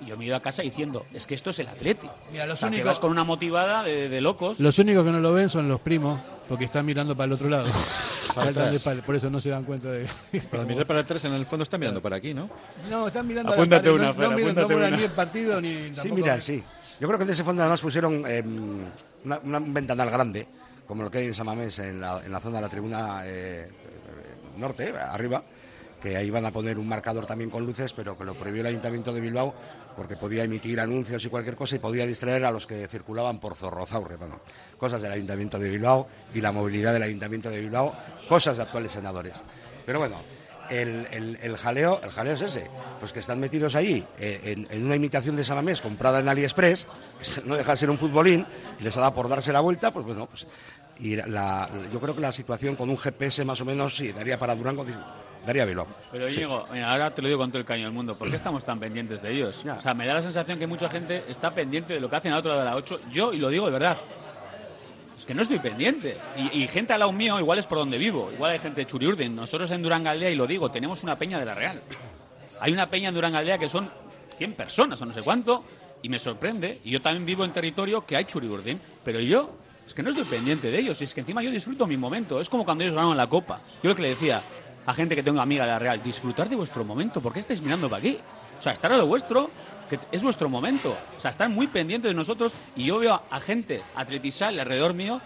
y 0.00 0.06
yo 0.06 0.16
me 0.16 0.24
he 0.24 0.26
ido 0.26 0.36
a 0.36 0.40
casa 0.40 0.62
diciendo, 0.62 1.06
es 1.14 1.24
que 1.26 1.34
esto 1.34 1.50
es 1.50 1.58
el 1.60 1.68
Atleti. 1.68 2.08
Mira, 2.32 2.46
los 2.46 2.54
O 2.54 2.60
sea, 2.60 2.68
que 2.68 2.76
únicos- 2.76 2.86
vas 2.88 2.98
con 2.98 3.10
una 3.10 3.24
motivada 3.24 3.82
de, 3.84 4.08
de 4.08 4.20
locos. 4.20 4.60
Los 4.60 4.78
únicos 4.78 5.04
que 5.04 5.10
no 5.10 5.20
lo 5.20 5.32
ven 5.32 5.48
son 5.48 5.68
los 5.68 5.80
primos, 5.80 6.20
porque 6.48 6.64
están 6.64 6.84
mirando 6.86 7.14
para 7.16 7.26
el 7.26 7.32
otro 7.32 7.48
lado. 7.48 7.66
Por 9.06 9.14
eso 9.14 9.30
no 9.30 9.40
se 9.40 9.48
dan 9.50 9.64
cuenta 9.64 9.90
de... 9.92 10.08
para 10.50 10.64
mirar 10.64 10.86
para 10.86 11.00
atrás 11.00 11.24
en 11.24 11.34
el 11.34 11.46
fondo 11.46 11.62
está 11.62 11.78
mirando 11.78 12.02
para 12.02 12.16
aquí 12.16 12.34
¿no? 12.34 12.50
No, 12.90 13.06
están 13.06 13.26
mirando 13.28 13.52
Apúntate 13.52 13.88
a 13.88 13.92
la 13.92 13.96
una, 13.96 14.14
Fer, 14.14 14.24
no, 14.24 14.30
no, 14.30 14.36
miran, 14.36 14.54
no 14.56 14.60
apúntate 14.62 14.74
miran 14.74 14.88
una. 14.88 14.96
ni 14.96 15.04
el 15.04 15.10
partido 15.10 15.60
ni 15.60 15.94
Sí, 15.94 16.10
mira, 16.12 16.40
sí. 16.40 16.62
Yo 17.00 17.08
creo 17.08 17.18
que 17.18 17.24
en 17.24 17.30
ese 17.30 17.44
fondo 17.44 17.62
además 17.62 17.80
pusieron 17.80 18.24
eh, 18.26 18.42
un 18.42 19.74
ventanal 19.74 20.10
grande, 20.10 20.46
como 20.86 21.02
lo 21.02 21.10
que 21.10 21.18
hay 21.18 21.26
en 21.26 21.34
Samamés, 21.34 21.78
en 21.80 22.00
la, 22.00 22.22
en 22.24 22.30
la 22.30 22.40
zona 22.40 22.56
de 22.56 22.62
la 22.62 22.68
tribuna 22.68 23.22
eh, 23.24 23.68
eh, 23.68 24.58
norte, 24.58 24.92
arriba, 24.96 25.42
que 26.00 26.16
ahí 26.16 26.30
van 26.30 26.46
a 26.46 26.52
poner 26.52 26.78
un 26.78 26.86
marcador 26.86 27.26
también 27.26 27.50
con 27.50 27.66
luces, 27.66 27.92
pero 27.92 28.16
que 28.16 28.24
lo 28.24 28.34
prohibió 28.34 28.60
el 28.60 28.68
Ayuntamiento 28.68 29.12
de 29.12 29.20
Bilbao 29.20 29.54
porque 29.96 30.16
podía 30.16 30.44
emitir 30.44 30.80
anuncios 30.80 31.24
y 31.24 31.28
cualquier 31.28 31.56
cosa 31.56 31.76
y 31.76 31.78
podía 31.78 32.06
distraer 32.06 32.44
a 32.44 32.50
los 32.50 32.66
que 32.66 32.86
circulaban 32.88 33.38
por 33.40 33.54
Zorrozaurre. 33.54 34.16
Bueno, 34.16 34.40
cosas 34.76 35.00
del 35.00 35.12
Ayuntamiento 35.12 35.58
de 35.58 35.70
Bilbao 35.70 36.08
y 36.34 36.40
la 36.40 36.52
movilidad 36.52 36.92
del 36.92 37.04
Ayuntamiento 37.04 37.50
de 37.50 37.60
Bilbao, 37.60 37.94
cosas 38.28 38.56
de 38.56 38.64
actuales 38.64 38.92
senadores. 38.92 39.40
Pero 39.86 40.00
bueno, 40.00 40.20
el, 40.70 41.06
el- 41.10 41.38
el 41.42 41.56
jaleo, 41.56 42.00
el 42.02 42.10
jaleo 42.10 42.34
es 42.34 42.40
ese, 42.40 42.68
pues 43.00 43.12
que 43.12 43.20
están 43.20 43.38
metidos 43.40 43.74
ahí 43.74 44.04
eh, 44.18 44.40
en, 44.44 44.66
en 44.70 44.84
una 44.86 44.96
imitación 44.96 45.36
de 45.36 45.44
Salamés 45.44 45.80
comprada 45.80 46.20
en 46.20 46.28
AliExpress, 46.28 46.86
que 47.20 47.40
no 47.46 47.56
deja 47.56 47.72
de 47.72 47.76
ser 47.76 47.90
un 47.90 47.98
futbolín, 47.98 48.46
y 48.80 48.84
les 48.84 48.96
ha 48.96 49.00
dado 49.00 49.14
por 49.14 49.28
darse 49.28 49.52
la 49.52 49.60
vuelta, 49.60 49.90
pues 49.90 50.04
bueno, 50.06 50.26
pues 50.26 50.46
y 51.00 51.16
la, 51.16 51.68
yo 51.92 51.98
creo 52.00 52.14
que 52.14 52.20
la 52.20 52.30
situación 52.32 52.76
con 52.76 52.88
un 52.88 52.96
GPS 52.98 53.44
más 53.44 53.60
o 53.60 53.64
menos 53.64 53.96
sí, 53.96 54.12
daría 54.12 54.38
para 54.38 54.54
Durango, 54.54 54.86
daría 55.44 55.64
Bilbao. 55.64 55.86
Pero 56.12 56.30
Sí. 56.30 56.36
Íñigo, 56.36 56.66
mira, 56.72 56.90
ahora 56.92 57.12
te 57.12 57.20
lo 57.20 57.28
digo 57.28 57.40
con 57.40 57.50
todo 57.50 57.58
el 57.58 57.64
caño 57.64 57.82
del 57.84 57.92
mundo. 57.92 58.14
¿Por 58.14 58.30
qué 58.30 58.36
estamos 58.36 58.64
tan 58.64 58.78
pendientes 58.78 59.20
de 59.20 59.32
ellos? 59.32 59.64
O 59.66 59.80
sea, 59.80 59.92
me 59.92 60.06
da 60.06 60.14
la 60.14 60.22
sensación 60.22 60.58
que 60.58 60.66
mucha 60.68 60.88
gente 60.88 61.24
está 61.28 61.50
pendiente 61.50 61.94
de 61.94 62.00
lo 62.00 62.08
que 62.08 62.16
hacen 62.16 62.32
al 62.32 62.38
otro 62.38 62.52
lado 62.52 62.64
de 62.64 62.70
la 62.70 62.76
8. 62.76 63.00
Yo, 63.10 63.32
y 63.32 63.38
lo 63.38 63.48
digo 63.48 63.66
de 63.66 63.72
verdad, 63.72 63.98
es 65.24 65.26
que 65.26 65.32
no 65.32 65.40
estoy 65.40 65.58
pendiente. 65.58 66.18
Y, 66.52 66.68
gente 66.68 66.92
al 66.92 67.00
lado 67.00 67.10
mío, 67.10 67.38
igual 67.38 67.58
es 67.58 67.66
por 67.66 67.78
donde 67.78 67.96
vivo. 67.96 68.30
Igual 68.30 68.50
hay 68.52 68.58
gente 68.58 68.82
de 68.82 68.86
Churiurden. 68.86 69.34
Nosotros 69.34 69.70
en 69.70 69.82
Durangaldea, 69.82 70.28
y 70.28 70.34
lo 70.34 70.46
digo, 70.46 70.70
tenemos 70.70 71.02
una 71.02 71.16
peña 71.16 71.40
de 71.40 71.46
la 71.46 71.54
Real. 71.54 71.80
Hay 72.60 72.74
una 72.74 72.90
peña 72.90 73.08
en 73.08 73.14
Durangaldea 73.14 73.56
que 73.56 73.66
son 73.66 73.90
100 74.36 74.52
personas 74.52 75.00
o 75.00 75.06
no 75.06 75.14
sé 75.14 75.22
cuánto, 75.22 75.64
y 76.02 76.10
me 76.10 76.18
sorprende. 76.18 76.78
Y 76.84 76.90
yo 76.90 77.00
también 77.00 77.24
vivo 77.24 77.42
en 77.42 77.54
territorio 77.54 78.04
que 78.04 78.16
hay 78.16 78.26
Churiurden. 78.26 78.78
Pero 79.02 79.18
yo, 79.18 79.56
es 79.86 79.94
que 79.94 80.02
no 80.02 80.10
estoy 80.10 80.26
pendiente 80.26 80.70
de 80.70 80.78
ellos. 80.78 81.00
Y 81.00 81.04
es 81.04 81.14
que 81.14 81.20
encima 81.20 81.42
yo 81.42 81.50
disfruto 81.50 81.86
mi 81.86 81.96
momento. 81.96 82.38
Es 82.38 82.50
como 82.50 82.66
cuando 82.66 82.84
ellos 82.84 82.94
ganaron 82.94 83.16
la 83.16 83.26
Copa. 83.26 83.62
Yo 83.82 83.88
lo 83.88 83.96
que 83.96 84.02
le 84.02 84.10
decía 84.10 84.42
a 84.84 84.92
gente 84.92 85.16
que 85.16 85.22
tengo 85.22 85.40
amiga 85.40 85.64
de 85.64 85.70
la 85.70 85.78
Real, 85.78 86.02
disfrutar 86.02 86.50
de 86.50 86.56
vuestro 86.56 86.84
momento. 86.84 87.22
¿Por 87.22 87.32
qué 87.32 87.40
estáis 87.40 87.62
mirando 87.62 87.88
para 87.88 88.00
aquí? 88.00 88.18
O 88.58 88.60
sea, 88.60 88.74
estar 88.74 88.92
a 88.92 88.98
lo 88.98 89.06
vuestro, 89.06 89.48
que 89.98 90.16
es 90.16 90.22
vuestro 90.22 90.48
momento. 90.48 90.96
O 91.16 91.20
sea, 91.20 91.30
están 91.30 91.52
muy 91.52 91.66
pendientes 91.66 92.10
de 92.10 92.14
nosotros. 92.14 92.54
Y 92.76 92.84
yo 92.84 92.98
veo 92.98 93.22
a 93.30 93.40
gente 93.40 93.82
atletizal 93.94 94.58
alrededor 94.58 94.94
mío 94.94 95.20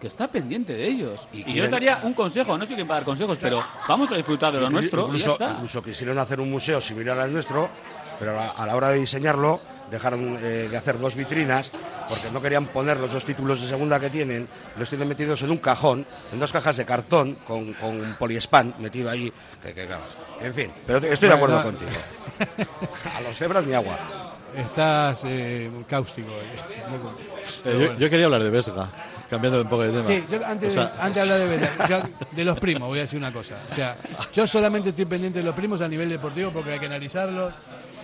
que 0.00 0.08
está 0.08 0.26
pendiente 0.26 0.74
de 0.74 0.86
ellos. 0.86 1.28
Y, 1.32 1.44
yo 1.52 1.62
les 1.62 1.70
daría 1.70 2.00
un 2.02 2.12
consejo, 2.12 2.56
no 2.58 2.64
estoy 2.64 2.74
quien 2.74 2.88
para 2.88 3.00
dar 3.00 3.04
consejos, 3.04 3.38
pero 3.40 3.62
vamos 3.86 4.10
a 4.10 4.16
disfrutar 4.16 4.52
de 4.52 4.60
lo 4.60 4.68
nuestro 4.68 5.08
y 5.14 5.20
ya 5.20 5.30
está. 5.30 5.52
incluso 5.52 5.80
quisieron 5.80 6.18
hacer 6.18 6.40
un 6.40 6.50
museo 6.50 6.80
similar 6.80 7.16
al 7.20 7.32
nuestro, 7.32 7.70
pero 8.18 8.36
a, 8.38 8.50
a 8.50 8.66
la 8.66 8.74
hora 8.74 8.88
de 8.88 8.98
diseñarlo 8.98 9.60
dejaron 9.92 10.36
eh, 10.42 10.66
de 10.70 10.76
hacer 10.76 10.98
dos 10.98 11.14
vitrinas 11.14 11.70
porque 12.08 12.30
no 12.32 12.42
querían 12.42 12.66
poner 12.66 12.98
los 12.98 13.12
dos 13.12 13.24
títulos 13.24 13.60
de 13.60 13.68
segunda 13.68 14.00
que 14.00 14.10
tienen, 14.10 14.48
los 14.76 14.88
tienen 14.88 15.06
metidos 15.06 15.40
en 15.42 15.50
un 15.52 15.58
cajón, 15.58 16.04
en 16.32 16.40
dos 16.40 16.52
cajas 16.52 16.76
de 16.76 16.84
cartón 16.84 17.36
con, 17.46 17.72
con 17.74 18.16
poliespan 18.18 18.74
metido 18.80 19.08
ahí. 19.10 19.32
que- 19.62 19.72
que, 19.74 19.86
claro. 19.86 20.02
En 20.40 20.52
fin, 20.52 20.72
pero 20.86 21.00
te- 21.00 21.12
estoy 21.12 21.28
de 21.28 21.36
Bueno, 21.36 21.56
acuerdo 21.58 21.72
no. 21.72 21.78
contigo. 21.78 22.02
A 23.16 23.20
los 23.20 23.36
cebras 23.36 23.64
ni 23.66 23.74
agua. 23.74 23.98
Estás 24.56 25.22
eh, 25.24 25.70
cáustico. 25.88 26.28
Pero 27.64 27.80
Eh, 27.84 27.96
yo, 27.98 28.10
quería 28.10 28.26
hablar 28.26 28.42
de 28.42 28.50
Vesga, 28.50 28.88
cambiando 29.30 29.62
un 29.62 29.68
poco 29.68 29.82
de 29.82 29.90
tema. 29.92 30.04
Sí, 30.04 30.24
yo 30.30 30.44
antes, 30.46 30.68
O 30.70 30.72
sea, 30.72 30.84
de, 30.88 31.00
antes 31.00 31.14
de 31.28 31.32
hablar 31.32 31.48
de, 31.48 31.68
yo 31.88 32.02
de 32.32 32.44
los 32.44 32.58
primos, 32.60 32.88
voy 32.88 32.98
a 32.98 33.02
decir 33.02 33.18
una 33.18 33.32
cosa. 33.32 33.54
O 33.70 33.74
sea, 33.74 33.96
yo 34.34 34.46
solamente 34.46 34.90
estoy 34.90 35.06
pendiente 35.06 35.38
de 35.38 35.44
los 35.46 35.54
primos 35.54 35.80
a 35.80 35.88
nivel 35.88 36.08
deportivo 36.10 36.50
porque 36.52 36.72
hay 36.72 36.78
que 36.78 36.86
analizarlos. 36.86 37.54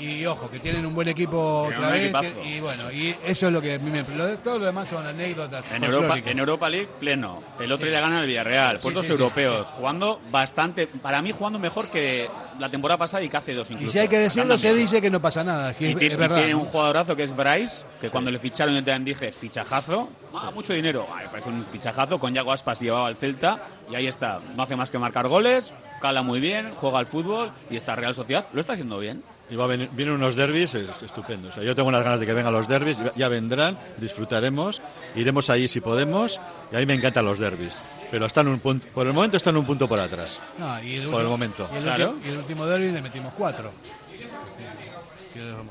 Y 0.01 0.25
ojo, 0.27 0.49
que 0.49 0.61
tienen 0.61 0.87
un 0.87 0.95
buen 0.95 1.09
equipo 1.09 1.65
otra 1.65 1.79
un 1.89 1.91
vez. 1.93 2.13
que- 2.13 2.49
y 2.49 2.61
bueno, 2.61 2.93
y 2.93 3.15
eso 3.25 3.47
es 3.49 3.53
lo 3.53 3.61
que 3.61 3.75
a 3.75 3.79
mí 3.81 3.91
me. 3.91 4.03
Lo, 4.17 4.27
de- 4.27 4.37
todo 4.37 4.59
lo 4.61 4.67
demás 4.67 4.89
son 4.89 5.05
anécdotas. 5.05 5.65
En 5.73 5.83
Europa, 5.83 6.01
folclóricas. 6.07 6.33
en 6.33 6.39
Europa 6.39 6.69
League, 6.69 6.89
pleno. 7.01 7.43
El 7.59 7.73
otro 7.73 7.85
Sí. 7.87 7.91
día 7.91 8.01
gana 8.01 8.21
el 8.21 8.27
Villarreal. 8.29 8.77
Sí, 8.77 8.83
Puertos 8.83 9.07
sí, 9.07 9.09
sí, 9.09 9.13
europeos. 9.13 9.67
Jugando 9.69 10.21
bastante. 10.31 10.87
Para 10.87 11.21
mí, 11.21 11.33
jugando 11.33 11.59
mejor 11.59 11.89
que 11.89 12.29
la 12.61 12.69
temporada 12.69 12.99
pasada 12.99 13.23
y 13.25 13.29
que 13.29 13.37
hace 13.37 13.55
dos 13.55 13.71
incluso. 13.71 13.89
Y 13.91 13.93
si 13.93 13.99
hay 13.99 14.09
que 14.09 14.19
decirlo, 14.19 14.57
se 14.57 14.73
dice 14.75 15.01
que 15.01 15.11
no 15.11 15.21
pasa 15.21 15.43
nada. 15.43 15.75
si 15.75 15.85
Y 15.87 15.89
es, 15.91 15.97
tiene, 15.99 16.13
es 16.15 16.19
verdad. 16.19 16.37
tiene 16.37 16.53
¿no? 16.53 16.61
un 16.61 16.67
jugadorazo 16.67 17.17
que 17.17 17.25
es 17.25 17.35
Bryce, 17.35 17.83
que 18.01 18.11
cuando 18.11 18.31
le 18.31 18.39
ficharon 18.39 18.75
yo 18.75 18.85
también 18.85 19.05
dije, 19.05 19.33
fichajazo, 19.33 20.09
ah, 20.35 20.51
mucho 20.55 20.73
dinero. 20.75 21.07
Ah, 21.11 21.23
me 21.25 21.29
parece 21.29 21.49
un 21.49 21.65
fichajazo, 21.67 22.19
con 22.21 22.33
Yago 22.35 22.53
Aspas 22.53 22.81
llevaba 22.81 23.09
al 23.09 23.17
Celta 23.17 23.63
y 23.91 23.97
ahí 23.97 24.07
está. 24.07 24.39
No 24.57 24.63
hace 24.63 24.77
más 24.77 24.91
que 24.93 24.99
marcar 24.99 25.27
goles, 25.27 25.73
cala 26.01 26.23
muy 26.23 26.39
bien, 26.41 26.71
juega 26.77 27.01
al 27.01 27.07
fútbol 27.07 27.51
y 27.71 27.77
esta 27.77 27.97
Real 27.97 28.15
Sociedad 28.15 28.47
lo 28.53 28.61
está 28.61 28.75
haciendo 28.75 28.99
bien. 28.99 29.23
Y 29.51 29.57
va 29.57 29.65
a 29.65 29.67
venir- 29.69 29.89
vienen 29.93 30.15
unos 30.15 30.37
derbis 30.37 30.75
es- 30.75 31.03
estupendos. 31.03 31.53
O 31.53 31.55
sea, 31.55 31.63
yo 31.63 31.75
tengo 31.75 31.89
unas 31.89 32.05
ganas 32.05 32.21
de 32.21 32.27
que 32.27 32.35
vengan 32.35 32.53
los 32.53 32.69
derbis, 32.69 32.99
ya- 32.99 33.13
ya 33.17 33.29
vendrán, 33.29 33.79
disfrutaremos, 33.97 34.83
iremos 35.15 35.49
allí 35.49 35.69
si 35.69 35.81
podemos, 35.81 36.39
y 36.71 36.77
a 36.77 36.79
mí 36.81 36.87
me 36.87 36.95
encantan 36.95 37.25
los 37.25 37.39
derbis. 37.39 37.83
Pero 38.11 38.27
están 38.27 38.47
un 38.49 38.61
punto, 38.61 38.87
por 38.95 39.07
el 39.07 39.13
momento 39.13 39.37
están 39.39 39.57
un 39.57 39.65
punto 39.65 39.89
por 39.89 39.99
atrás. 40.01 40.41
No, 40.59 40.83
y 40.83 40.97
el 40.97 41.09
por 41.09 41.23
el 41.23 41.29
momento. 41.29 41.69
Y 41.73 41.77
el, 41.79 41.83
Claro. 41.83 42.11
último, 42.11 42.27
y 42.27 42.31
el 42.33 42.39
último 42.39 42.67
derby 42.67 42.91
le 42.93 43.03
metimos 43.03 43.33
cuatro. 43.37 43.73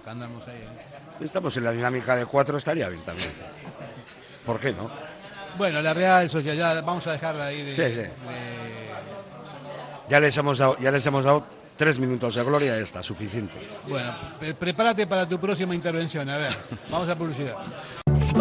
Andamos 0.05 0.47
ahí. 0.47 0.55
¿eh? 0.55 1.25
Estamos 1.25 1.55
en 1.57 1.63
la 1.65 1.71
dinámica 1.71 2.15
de 2.15 2.25
cuatro, 2.25 2.57
estaría 2.57 2.87
bien 2.89 3.01
también. 3.03 3.29
¿Por 4.45 4.59
qué 4.59 4.71
no? 4.71 4.89
Bueno, 5.57 5.81
la 5.81 5.93
Real 5.93 6.29
Sociedad, 6.29 6.81
vamos 6.83 7.05
a 7.07 7.11
dejarla 7.13 7.47
ahí 7.47 7.63
de, 7.63 7.75
Sí, 7.75 7.81
sí. 7.83 7.95
de- 7.95 8.11
Ya 10.09 10.19
les 10.21 10.37
hemos 10.37 10.57
dado, 10.59 10.77
ya 10.79 10.89
les 10.91 11.05
hemos 11.05 11.25
dado 11.25 11.45
tres 11.77 11.99
minutos 11.99 12.35
de 12.35 12.43
gloria, 12.43 12.77
está, 12.79 13.01
suficiente. 13.03 13.57
Bueno, 13.87 14.13
pre- 14.39 14.53
prepárate 14.55 15.05
para 15.07 15.27
tu 15.29 15.39
próxima 15.39 15.73
intervención. 15.75 16.27
A 16.29 16.37
ver, 16.37 16.51
vamos 16.89 17.07
a 17.09 17.15
publicidad. 17.15 17.55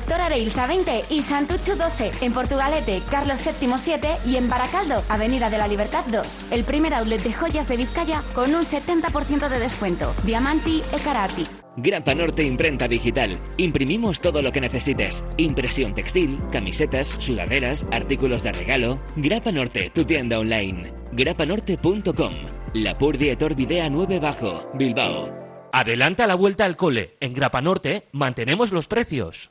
Doctor 0.00 0.22
Areilza 0.22 0.66
20 0.66 1.02
y 1.10 1.20
Santucho 1.20 1.76
12. 1.76 2.10
En 2.22 2.32
Portugalete, 2.32 3.02
Carlos 3.10 3.38
VII 3.44 3.74
7 3.76 4.08
y 4.24 4.36
en 4.36 4.48
Baracaldo, 4.48 5.04
Avenida 5.10 5.50
de 5.50 5.58
la 5.58 5.68
Libertad 5.68 6.04
2. 6.10 6.52
El 6.52 6.64
primer 6.64 6.94
outlet 6.94 7.22
de 7.22 7.34
joyas 7.34 7.68
de 7.68 7.76
Vizcaya 7.76 8.22
con 8.34 8.54
un 8.54 8.62
70% 8.62 9.48
de 9.50 9.58
descuento. 9.58 10.14
Diamanti 10.24 10.82
e 10.90 10.98
Karati. 11.00 11.46
Grapa 11.76 12.14
Norte 12.14 12.42
Imprenta 12.42 12.88
Digital. 12.88 13.38
Imprimimos 13.58 14.20
todo 14.20 14.40
lo 14.40 14.50
que 14.52 14.62
necesites. 14.62 15.22
Impresión 15.36 15.94
textil, 15.94 16.40
camisetas, 16.50 17.08
sudaderas, 17.18 17.84
artículos 17.92 18.42
de 18.42 18.52
regalo. 18.52 18.98
Grapa 19.16 19.52
Norte, 19.52 19.90
tu 19.90 20.06
tienda 20.06 20.38
online. 20.38 20.94
grapanorte.com. 21.12 22.34
La 22.72 22.96
Purdie 22.96 23.36
Videa 23.54 23.90
9 23.90 24.18
Bajo, 24.18 24.66
Bilbao. 24.72 25.28
Adelanta 25.72 26.26
la 26.26 26.36
vuelta 26.36 26.64
al 26.64 26.76
cole. 26.76 27.18
En 27.20 27.34
Grapa 27.34 27.60
Norte 27.60 28.08
mantenemos 28.12 28.72
los 28.72 28.88
precios. 28.88 29.50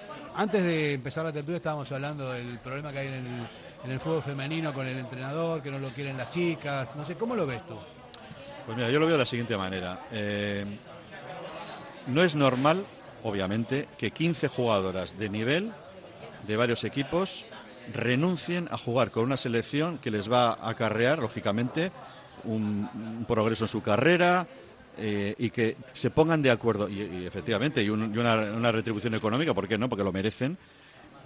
antes 0.35 0.63
de 0.63 0.93
empezar 0.93 1.23
la 1.23 1.31
tertulia 1.31 1.57
estábamos 1.57 1.91
hablando 1.91 2.31
del 2.31 2.59
problema 2.59 2.91
que 2.91 2.99
hay 2.99 3.07
en 3.07 3.13
el, 3.13 3.47
en 3.85 3.91
el 3.91 3.99
fútbol 3.99 4.23
femenino 4.23 4.73
con 4.73 4.87
el 4.87 4.97
entrenador, 4.97 5.61
que 5.61 5.71
no 5.71 5.79
lo 5.79 5.89
quieren 5.89 6.17
las 6.17 6.31
chicas. 6.31 6.89
No 6.95 7.05
sé, 7.05 7.15
¿cómo 7.15 7.35
lo 7.35 7.45
ves 7.45 7.65
tú? 7.65 7.75
Pues 8.65 8.77
mira, 8.77 8.89
yo 8.89 8.99
lo 8.99 9.05
veo 9.05 9.15
de 9.15 9.19
la 9.19 9.25
siguiente 9.25 9.57
manera. 9.57 10.05
Eh, 10.11 10.65
no 12.07 12.23
es 12.23 12.35
normal, 12.35 12.85
obviamente, 13.23 13.87
que 13.97 14.11
15 14.11 14.47
jugadoras 14.47 15.17
de 15.17 15.29
nivel 15.29 15.71
de 16.47 16.57
varios 16.57 16.83
equipos 16.83 17.45
renuncien 17.93 18.67
a 18.71 18.77
jugar 18.77 19.11
con 19.11 19.23
una 19.23 19.37
selección 19.37 19.97
que 19.97 20.11
les 20.11 20.31
va 20.31 20.53
a 20.53 20.69
acarrear, 20.69 21.19
lógicamente, 21.19 21.91
un, 22.43 22.89
un 22.93 23.25
progreso 23.25 23.65
en 23.65 23.67
su 23.67 23.81
carrera 23.83 24.47
eh, 25.01 25.35
y 25.37 25.49
que 25.49 25.75
se 25.93 26.09
pongan 26.11 26.41
de 26.41 26.51
acuerdo, 26.51 26.87
y, 26.87 27.25
efectivamente, 27.25 27.81
y, 27.83 27.89
un- 27.89 28.13
y 28.13 28.17
una, 28.17 28.35
una 28.53 28.71
retribución 28.71 29.13
económica, 29.15 29.53
¿por 29.53 29.67
qué 29.67 29.77
no? 29.77 29.89
Porque 29.89 30.03
lo 30.03 30.11
merecen, 30.13 30.57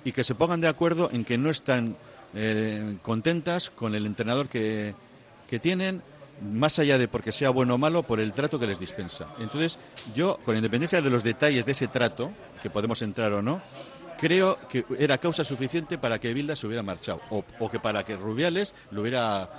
y 0.04 0.12
que 0.12 0.24
se 0.24 0.34
pongan 0.36 0.62
de 0.62 0.68
acuerdo 0.68 1.10
en 1.12 1.26
que 1.26 1.38
no 1.38 1.50
están 1.50 1.96
eh, 2.34 2.96
contentas 3.02 3.70
con 3.70 3.94
el 3.96 4.06
entrenador 4.06 4.48
que, 4.48 4.94
que 5.50 5.60
tienen, 5.60 6.02
más 6.54 6.80
allá 6.80 6.98
de 6.98 7.08
porque 7.08 7.32
sea 7.32 7.50
bueno 7.50 7.76
o 7.76 7.78
malo, 7.78 8.04
por 8.04 8.20
el 8.20 8.32
trato 8.34 8.60
que 8.60 8.68
les 8.68 8.80
dispensa. 8.80 9.28
Entonces, 9.40 9.78
yo, 10.16 10.38
con 10.44 10.56
independencia 10.56 11.02
de 11.02 11.10
los 11.10 11.24
detalles 11.24 11.66
de 11.66 11.72
ese 11.74 11.88
trato, 11.88 12.32
que 12.62 12.70
podemos 12.70 13.02
entrar 13.02 13.32
o 13.34 13.42
no, 13.42 13.62
creo 14.20 14.58
que 14.70 14.86
era 15.00 15.18
causa 15.18 15.44
suficiente 15.44 15.98
para 15.98 16.20
que 16.20 16.34
Bilda 16.34 16.56
se 16.56 16.66
hubiera 16.68 16.84
marchado 16.84 17.20
o, 17.30 17.44
o 17.60 17.70
que 17.72 17.80
para 17.80 18.04
que 18.06 18.16
Rubiales 18.16 18.74
lo 18.92 19.02
hubiera 19.02 19.50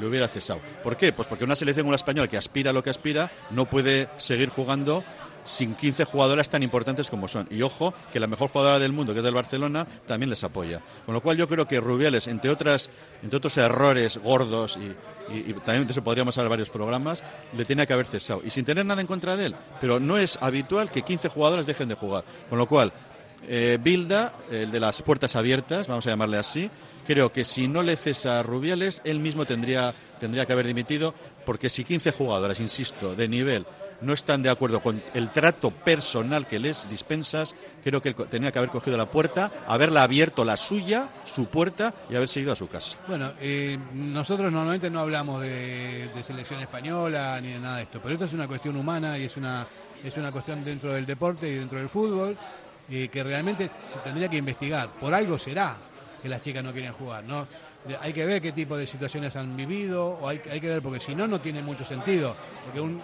lo 0.00 0.08
hubiera 0.08 0.28
cesado. 0.28 0.60
¿Por 0.82 0.96
qué? 0.96 1.12
Pues 1.12 1.28
porque 1.28 1.44
una 1.44 1.56
selección 1.56 1.88
la 1.88 1.96
española 1.96 2.28
que 2.28 2.36
aspira 2.36 2.70
a 2.70 2.72
lo 2.72 2.82
que 2.82 2.90
aspira 2.90 3.30
no 3.50 3.66
puede 3.66 4.08
seguir 4.18 4.48
jugando 4.48 5.04
sin 5.46 5.74
15 5.74 6.04
jugadoras 6.04 6.50
tan 6.50 6.62
importantes 6.62 7.08
como 7.08 7.28
son. 7.28 7.46
Y 7.50 7.62
ojo, 7.62 7.94
que 8.12 8.20
la 8.20 8.26
mejor 8.26 8.50
jugadora 8.50 8.78
del 8.78 8.92
mundo, 8.92 9.12
que 9.12 9.20
es 9.20 9.24
del 9.24 9.34
Barcelona, 9.34 9.86
también 10.06 10.28
les 10.28 10.44
apoya. 10.44 10.80
Con 11.04 11.14
lo 11.14 11.22
cual 11.22 11.36
yo 11.36 11.48
creo 11.48 11.66
que 11.66 11.80
Rubiales, 11.80 12.26
entre, 12.26 12.50
otras, 12.50 12.90
entre 13.22 13.38
otros 13.38 13.56
errores 13.56 14.18
gordos, 14.18 14.78
y 15.32 15.52
también 15.54 15.86
de 15.86 15.92
eso 15.92 16.04
podríamos 16.04 16.36
hablar 16.36 16.50
varios 16.50 16.70
programas, 16.70 17.22
le 17.56 17.64
tenía 17.64 17.86
que 17.86 17.92
haber 17.92 18.06
cesado. 18.06 18.42
Y 18.44 18.50
sin 18.50 18.64
tener 18.64 18.84
nada 18.84 19.00
en 19.00 19.06
contra 19.06 19.36
de 19.36 19.46
él. 19.46 19.56
Pero 19.80 20.00
no 20.00 20.18
es 20.18 20.38
habitual 20.40 20.90
que 20.90 21.02
15 21.02 21.28
jugadoras 21.28 21.66
dejen 21.66 21.88
de 21.88 21.94
jugar. 21.94 22.24
Con 22.50 22.58
lo 22.58 22.66
cual, 22.66 22.92
eh, 23.48 23.78
Bilda, 23.80 24.34
el 24.50 24.70
de 24.70 24.80
las 24.80 25.02
puertas 25.02 25.36
abiertas, 25.36 25.86
vamos 25.86 26.06
a 26.06 26.10
llamarle 26.10 26.38
así, 26.38 26.70
creo 27.06 27.32
que 27.32 27.44
si 27.44 27.68
no 27.68 27.82
le 27.82 27.96
cesa 27.96 28.40
a 28.40 28.42
Rubiales, 28.42 29.00
él 29.04 29.20
mismo 29.20 29.46
tendría, 29.46 29.94
tendría 30.18 30.46
que 30.46 30.52
haber 30.52 30.66
dimitido, 30.66 31.14
porque 31.44 31.70
si 31.70 31.84
15 31.84 32.12
jugadoras, 32.12 32.60
insisto, 32.60 33.14
de 33.14 33.28
nivel, 33.28 33.66
no 34.00 34.12
están 34.12 34.42
de 34.42 34.50
acuerdo 34.50 34.80
con 34.80 35.02
el 35.14 35.30
trato 35.30 35.70
personal 35.70 36.46
que 36.46 36.58
les 36.58 36.88
dispensas, 36.88 37.54
creo 37.82 38.02
que 38.02 38.10
él 38.10 38.14
tenía 38.30 38.52
que 38.52 38.58
haber 38.58 38.70
cogido 38.70 38.96
la 38.96 39.10
puerta, 39.10 39.50
haberla 39.66 40.02
abierto 40.02 40.44
la 40.44 40.56
suya, 40.56 41.08
su 41.24 41.46
puerta, 41.46 41.94
y 42.10 42.16
haberse 42.16 42.40
ido 42.40 42.52
a 42.52 42.56
su 42.56 42.68
casa. 42.68 42.98
Bueno, 43.08 43.32
eh, 43.40 43.78
nosotros 43.94 44.52
normalmente 44.52 44.90
no 44.90 45.00
hablamos 45.00 45.42
de, 45.42 46.10
de 46.14 46.22
selección 46.22 46.60
española 46.60 47.40
ni 47.40 47.52
de 47.52 47.58
nada 47.58 47.78
de 47.78 47.84
esto, 47.84 48.00
pero 48.02 48.14
esto 48.14 48.26
es 48.26 48.32
una 48.32 48.48
cuestión 48.48 48.76
humana 48.76 49.18
y 49.18 49.24
es 49.24 49.36
una, 49.36 49.66
es 50.04 50.16
una 50.16 50.30
cuestión 50.30 50.64
dentro 50.64 50.92
del 50.92 51.06
deporte 51.06 51.48
y 51.48 51.54
dentro 51.54 51.78
del 51.78 51.88
fútbol 51.88 52.36
eh, 52.88 53.08
que 53.08 53.24
realmente 53.24 53.70
se 53.88 53.98
tendría 54.00 54.28
que 54.28 54.36
investigar. 54.36 54.90
Por 55.00 55.12
algo 55.12 55.38
será 55.38 55.76
que 56.22 56.28
las 56.28 56.40
chicas 56.40 56.62
no 56.64 56.72
quieren 56.72 56.92
jugar, 56.92 57.24
¿no? 57.24 57.46
Hay 58.00 58.12
que 58.12 58.24
ver 58.24 58.42
qué 58.42 58.52
tipo 58.52 58.76
de 58.76 58.86
situaciones 58.86 59.36
han 59.36 59.56
vivido, 59.56 60.18
o 60.20 60.28
hay, 60.28 60.40
hay 60.50 60.60
que 60.60 60.68
ver, 60.68 60.82
porque 60.82 60.98
si 60.98 61.14
no, 61.14 61.26
no 61.26 61.38
tiene 61.38 61.62
mucho 61.62 61.84
sentido. 61.84 62.34
Porque 62.64 62.80
un, 62.80 63.00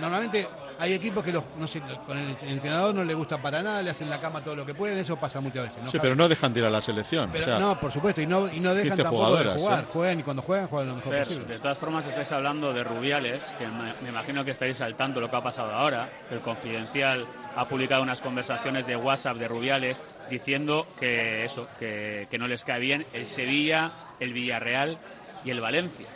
normalmente 0.00 0.46
hay 0.78 0.92
equipos 0.92 1.24
que 1.24 1.32
los, 1.32 1.44
no 1.58 1.66
sé, 1.66 1.80
con 2.06 2.18
el 2.18 2.36
entrenador 2.42 2.94
no 2.94 3.04
le 3.04 3.14
gusta 3.14 3.38
para 3.38 3.62
nada, 3.62 3.82
le 3.82 3.90
hacen 3.90 4.10
la 4.10 4.20
cama 4.20 4.42
todo 4.44 4.54
lo 4.54 4.66
que 4.66 4.74
pueden, 4.74 4.98
eso 4.98 5.16
pasa 5.16 5.40
muchas 5.40 5.64
veces. 5.64 5.82
¿no? 5.82 5.90
Sí, 5.90 5.98
pero 6.00 6.14
no 6.14 6.28
dejan 6.28 6.52
de 6.52 6.60
ir 6.60 6.66
a 6.66 6.70
la 6.70 6.82
selección. 6.82 7.30
Pero 7.32 7.44
o 7.44 7.48
sea, 7.48 7.58
no, 7.58 7.80
por 7.80 7.90
supuesto, 7.90 8.20
y 8.20 8.26
no, 8.26 8.52
y 8.52 8.60
no 8.60 8.74
dejan 8.74 8.90
15 8.90 9.02
tampoco 9.02 9.36
de 9.36 9.44
jugar. 9.54 9.82
¿eh? 9.82 9.86
Juegan 9.92 10.20
y 10.20 10.22
cuando 10.22 10.42
juegan, 10.42 10.68
juegan 10.68 10.88
lo 10.88 10.94
mejor 10.96 11.12
Fer, 11.12 11.26
posible. 11.26 11.46
de 11.46 11.58
todas 11.58 11.78
formas 11.78 12.06
estáis 12.06 12.30
hablando 12.32 12.72
de 12.72 12.84
Rubiales, 12.84 13.54
que 13.58 13.66
me, 13.66 13.94
me 14.02 14.08
imagino 14.10 14.44
que 14.44 14.50
estaréis 14.50 14.80
al 14.82 14.96
tanto 14.96 15.20
de 15.20 15.26
lo 15.26 15.30
que 15.30 15.36
ha 15.36 15.42
pasado 15.42 15.72
ahora. 15.72 16.10
El 16.30 16.40
Confidencial 16.40 17.26
ha 17.56 17.64
publicado 17.64 18.02
unas 18.02 18.20
conversaciones 18.20 18.86
de 18.86 18.96
WhatsApp 18.96 19.36
de 19.38 19.48
Rubiales 19.48 20.04
diciendo 20.30 20.86
que 21.00 21.44
eso, 21.44 21.66
que, 21.78 22.28
que 22.30 22.38
no 22.38 22.46
les 22.46 22.64
cae 22.64 22.78
bien 22.80 23.06
el 23.12 23.24
Sevilla, 23.26 23.92
el 24.20 24.32
Villarreal 24.32 24.98
y 25.44 25.50
el 25.50 25.60
Valencia. 25.60 26.06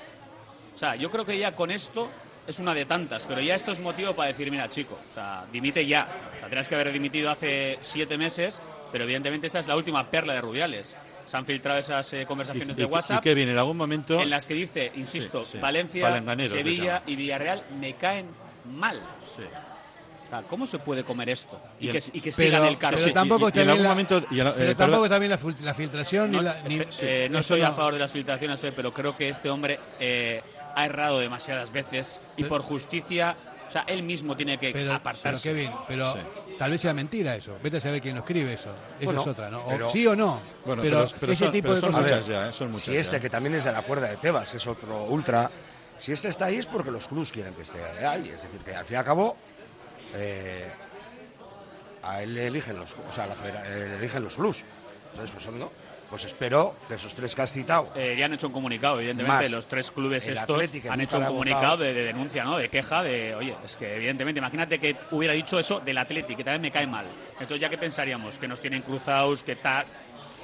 O 0.74 0.78
sea, 0.78 0.96
yo 0.96 1.10
creo 1.10 1.24
que 1.24 1.38
ya 1.38 1.52
con 1.52 1.70
esto 1.70 2.10
es 2.46 2.58
una 2.58 2.74
de 2.74 2.84
tantas, 2.84 3.26
pero 3.26 3.40
ya 3.40 3.54
esto 3.54 3.72
es 3.72 3.80
motivo 3.80 4.14
para 4.14 4.28
decir, 4.28 4.50
mira, 4.50 4.68
chico, 4.68 4.98
o 5.10 5.14
sea, 5.14 5.44
dimite 5.52 5.86
ya. 5.86 6.08
O 6.36 6.38
sea, 6.48 6.62
que 6.62 6.74
haber 6.74 6.92
dimitido 6.92 7.30
hace 7.30 7.78
siete 7.80 8.18
meses, 8.18 8.60
pero 8.92 9.04
evidentemente 9.04 9.46
esta 9.46 9.60
es 9.60 9.68
la 9.68 9.76
última 9.76 10.10
perla 10.10 10.34
de 10.34 10.40
Rubiales. 10.40 10.96
Se 11.26 11.36
han 11.36 11.46
filtrado 11.46 11.78
esas 11.78 12.12
eh, 12.12 12.26
conversaciones 12.26 12.76
y, 12.76 12.80
de 12.80 12.82
y- 12.82 12.86
WhatsApp 12.86 13.20
y 13.20 13.22
que 13.22 13.34
viene 13.34 13.52
en 13.52 13.58
algún 13.58 13.76
momento... 13.76 14.20
en 14.20 14.30
las 14.30 14.46
que 14.46 14.54
dice, 14.54 14.90
insisto, 14.96 15.44
Sí, 15.44 15.52
sí. 15.52 15.58
Valencia, 15.58 16.22
Sevilla 16.48 17.02
y 17.06 17.14
Villarreal 17.14 17.62
me 17.78 17.94
caen 17.94 18.26
mal. 18.76 19.00
Sí. 19.24 19.42
O 20.30 20.32
sea, 20.32 20.42
¿cómo 20.42 20.64
se 20.64 20.78
puede 20.78 21.02
comer 21.02 21.28
esto? 21.28 21.60
Y, 21.80 21.86
Y 21.86 21.88
el- 21.88 21.92
que, 21.94 21.98
y 22.12 22.20
que 22.20 22.30
Pero- 22.30 22.36
sigan 22.36 22.64
el 22.66 22.78
carro. 22.78 22.98
pero 23.00 23.12
tampoco 23.12 23.48
está 23.48 23.60
bien 23.64 23.68
la- 23.68 23.74
pero 23.74 23.88
eh, 23.90 25.28
la, 25.28 25.38
fil- 25.38 25.60
la 25.60 25.74
filtración 25.74 26.30
No, 26.30 26.38
ni 26.38 26.44
la. 26.44 26.62
ni- 26.68 26.78
efe- 26.78 26.98
eh, 27.02 27.28
no 27.28 27.40
estoy 27.40 27.62
a 27.62 27.72
favor 27.72 27.94
de 27.94 27.98
las 27.98 28.12
filtraciones, 28.12 28.62
eh, 28.62 28.72
pero 28.74 28.94
creo 28.94 29.16
que 29.16 29.28
este 29.28 29.50
hombre 29.50 29.80
eh, 29.98 30.40
ha 30.76 30.84
errado 30.86 31.18
demasiadas 31.18 31.72
veces 31.72 32.20
y 32.36 32.44
por 32.44 32.62
justicia, 32.62 33.34
o 33.66 33.70
sea, 33.72 33.82
él 33.88 34.04
mismo 34.04 34.36
tiene 34.36 34.56
que 34.58 34.70
Pero, 34.70 34.84
pero 34.84 34.94
apartarse. 34.94 35.48
Kevin, 35.48 35.72
pero 35.88 36.14
tal 36.56 36.70
vez 36.70 36.80
sea 36.80 36.94
mentira 36.94 37.34
eso. 37.34 37.56
Vete 37.60 37.78
a 37.78 37.80
saber 37.80 38.00
quién 38.00 38.14
lo 38.14 38.20
escribe 38.20 38.52
eso. 38.52 38.70
Eso 38.70 39.04
Bueno, 39.06 39.20
es 39.22 39.26
otra, 39.26 39.50
¿no? 39.50 39.64
O 39.64 39.68
pero- 39.68 39.88
sí 39.90 40.06
o 40.06 40.14
no. 40.14 40.40
Bueno, 40.64 40.82
pero, 40.82 40.98
pero- 41.06 41.16
pero 41.18 41.32
ese 41.32 41.44
son- 41.46 41.52
tipo 41.52 41.64
pero 41.64 41.74
de 41.74 41.80
son 41.80 41.90
cosas. 41.90 42.04
muchas 42.04 42.26
ya, 42.28 42.48
¿eh? 42.48 42.52
Son 42.52 42.68
muchas 42.70 42.84
si 42.84 42.96
este, 42.96 43.16
ya. 43.16 43.20
que 43.20 43.30
también 43.30 43.56
es 43.56 43.64
de 43.64 43.72
la 43.72 43.82
cuerda 43.82 44.08
de 44.08 44.16
Tebas, 44.18 44.48
que 44.52 44.58
es 44.58 44.66
otro 44.68 45.04
ultra, 45.06 45.50
si 45.98 46.12
este 46.12 46.28
está 46.28 46.46
ahí 46.46 46.56
es 46.56 46.66
porque 46.66 46.90
los 46.90 47.08
clubs 47.08 47.30
quieren 47.32 47.52
que 47.54 47.62
esté 47.62 47.78
ahí. 48.06 48.28
Es 48.28 48.42
decir, 48.42 48.60
que 48.64 48.74
al 48.74 48.84
fin 48.84 48.94
y 48.94 48.98
al 48.98 49.04
cabo, 49.04 49.36
eh, 50.14 50.68
a 52.02 52.22
él 52.22 52.34
le 52.34 52.46
eligen 52.46 52.76
los, 52.76 52.94
o 52.94 53.12
sea, 53.12 53.26
la 53.26 53.34
eh, 53.34 53.86
le 53.88 53.96
eligen 53.96 54.22
los 54.24 54.36
clubs. 54.36 54.64
Entonces, 55.12 55.32
pues, 55.32 55.56
¿no? 55.56 55.70
pues 56.10 56.24
espero 56.24 56.74
que 56.88 56.94
esos 56.94 57.14
tres 57.14 57.36
que 57.36 57.42
has 57.42 57.52
citado, 57.52 57.92
Eh, 57.94 58.16
ya 58.18 58.24
han 58.24 58.34
hecho 58.34 58.48
un 58.48 58.52
comunicado, 58.52 58.98
evidentemente, 58.98 59.44
Más 59.44 59.50
los 59.52 59.66
tres 59.66 59.92
clubes 59.92 60.26
el 60.26 60.36
estos 60.36 60.60
han 60.90 61.00
hecho 61.00 61.18
un 61.18 61.24
comunicado 61.24 61.76
de, 61.76 61.94
de 61.94 62.02
denuncia, 62.04 62.42
¿no? 62.42 62.56
De 62.58 62.68
queja, 62.68 63.04
de, 63.04 63.34
oye, 63.36 63.54
es 63.64 63.76
que 63.76 63.94
evidentemente, 63.94 64.38
imagínate 64.38 64.80
que 64.80 64.96
hubiera 65.12 65.34
dicho 65.34 65.56
eso 65.58 65.78
del 65.78 65.96
Athletic, 65.98 66.36
que 66.36 66.42
también 66.42 66.62
me 66.62 66.70
cae 66.72 66.86
mal. 66.86 67.06
Entonces, 67.34 67.60
¿ya 67.60 67.68
qué 67.68 67.78
pensaríamos? 67.78 68.38
Que 68.38 68.48
nos 68.48 68.60
tienen 68.60 68.82
cruzados, 68.82 69.44
que 69.44 69.54
tal... 69.54 69.86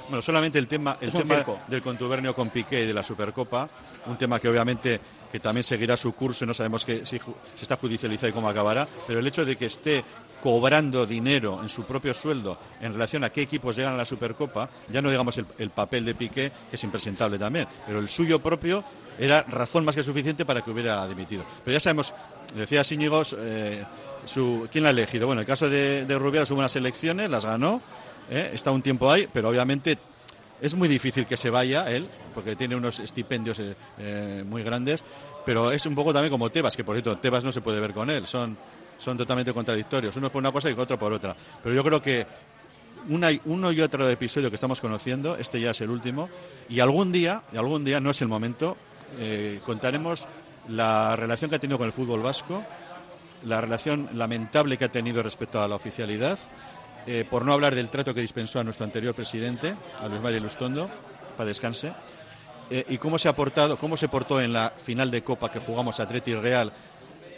Bueno, 0.07 0.21
solamente 0.21 0.57
el 0.57 0.69
tema, 0.69 0.97
el 1.01 1.11
tema 1.11 1.35
circo. 1.35 1.59
del 1.67 1.81
contubernio 1.81 2.33
con 2.33 2.49
Piqué 2.49 2.83
y 2.83 2.87
de 2.87 2.93
la 2.93 3.03
Supercopa, 3.03 3.69
un 4.05 4.17
tema 4.17 4.39
que 4.39 4.47
obviamente 4.47 5.01
que 5.31 5.39
también 5.39 5.63
seguirá 5.63 5.97
su 5.97 6.13
curso, 6.13 6.45
no 6.45 6.53
sabemos 6.53 6.85
que, 6.85 7.05
si, 7.05 7.19
si 7.19 7.61
está 7.61 7.77
judicializado 7.77 8.29
y 8.29 8.33
cómo 8.33 8.49
acabará, 8.49 8.87
pero 9.07 9.19
el 9.19 9.27
hecho 9.27 9.45
de 9.45 9.55
que 9.55 9.65
esté 9.65 10.03
cobrando 10.41 11.05
dinero 11.05 11.59
en 11.61 11.69
su 11.69 11.83
propio 11.83 12.13
sueldo 12.13 12.57
en 12.79 12.93
relación 12.93 13.23
a 13.23 13.31
qué 13.31 13.41
equipos 13.41 13.75
llegan 13.75 13.93
a 13.93 13.97
la 13.97 14.05
Supercopa, 14.05 14.69
ya 14.89 15.01
no 15.01 15.09
digamos 15.09 15.37
el, 15.37 15.45
el 15.57 15.71
papel 15.71 16.05
de 16.05 16.15
Piqué, 16.15 16.51
que 16.69 16.75
es 16.75 16.83
impresentable 16.83 17.39
también, 17.39 17.67
pero 17.85 17.99
el 17.99 18.07
suyo 18.07 18.39
propio 18.41 18.83
era 19.19 19.43
razón 19.43 19.83
más 19.83 19.95
que 19.95 20.03
suficiente 20.03 20.45
para 20.45 20.61
que 20.61 20.71
hubiera 20.71 21.07
dimitido. 21.07 21.43
Pero 21.63 21.73
ya 21.73 21.79
sabemos, 21.79 22.13
decía 22.55 22.83
Síñigos, 22.83 23.35
eh, 23.39 23.83
su, 24.25 24.67
¿quién 24.71 24.83
la 24.83 24.89
ha 24.89 24.91
elegido? 24.91 25.27
Bueno, 25.27 25.41
el 25.41 25.47
caso 25.47 25.69
de, 25.69 26.05
de 26.05 26.19
Rubiales 26.19 26.51
hubo 26.51 26.59
unas 26.59 26.75
elecciones, 26.75 27.29
las 27.29 27.45
ganó, 27.45 27.81
¿eh? 28.29 28.51
está 28.53 28.71
un 28.71 28.81
tiempo 28.81 29.11
ahí, 29.11 29.27
pero 29.31 29.49
obviamente 29.49 29.97
es 30.61 30.75
muy 30.75 30.87
difícil 30.87 31.25
que 31.25 31.37
se 31.37 31.49
vaya 31.49 31.89
él, 31.91 32.07
porque 32.33 32.55
tiene 32.55 32.75
unos 32.75 32.99
estipendios 32.99 33.59
eh, 33.59 33.75
eh, 33.99 34.43
muy 34.47 34.63
grandes, 34.63 35.03
pero 35.45 35.71
es 35.71 35.85
un 35.85 35.95
poco 35.95 36.13
también 36.13 36.31
como 36.31 36.49
Tebas, 36.49 36.75
que 36.75 36.83
por 36.83 36.95
cierto, 36.95 37.17
Tebas 37.17 37.43
no 37.43 37.51
se 37.51 37.61
puede 37.61 37.79
ver 37.79 37.93
con 37.93 38.09
él, 38.09 38.25
son, 38.25 38.57
son 38.97 39.17
totalmente 39.17 39.53
contradictorios, 39.53 40.15
uno 40.15 40.29
por 40.29 40.39
una 40.39 40.51
cosa 40.51 40.69
y 40.69 40.73
otro 40.73 40.97
por 40.97 41.13
otra. 41.13 41.35
Pero 41.63 41.75
yo 41.75 41.83
creo 41.83 42.01
que 42.01 42.25
una 43.09 43.29
uno 43.45 43.71
y 43.71 43.81
otro 43.81 44.09
episodio 44.09 44.49
que 44.49 44.55
estamos 44.55 44.81
conociendo, 44.81 45.37
este 45.37 45.61
ya 45.61 45.71
es 45.71 45.81
el 45.81 45.89
último, 45.89 46.29
y 46.69 46.79
algún 46.79 47.11
día, 47.11 47.43
algún 47.55 47.85
día, 47.85 47.99
no 47.99 48.11
es 48.11 48.21
el 48.21 48.27
momento, 48.27 48.75
eh, 49.19 49.61
contaremos 49.65 50.27
la 50.67 51.15
relación 51.15 51.49
que 51.49 51.55
ha 51.55 51.59
tenido 51.59 51.77
con 51.77 51.87
el 51.87 51.93
fútbol 51.93 52.21
vasco, 52.21 52.63
la 53.45 53.61
relación 53.61 54.09
lamentable 54.13 54.77
que 54.77 54.85
ha 54.85 54.91
tenido 54.91 55.23
respecto 55.23 55.61
a 55.61 55.67
la 55.67 55.75
oficialidad, 55.75 56.37
eh, 57.07 57.25
por 57.29 57.45
no 57.45 57.53
hablar 57.53 57.73
del 57.73 57.89
trato 57.89 58.13
que 58.13 58.21
dispensó 58.21 58.59
a 58.59 58.63
nuestro 58.63 58.83
anterior 58.83 59.15
presidente, 59.15 59.75
a 59.99 60.07
Luis 60.07 60.21
María 60.21 60.39
Lustondo, 60.39 60.89
para 61.37 61.47
descanse, 61.47 61.93
eh, 62.69 62.85
y 62.89 62.97
cómo 62.97 63.17
se 63.17 63.29
ha 63.29 63.35
portado, 63.35 63.77
cómo 63.77 63.95
se 63.95 64.09
portó 64.09 64.41
en 64.41 64.51
la 64.51 64.73
final 64.75 65.09
de 65.09 65.23
Copa 65.23 65.51
que 65.51 65.59
jugamos 65.59 65.99
Atleti 65.99 66.35
Real, 66.35 66.73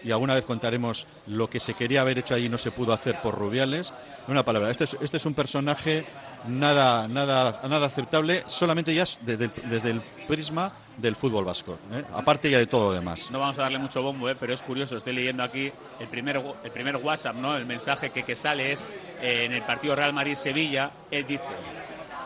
y 0.04 0.12
alguna 0.12 0.34
vez 0.34 0.46
contaremos 0.46 1.06
lo 1.28 1.50
que 1.50 1.60
se 1.60 1.76
quería 1.76 2.02
haber 2.02 2.18
hecho 2.18 2.34
allí 2.34 2.46
y 2.46 2.50
no 2.50 2.58
se 2.58 2.72
pudo 2.72 2.94
hacer 2.94 3.22
por 3.22 3.38
Rubiales. 3.38 3.94
Una 4.28 4.44
palabra, 4.44 4.72
este 4.72 4.86
es, 4.86 4.98
este 5.02 5.18
es 5.18 5.26
un 5.26 5.34
personaje 5.34 6.06
nada, 6.48 7.08
nada, 7.08 7.62
nada 7.68 7.86
aceptable, 7.88 8.44
solamente 8.48 8.94
ya 8.94 9.04
es 9.04 9.20
desde 9.22 9.46
el, 9.46 9.52
desde 9.70 9.92
el 9.92 10.02
prisma 10.28 10.72
del 10.98 11.16
fútbol 11.16 11.46
vasco, 11.46 11.80
¿eh? 11.94 12.04
aparte 12.14 12.50
ya 12.50 12.58
de 12.58 12.68
todo 12.68 12.90
lo 12.90 12.94
demás. 12.94 13.30
No 13.32 13.40
vamos 13.40 13.58
a 13.58 13.64
darle 13.64 13.78
mucho 13.78 14.02
bombo, 14.02 14.30
¿eh? 14.30 14.36
pero 14.40 14.54
es 14.54 14.62
curioso. 14.62 14.98
Estoy 14.98 15.14
leyendo 15.14 15.44
aquí 15.44 15.72
el 16.00 16.08
primer, 16.08 16.42
el 16.64 16.72
primer 16.72 16.98
WhatsApp, 16.98 17.36
¿no? 17.36 17.56
El 17.56 17.66
mensaje 17.66 18.10
que, 18.12 18.24
que 18.24 18.36
sale 18.36 18.72
es 18.72 18.86
eh, 19.22 19.46
en 19.46 19.54
el 19.54 19.62
partido 19.64 19.96
Real 19.96 20.14
Madrid-Sevilla. 20.14 20.92
Él 21.12 21.26
dice: 21.26 21.54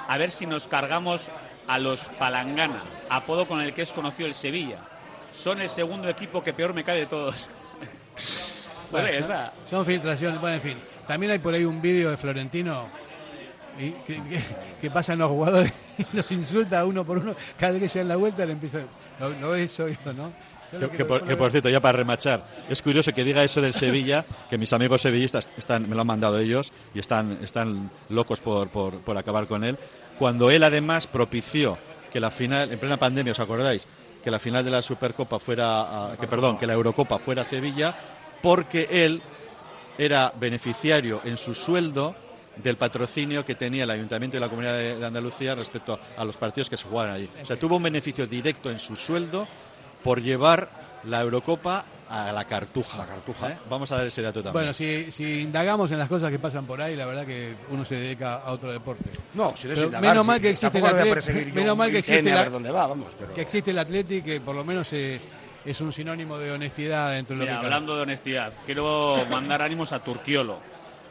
A 0.07 0.17
ver 0.17 0.31
si 0.31 0.45
nos 0.45 0.67
cargamos 0.67 1.29
a 1.67 1.79
los 1.79 2.09
Palangana, 2.19 2.81
apodo 3.09 3.47
con 3.47 3.61
el 3.61 3.73
que 3.73 3.83
es 3.83 3.93
conocido 3.93 4.27
el 4.27 4.33
Sevilla. 4.33 4.79
Son 5.33 5.61
el 5.61 5.69
segundo 5.69 6.09
equipo 6.09 6.43
que 6.43 6.53
peor 6.53 6.73
me 6.73 6.83
cae 6.83 6.99
de 6.99 7.05
todos. 7.05 7.49
Pues 8.93 9.05
son, 9.05 9.23
está. 9.23 9.53
son 9.67 9.85
filtraciones. 9.87 10.39
Bueno, 10.39 10.57
en 10.57 10.61
fin. 10.61 10.77
También 11.07 11.31
hay 11.31 11.39
por 11.39 11.51
ahí 11.55 11.65
un 11.65 11.81
vídeo 11.81 12.11
de 12.11 12.17
Florentino 12.17 12.85
que, 13.77 13.93
que- 14.05 14.41
que 14.81 14.91
pasan 14.91 15.19
los 15.19 15.29
jugadores 15.29 15.73
y 16.13 16.17
los 16.17 16.31
insulta 16.31 16.85
uno 16.85 17.03
por 17.05 17.17
uno. 17.19 17.35
Cada 17.59 17.73
vez 17.73 17.81
que 17.81 17.89
se 17.89 17.99
dan 17.99 18.07
la 18.09 18.15
vuelta 18.15 18.45
le 18.45 18.53
empieza. 18.53 18.79
Lo, 19.19 19.29
lo 19.29 19.49
ves 19.51 19.79
oído, 19.79 20.13
¿no? 20.13 20.31
Que, 20.71 20.89
que 20.89 21.05
por, 21.05 21.23
que, 21.23 21.37
por, 21.37 21.51
cierto, 21.51 21.69
ya 21.69 21.79
para 21.79 21.99
remachar, 21.99 22.43
es 22.67 22.81
curioso 22.81 23.13
que 23.13 23.23
diga 23.23 23.43
eso 23.43 23.61
del 23.61 23.75
Sevilla, 23.75 24.25
que 24.49 24.57
mis 24.57 24.73
amigos 24.73 25.03
sevillistas 25.03 25.47
están, 25.55 25.87
me 25.87 25.93
lo 25.93 26.01
han 26.01 26.07
mandado 26.07 26.39
ellos 26.39 26.73
y 26.95 26.99
están, 26.99 27.37
están 27.43 27.91
locos 28.09 28.39
por, 28.39 28.69
por, 28.69 28.99
por 29.01 29.15
acabar 29.15 29.45
con 29.45 29.63
él, 29.63 29.77
cuando 30.17 30.49
él 30.49 30.63
además 30.63 31.05
propició 31.05 31.77
que 32.11 32.19
la 32.19 32.31
final, 32.31 32.71
en 32.71 32.79
plena 32.79 32.97
pandemia, 32.97 33.33
¿os 33.33 33.39
acordáis? 33.39 33.87
Que 34.23 34.31
la 34.31 34.39
final 34.39 34.65
de 34.65 34.71
la 34.71 34.81
Supercopa 34.81 35.37
fuera, 35.37 36.15
que 36.19 36.27
perdón, 36.27 36.57
que 36.57 36.65
la 36.65 36.73
Eurocopa 36.73 37.19
fuera 37.19 37.43
Sevilla, 37.43 37.95
porque 38.41 38.87
él 38.89 39.21
era 39.99 40.33
beneficiario 40.39 41.21
en 41.23 41.37
su 41.37 41.53
sueldo 41.53 42.15
del 42.55 42.77
patrocinio 42.77 43.43
que 43.45 43.55
tenía 43.55 43.83
el 43.83 43.89
Ayuntamiento 43.89 44.37
y 44.37 44.39
la 44.39 44.49
Comunidad 44.49 44.77
de, 44.77 44.95
de 44.97 45.05
Andalucía 45.05 45.55
respecto 45.55 45.99
a 46.15 46.23
los 46.25 46.37
partidos 46.37 46.69
que 46.69 46.77
se 46.77 46.87
jugaban 46.87 47.13
allí. 47.13 47.29
O 47.41 47.45
sea, 47.45 47.57
tuvo 47.57 47.77
un 47.77 47.83
beneficio 47.83 48.27
directo 48.27 48.69
en 48.69 48.79
su 48.79 48.95
sueldo 48.95 49.47
por 50.03 50.21
llevar 50.21 50.69
la 51.05 51.21
Eurocopa 51.21 51.85
a 52.09 52.31
la 52.31 52.45
cartuja. 52.45 52.99
La 52.99 53.07
cartuja. 53.07 53.49
¿Eh? 53.51 53.57
Vamos 53.69 53.91
a 53.91 53.97
dar 53.97 54.05
ese 54.05 54.21
dato 54.21 54.43
también. 54.43 54.53
Bueno, 54.53 54.73
si, 54.73 55.11
si, 55.11 55.39
indagamos 55.41 55.89
en 55.89 55.97
las 55.97 56.07
cosas 56.07 56.29
que 56.29 56.37
pasan 56.37 56.65
por 56.67 56.79
ahí, 56.81 56.95
la 56.95 57.05
verdad 57.07 57.25
que 57.25 57.55
uno 57.71 57.83
se 57.85 57.95
dedica 57.95 58.35
a 58.35 58.51
otro 58.51 58.71
deporte. 58.71 59.05
No, 59.33 59.55
si 59.57 59.67
no 59.67 59.73
es 59.73 59.79
indagar, 59.79 60.11
menos 60.11 60.25
mal 60.25 60.39
que 60.39 60.51
existe 60.51 60.77
el 60.77 60.85
atleti, 60.85 61.51
menos 61.53 61.75
mal 61.75 61.89
que 61.89 61.97
existe 61.99 62.29
la- 62.29 62.41
ver 62.43 62.51
dónde 62.51 62.69
va, 62.71 62.85
vamos, 62.87 63.15
pero- 63.17 63.33
que 63.33 63.41
existe 63.41 63.71
el 63.71 63.79
atleti 63.79 64.21
que 64.21 64.39
por 64.41 64.53
lo 64.53 64.63
menos 64.63 64.93
eh, 64.93 65.19
es 65.65 65.81
un 65.81 65.91
sinónimo 65.91 66.37
de 66.37 66.51
honestidad 66.51 67.11
dentro 67.13 67.33
de 67.35 67.39
lo 67.39 67.43
Mira, 67.45 67.53
que 67.53 67.55
cabe. 67.63 67.65
hablando 67.73 67.95
de 67.95 68.01
honestidad, 68.03 68.53
quiero 68.65 69.17
mandar 69.31 69.61
ánimos 69.63 69.91
a 69.91 69.99
Turquiolo. 70.03 70.59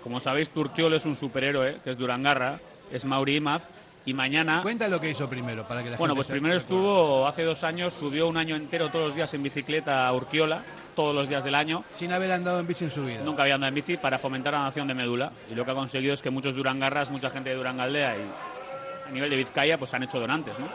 Como 0.03 0.21
sabéis, 0.21 0.51
Turquiolo 0.51 0.97
es 0.97 1.05
un 1.05 1.17
superhéroe, 1.17 1.79
que 1.85 1.91
es 1.91 1.99
Durangarra, 1.99 2.61
es 2.91 3.05
Mauri 3.05 3.37
Imaz, 3.37 3.69
y 4.05 4.15
mañana... 4.15 4.63
Cuenta 4.63 4.89
lo 4.89 5.01
que 5.01 5.11
hizo 5.11 5.29
primero 5.31 5.63
para 5.65 5.83
que 5.85 5.91
la 5.91 5.97
Bueno, 5.97 6.15
gente 6.15 6.19
pues 6.19 6.27
se- 6.27 6.33
primero 6.33 6.57
estuvo, 6.57 7.27
hace 7.27 7.45
dos 7.45 7.63
años, 7.63 7.93
subió 7.95 8.27
un 8.27 8.37
año 8.37 8.57
entero 8.57 8.89
todos 8.89 9.07
los 9.07 9.15
días 9.15 9.33
en 9.35 9.45
bicicleta 9.45 10.07
a 10.09 10.13
Urquiola, 10.13 10.63
todos 10.97 11.15
los 11.15 11.29
días 11.29 11.45
del 11.45 11.55
año. 11.55 11.85
Sin 11.95 12.13
haber 12.13 12.33
andado 12.33 12.59
en 12.59 12.67
bici 12.67 12.85
en 12.85 12.91
su 12.91 13.05
vida. 13.05 13.21
Nunca 13.25 13.43
había 13.43 13.55
andado 13.55 13.69
en 13.69 13.77
bici 13.77 13.97
para 13.97 14.19
fomentar 14.19 14.55
la 14.55 14.65
nación 14.65 14.89
de 14.89 14.95
Medula. 14.95 15.31
Y 15.51 15.55
lo 15.55 15.65
que 15.65 15.71
ha 15.71 15.75
conseguido 15.75 16.15
es 16.15 16.21
que 16.21 16.31
muchos 16.31 16.55
durangarras, 16.55 17.13
mucha 17.13 17.31
gente 17.31 17.51
de 17.51 17.57
Durangaldea 17.57 18.17
y 18.17 19.09
a 19.09 19.11
nivel 19.13 19.31
de 19.31 19.37
Vizcaya, 19.37 19.79
pues 19.79 19.95
han 19.95 20.03
hecho 20.03 20.19
donantes, 20.19 20.59
¿no? 20.59 20.67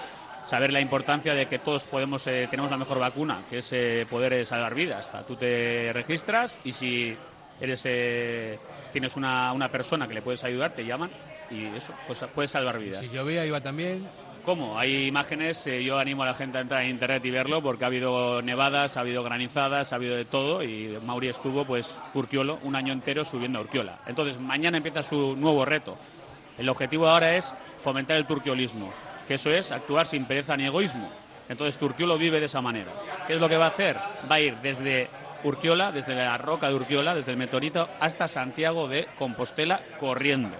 Saber 0.46 0.72
la 0.72 0.80
importancia 0.80 1.34
de 1.34 1.48
que 1.48 1.60
todos 1.60 1.84
podemos, 1.84 2.26
eh, 2.28 2.48
tenemos 2.50 2.72
la 2.72 2.78
mejor 2.78 2.98
vacuna, 3.00 3.42
que 3.50 3.58
es 3.58 3.70
eh, 3.74 4.08
poder 4.10 4.32
eh, 4.32 4.46
salvar 4.46 4.74
vidas. 4.74 5.10
O 5.10 5.12
sea, 5.12 5.24
tú 5.24 5.36
te 5.36 5.92
registras 5.92 6.58
y 6.64 6.72
si 6.72 7.18
eres 7.60 7.86
tienes 8.98 9.16
una, 9.16 9.54
una 9.54 9.70
persona 9.70 10.08
que 10.08 10.16
le 10.16 10.24
puedes 10.24 10.44
ayudar, 10.44 10.72
te 10.72 10.84
llaman 10.84 11.12
y 11.52 11.66
eso, 11.66 11.94
pues 12.08 12.26
puedes 12.34 12.50
salvar 12.50 12.80
vidas. 12.80 13.06
Si 13.06 13.12
llovía 13.12 13.46
iba 13.46 13.62
también. 13.62 14.08
¿Cómo? 14.44 14.80
Hay 14.80 15.06
imágenes, 15.06 15.68
eh, 15.68 15.84
yo 15.84 16.00
animo 16.00 16.24
a 16.24 16.26
la 16.26 16.34
gente 16.34 16.58
a 16.58 16.62
entrar 16.62 16.82
en 16.82 16.90
internet 16.90 17.24
y 17.24 17.30
verlo 17.30 17.62
porque 17.62 17.84
ha 17.84 17.88
habido 17.88 18.42
nevadas, 18.42 18.98
ha 18.98 19.02
habido 19.02 19.22
granizadas, 19.22 19.94
ha 19.94 19.98
habido 19.98 20.16
de 20.16 20.26
todo 20.26 20.64
y 20.64 20.98
Mauri 21.04 21.28
estuvo 21.28 21.64
pues 21.64 22.00
Urquiolo 22.16 22.58
un 22.64 22.76
año 22.76 22.92
entero 22.92 23.24
subiendo 23.24 23.60
a 23.60 23.62
Urquiola. 23.62 24.00
Entonces, 24.08 24.40
mañana 24.40 24.78
empieza 24.78 25.04
su 25.04 25.36
nuevo 25.36 25.64
reto. 25.64 25.96
El 26.58 26.68
objetivo 26.68 27.08
ahora 27.08 27.36
es 27.36 27.54
fomentar 27.78 28.18
el 28.18 28.26
turquiolismo, 28.26 28.92
que 29.28 29.36
eso 29.36 29.52
es 29.52 29.72
actuar 29.72 30.08
sin 30.08 30.26
pereza 30.26 30.58
ni 30.58 30.66
egoísmo. 30.66 31.08
Entonces, 31.50 31.78
Turquiolo 31.78 32.18
vive 32.18 32.40
de 32.40 32.48
esa 32.48 32.62
manera. 32.62 32.92
¿Qué 33.28 33.36
es 33.36 33.40
lo 33.40 33.48
que 33.48 33.58
va 33.58 33.66
a 33.66 33.70
hacer? 33.70 33.96
Va 34.30 34.36
a 34.36 34.40
ir 34.40 34.58
desde 34.58 35.08
Urquiola, 35.44 35.92
desde 35.92 36.16
la 36.16 36.38
roca 36.38 36.70
de 36.70 36.76
Urquiola, 36.76 37.16
desde 37.16 37.32
el 37.32 37.38
meteorito, 37.38 37.90
hasta 38.00 38.28
Santiago 38.28 38.88
de 38.88 39.08
Compostela 39.18 39.82
corriendo. 40.00 40.56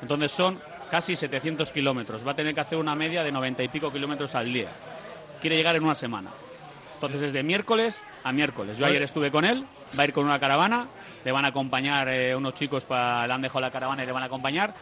Entonces 0.00 0.30
son 0.30 0.60
casi 0.90 1.16
700 1.16 1.70
kilómetros. 1.72 2.26
Va 2.26 2.32
a 2.32 2.36
tener 2.36 2.54
que 2.54 2.60
hacer 2.60 2.78
una 2.78 2.94
media 2.94 3.22
de 3.22 3.32
90 3.32 3.62
y 3.62 3.68
pico 3.68 3.92
kilómetros 3.92 4.34
al 4.34 4.52
día. 4.52 4.68
Quiere 5.40 5.56
llegar 5.56 5.76
en 5.76 5.84
una 5.84 5.94
semana. 5.94 6.30
Entonces 6.94 7.22
es 7.22 7.32
de 7.32 7.44
miércoles 7.44 8.02
a 8.24 8.32
miércoles. 8.32 8.76
Yo 8.76 8.86
ayer 8.86 9.02
estuve 9.02 9.30
con 9.30 9.44
él, 9.44 9.64
va 9.96 10.02
a 10.02 10.06
ir 10.06 10.12
con 10.12 10.24
una 10.24 10.40
caravana, 10.40 10.88
le 11.24 11.30
van 11.30 11.44
a 11.44 11.48
acompañar 11.48 12.08
eh, 12.08 12.34
unos 12.34 12.54
chicos, 12.54 12.86
le 12.90 12.96
han 12.96 13.40
dejado 13.40 13.60
la 13.60 13.70
caravana 13.70 14.02
y 14.02 14.06
le 14.06 14.12
van 14.12 14.24
a 14.24 14.26
acompañar. 14.26 14.74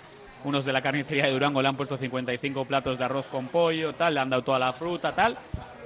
Unos 0.45 0.65
de 0.65 0.73
la 0.73 0.81
carnicería 0.81 1.27
de 1.27 1.33
Durango 1.33 1.61
le 1.61 1.69
han 1.69 1.77
puesto 1.77 1.99
55 1.99 2.65
platos 2.65 2.97
de 2.97 3.05
arroz 3.05 3.27
con 3.29 3.49
pollo, 3.49 3.95
tal, 3.95 4.15
le 4.15 4.21
han 4.21 4.31
dado 4.31 4.43
toda 4.43 4.59
la 4.59 4.73
fruta, 4.73 5.13
tal. 5.13 5.37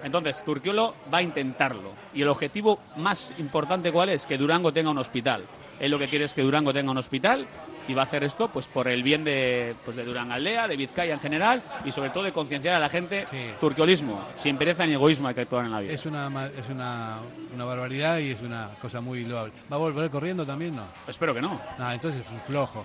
Entonces, 0.03 0.43
Turquiolo 0.45 0.95
va 1.13 1.19
a 1.19 1.23
intentarlo. 1.23 1.93
Y 2.15 2.23
el 2.23 2.29
objetivo 2.29 2.81
más 2.97 3.33
importante, 3.39 3.93
¿cuál 3.93 4.09
es? 4.11 4.27
Que 4.27 4.39
Durango 4.39 4.73
tenga 4.73 4.91
un 4.91 4.99
hospital. 4.99 5.45
Él 5.81 5.91
lo 5.91 5.99
que 5.99 6.09
quiere 6.09 6.27
es 6.27 6.35
que 6.35 6.43
Durango 6.43 6.75
tenga 6.75 6.91
un 6.91 6.99
hospital 6.99 7.47
y 7.89 7.95
va 7.95 8.03
a 8.03 8.05
hacer 8.05 8.23
esto 8.23 8.49
pues 8.49 8.69
por 8.69 8.87
el 8.87 9.03
bien 9.03 9.25
de, 9.25 9.75
pues, 9.85 9.97
de 9.97 10.05
Durangaldea, 10.05 10.69
de 10.69 10.77
Vizcaya 10.77 11.15
en 11.15 11.21
general 11.21 11.63
y 11.85 11.91
sobre 11.91 12.11
todo 12.11 12.25
de 12.25 12.33
concienciar 12.33 12.75
a 12.75 12.79
la 12.79 12.91
gente 12.91 13.25
turquiolismo. 13.61 14.21
Sin 14.37 14.59
pereza 14.59 14.85
ni 14.85 14.93
egoísmo 14.93 15.29
hay 15.29 15.35
que 15.35 15.41
actuar 15.41 15.65
en 15.65 15.73
la 15.73 15.81
vida. 15.81 15.95
Es 15.95 16.05
una 16.05 16.29
es 16.47 16.69
una, 16.69 17.21
una 17.55 17.65
barbaridad 17.65 18.19
y 18.19 18.31
es 18.31 18.43
una 18.43 18.71
cosa 18.81 19.01
muy 19.01 19.25
loable. 19.25 19.53
¿Va 19.73 19.77
a 19.77 19.79
volver 19.79 20.11
corriendo 20.11 20.45
también? 20.45 20.77
No. 20.77 20.85
Espero 21.09 21.35
que 21.35 21.41
no. 21.41 21.59
Ah, 21.79 21.95
entonces 21.95 22.21
es 22.27 22.31
un 22.31 22.41
flojo. 22.41 22.85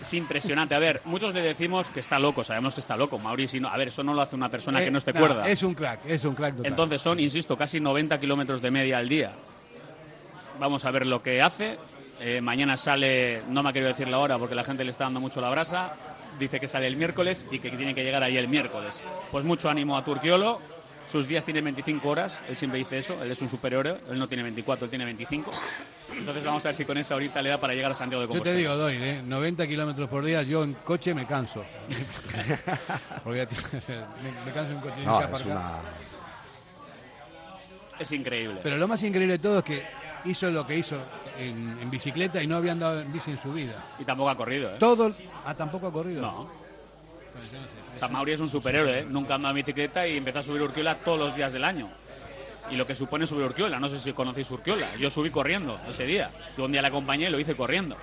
Es 0.00 0.14
impresionante. 0.14 0.74
A 0.74 0.78
ver, 0.78 1.00
muchos 1.04 1.34
le 1.34 1.42
decimos 1.42 1.90
que 1.90 2.00
está 2.00 2.18
loco, 2.18 2.44
sabemos 2.44 2.74
que 2.74 2.80
está 2.80 2.96
loco. 2.96 3.18
Mauricio, 3.18 3.60
no. 3.60 3.68
a 3.68 3.76
ver, 3.76 3.88
eso 3.88 4.02
no 4.02 4.14
lo 4.14 4.22
hace 4.22 4.36
una 4.36 4.48
persona 4.48 4.80
que 4.80 4.86
Eh, 4.86 4.90
no 4.90 4.98
esté 4.98 5.12
nah, 5.12 5.20
cuerda. 5.20 5.48
Es 5.48 5.62
un 5.62 5.74
crack, 5.74 6.00
es 6.06 6.24
un 6.24 6.34
crack 6.34 6.56
total. 6.56 6.70
Entonces 6.70 7.02
son, 7.02 7.20
insisto, 7.20 7.56
casi 7.56 7.80
90 7.80 8.18
kilómetros 8.20 8.60
de 8.60 8.70
media 8.70 8.98
al 8.98 9.08
día. 9.08 9.32
Vamos 10.58 10.84
a 10.84 10.90
ver 10.90 11.06
lo 11.06 11.22
que 11.22 11.40
hace. 11.40 11.78
Eh, 12.20 12.40
mañana 12.42 12.76
sale, 12.76 13.42
no 13.48 13.62
me 13.62 13.70
ha 13.70 13.72
querido 13.72 13.88
decir 13.88 14.08
la 14.08 14.18
hora 14.18 14.38
porque 14.38 14.54
la 14.54 14.64
gente 14.64 14.84
le 14.84 14.90
está 14.90 15.04
dando 15.04 15.20
mucho 15.20 15.40
la 15.40 15.48
brasa. 15.48 15.94
Dice 16.38 16.60
que 16.60 16.68
sale 16.68 16.86
el 16.86 16.96
miércoles 16.96 17.46
y 17.50 17.58
que 17.58 17.70
tiene 17.70 17.94
que 17.94 18.02
llegar 18.04 18.22
ahí 18.22 18.36
el 18.36 18.48
miércoles. 18.48 19.02
Pues 19.30 19.44
mucho 19.44 19.70
ánimo 19.70 19.96
a 19.96 20.04
Turquiolo. 20.04 20.60
Sus 21.10 21.26
días 21.26 21.44
tienen 21.44 21.64
25 21.64 22.08
horas, 22.08 22.40
él 22.48 22.54
siempre 22.54 22.78
dice 22.78 22.98
eso, 22.98 23.20
él 23.20 23.32
es 23.32 23.40
un 23.42 23.50
superhéroe, 23.50 23.98
él 24.10 24.18
no 24.18 24.28
tiene 24.28 24.44
24, 24.44 24.84
él 24.84 24.90
tiene 24.90 25.04
25. 25.06 25.50
Entonces 26.16 26.44
vamos 26.44 26.64
a 26.64 26.68
ver 26.68 26.74
si 26.76 26.84
con 26.84 26.96
esa 26.98 27.16
horita 27.16 27.42
le 27.42 27.48
da 27.50 27.58
para 27.60 27.74
llegar 27.74 27.90
a 27.90 27.94
Santiago 27.96 28.20
de 28.22 28.26
Yo 28.26 28.30
Compostela. 28.30 28.54
te 28.54 28.60
digo, 28.60 28.76
doy, 28.76 28.94
¿eh? 28.96 29.20
90 29.24 29.66
kilómetros 29.66 30.08
por 30.08 30.24
día, 30.24 30.42
yo 30.44 30.62
en 30.62 30.74
coche 30.74 31.12
me 31.14 31.26
canso. 31.26 31.64
Porque 33.24 33.46
me, 34.22 34.44
me 34.46 34.52
canso 34.52 34.72
en 34.72 34.80
coche. 34.80 34.94
No, 35.04 35.20
es 35.20 35.44
una... 35.44 35.80
Es 37.98 38.12
increíble. 38.12 38.60
Pero 38.62 38.76
lo 38.76 38.86
más 38.86 39.02
increíble 39.02 39.34
de 39.34 39.42
todo 39.42 39.58
es 39.58 39.64
que 39.64 39.82
hizo 40.26 40.48
lo 40.50 40.64
que 40.66 40.76
hizo 40.78 40.96
en, 41.38 41.76
en 41.82 41.90
bicicleta 41.90 42.40
y 42.42 42.46
no 42.46 42.56
había 42.56 42.72
andado 42.72 43.00
en 43.00 43.12
bici 43.12 43.32
en 43.32 43.38
su 43.42 43.52
vida. 43.52 43.74
Y 43.98 44.04
tampoco 44.04 44.30
ha 44.30 44.36
corrido, 44.36 44.70
¿eh? 44.70 44.76
Todo. 44.78 45.12
Ah, 45.44 45.54
tampoco 45.54 45.88
ha 45.88 45.92
corrido. 45.92 46.22
No. 46.22 46.48
O 47.94 47.98
sea, 47.98 48.08
Mauri 48.08 48.32
es 48.32 48.40
un 48.40 48.48
superhéroe, 48.48 49.00
¿eh? 49.00 49.06
Nunca 49.08 49.34
anda 49.34 49.50
en 49.50 49.56
bicicleta 49.56 50.06
y 50.06 50.16
empezó 50.16 50.38
a 50.38 50.42
subir 50.42 50.62
Urquiola 50.62 50.96
todos 50.98 51.18
los 51.18 51.36
días 51.36 51.52
del 51.52 51.64
año. 51.64 51.88
Y 52.70 52.76
lo 52.76 52.86
que 52.86 52.94
supone 52.94 53.26
subir 53.26 53.44
Urquiola, 53.44 53.80
no 53.80 53.88
sé 53.88 53.98
si 53.98 54.12
conocéis 54.12 54.50
Urquiola. 54.50 54.94
Yo 54.96 55.10
subí 55.10 55.30
corriendo 55.30 55.78
ese 55.88 56.04
día. 56.06 56.30
Yo 56.56 56.64
un 56.64 56.72
día 56.72 56.80
la 56.82 56.88
acompañé 56.88 57.26
y 57.26 57.30
lo 57.30 57.38
hice 57.40 57.56
corriendo. 57.56 57.96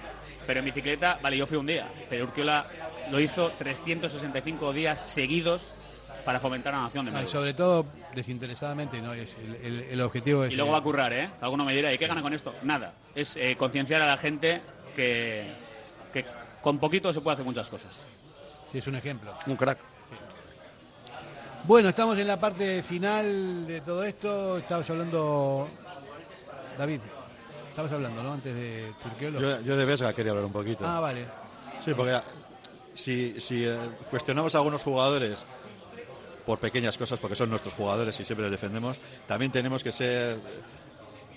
Pero 0.46 0.60
en 0.60 0.66
bicicleta, 0.66 1.20
vale, 1.22 1.38
yo 1.38 1.48
fui 1.48 1.58
un 1.58 1.66
día. 1.66 1.88
Pero 2.10 2.26
Urquiola 2.26 2.66
lo 3.12 3.20
hizo 3.20 3.52
365 3.58 4.74
días 4.74 5.00
seguidos 5.00 5.74
para 6.26 6.40
fomentar 6.42 6.74
la 6.74 6.82
nación 6.82 7.06
de 7.06 7.12
Madrid. 7.12 7.28
sobre 7.30 7.54
todo 7.54 7.86
desinteresadamente, 8.14 9.02
¿no? 9.02 9.14
Es 9.14 9.36
el, 9.42 9.56
el- 9.66 9.82
el 9.92 10.02
objetivo 10.02 10.44
es. 10.44 10.52
Y 10.52 10.56
luego 10.58 10.72
va 10.74 10.80
a 10.80 10.82
currar, 10.82 11.14
¿eh? 11.14 11.30
Alguno 11.40 11.64
me 11.64 11.74
dirá, 11.74 11.94
¿y 11.94 11.98
qué 11.98 12.06
gana 12.08 12.22
con 12.22 12.34
esto? 12.34 12.54
Nada. 12.64 12.94
Es 13.16 13.38
eh, 13.38 13.56
concienciar 13.58 14.02
a 14.02 14.08
la 14.08 14.18
gente 14.18 14.60
que, 14.94 15.50
que 16.12 16.26
con 16.62 16.78
poquito 16.80 17.14
se 17.14 17.22
puede 17.22 17.36
hacer 17.36 17.46
muchas 17.46 17.70
cosas. 17.70 18.06
Sí, 18.78 18.82
es 18.82 18.88
un 18.88 18.96
ejemplo. 18.96 19.34
Un 19.48 19.56
crack. 19.56 19.80
Bueno, 21.64 21.90
estamos 21.90 22.16
en 22.20 22.28
la 22.28 22.40
parte 22.40 22.84
final 22.84 23.66
de 23.66 23.82
todo 23.82 24.04
esto. 24.04 24.60
Estabas 24.60 24.88
hablando. 24.92 25.68
David, 26.78 27.00
estabas 27.70 27.92
hablando, 27.92 28.22
¿no? 28.22 28.34
Antes 28.34 28.54
de 28.54 28.94
Turquiolo. 29.02 29.42
Yo, 29.42 29.62
yo 29.62 29.76
de 29.76 29.84
Vesga 29.84 30.14
quería 30.14 30.32
hablar 30.34 30.46
un 30.46 30.52
poquito. 30.52 30.86
Ah, 30.88 31.00
vale. 31.00 31.26
Sí, 31.84 31.96
porque 31.96 32.20
si, 32.94 33.40
si 33.40 33.66
eh, 33.66 33.76
cuestionamos 34.12 34.54
a 34.54 34.60
algunos 34.60 34.84
jugadores 34.84 35.44
por 36.46 36.60
pequeñas 36.60 37.00
cosas, 37.00 37.18
porque 37.18 37.36
son 37.36 37.50
nuestros 37.50 37.74
jugadores 37.74 38.20
y 38.20 38.26
siempre 38.26 38.44
les 38.44 38.52
defendemos, 38.52 39.00
también 39.28 39.52
tenemos 39.52 39.84
que 39.84 39.92
ser 39.92 40.38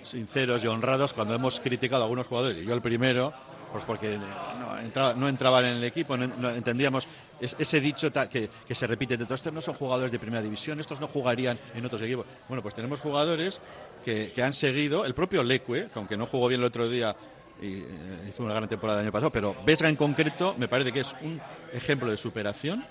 sinceros 0.03 0.62
y 0.62 0.66
honrados 0.66 1.14
cuando 1.14 1.34
hemos 1.34 1.59
criticado 1.59 2.03
a 2.03 2.05
algunos 2.05 2.26
jugadores, 2.26 2.62
y 2.62 2.66
yo 2.66 2.74
el 2.74 2.82
primero, 2.82 3.32
pues 3.72 3.84
porque 3.84 4.18
no, 4.18 4.78
entraba- 4.78 5.14
no 5.14 5.28
entraban 5.28 5.64
en 5.64 5.76
el 5.76 5.84
equipo, 5.84 6.16
no, 6.16 6.26
no 6.26 6.51
entendíamos 6.51 7.07
es- 7.41 7.57
ese 7.59 7.80
dicho 7.80 8.11
que, 8.30 8.49
que 8.66 8.74
se 8.74 8.86
repite 8.86 9.16
de 9.16 9.24
todos 9.24 9.41
estos 9.41 9.53
no 9.53 9.61
son 9.61 9.74
jugadores 9.74 10.12
de 10.12 10.18
primera 10.18 10.43
división, 10.43 10.78
estos 10.80 11.01
no 11.01 11.09
jugarían 11.09 11.59
en 11.74 11.84
otros 11.84 12.01
equipos. 12.03 12.26
Bueno, 12.49 12.62
pues 12.62 12.74
tenemos 12.74 13.01
jugadores 13.01 13.61
que, 14.05 14.32
que 14.32 14.43
han 14.43 14.53
seguido, 14.53 15.05
el 15.05 15.14
propio 15.14 15.43
Leque, 15.43 15.88
que 15.93 15.99
aunque 15.99 16.16
no 16.16 16.26
jugó 16.26 16.49
bien 16.49 16.61
el 16.61 16.66
otro 16.66 16.88
día 16.88 17.14
y 17.62 17.74
eh, 17.74 17.84
hizo 18.30 18.43
una 18.43 18.55
gran 18.55 18.68
temporada 18.68 19.01
el 19.01 19.07
año 19.07 19.12
pasado, 19.12 19.30
pero 19.30 19.55
Vesga 19.66 19.88
en 19.88 19.97
concreto 19.97 20.55
me 20.57 20.66
parece 20.68 20.93
que 20.93 21.01
es 21.01 21.14
un 21.22 21.41
ejemplo 21.72 22.11
de 22.11 22.16
superación. 22.16 22.84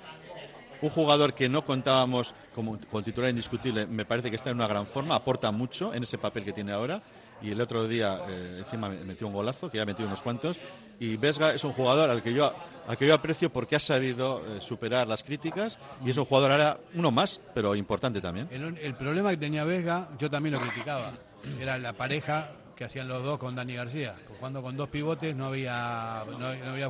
Un 0.81 0.89
jugador 0.91 1.33
que 1.33 1.49
no 1.49 1.65
contábamos 1.65 2.33
como 2.55 2.79
con 2.89 3.03
titular 3.03 3.29
indiscutible, 3.29 3.85
me 3.85 4.05
parece 4.05 4.29
que 4.29 4.37
está 4.37 4.49
en 4.51 4.55
una 4.55 4.67
gran 4.67 4.87
forma, 4.87 5.13
aporta 5.15 5.51
mucho 5.51 5.93
en 5.93 6.03
ese 6.03 6.17
papel 6.17 6.43
que 6.45 6.53
tiene 6.53 6.71
ahora. 6.71 7.01
y 7.41 7.51
el 7.51 7.61
otro 7.61 7.87
día 7.87 8.19
eh, 8.29 8.55
encima 8.59 8.89
me- 8.89 8.97
metió 9.03 9.25
un 9.25 9.31
golazo, 9.33 9.69
que 9.71 9.77
ya 9.77 9.83
ha 9.83 9.85
metido 9.85 10.07
unos 10.07 10.21
cuantos. 10.21 10.57
Y 10.99 11.15
Vesga 11.17 11.53
es 11.53 11.63
un 11.63 11.71
jugador 11.71 12.09
al 12.09 12.21
que 12.21 12.33
yo, 12.33 12.53
al 12.87 12.97
que 12.97 13.07
yo 13.07 13.13
aprecio 13.13 13.49
porque 13.49 13.75
ha 13.75 13.79
sabido 13.79 14.43
eh, 14.45 14.59
superar 14.59 15.07
las 15.07 15.23
críticas 15.23 15.79
y 16.03 16.09
es 16.09 16.17
un 16.17 16.25
jugador 16.25 16.51
ahora 16.51 16.77
uno 16.93 17.09
más, 17.09 17.39
pero 17.53 17.73
importante 17.75 18.19
también. 18.19 18.49
El, 18.51 18.95
problema 18.95 19.29
que 19.29 19.37
tenía 19.37 19.63
Vesga, 19.63 20.09
yo 20.19 20.29
también 20.29 20.55
lo 20.55 20.61
criticaba, 20.61 21.13
era 21.59 21.77
la 21.77 21.93
pareja 21.93 22.51
que 22.75 22.85
hacían 22.85 23.07
los 23.07 23.23
dos 23.23 23.37
con 23.37 23.55
Dani 23.55 23.75
García. 23.75 24.15
Jugando 24.37 24.61
con 24.61 24.75
dos 24.75 24.89
pivotes 24.89 25.35
no 25.35 25.45
había, 25.45 26.23
no, 26.37 26.47
había. 26.47 26.89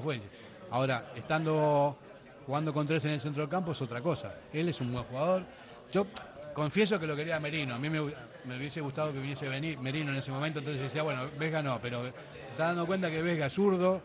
Ahora, 0.71 1.11
estando 1.15 1.97
jugando 2.45 2.73
con 2.73 2.87
tres 2.87 3.05
en 3.05 3.11
el 3.11 3.21
centro 3.21 3.41
del 3.41 3.49
campo 3.49 3.71
es 3.71 3.81
otra 3.81 4.01
cosa. 4.01 4.33
Él 4.53 4.69
es 4.69 4.79
un 4.81 4.91
buen 4.91 5.03
jugador. 5.05 5.43
Yo 5.91 6.07
confieso 6.53 6.99
que 6.99 7.07
lo 7.07 7.15
quería 7.15 7.39
Merino. 7.39 7.75
A 7.75 7.79
mí 7.79 7.89
me, 7.89 8.01
me 8.45 8.57
hubiese 8.57 8.81
gustado 8.81 9.11
que 9.13 9.19
viniese 9.19 9.47
venir 9.47 9.77
Merino 9.79 10.11
en 10.11 10.17
ese 10.17 10.31
momento. 10.31 10.59
Entonces 10.59 10.83
decía, 10.83 11.03
bueno, 11.03 11.23
Vesga 11.37 11.61
no, 11.61 11.79
pero 11.81 12.03
te 12.59 12.63
estás 12.63 12.75
dando 12.75 12.87
cuenta 12.87 13.09
que 13.09 13.21
Vesga 13.21 13.45
es 13.45 13.53
zurdo, 13.53 14.01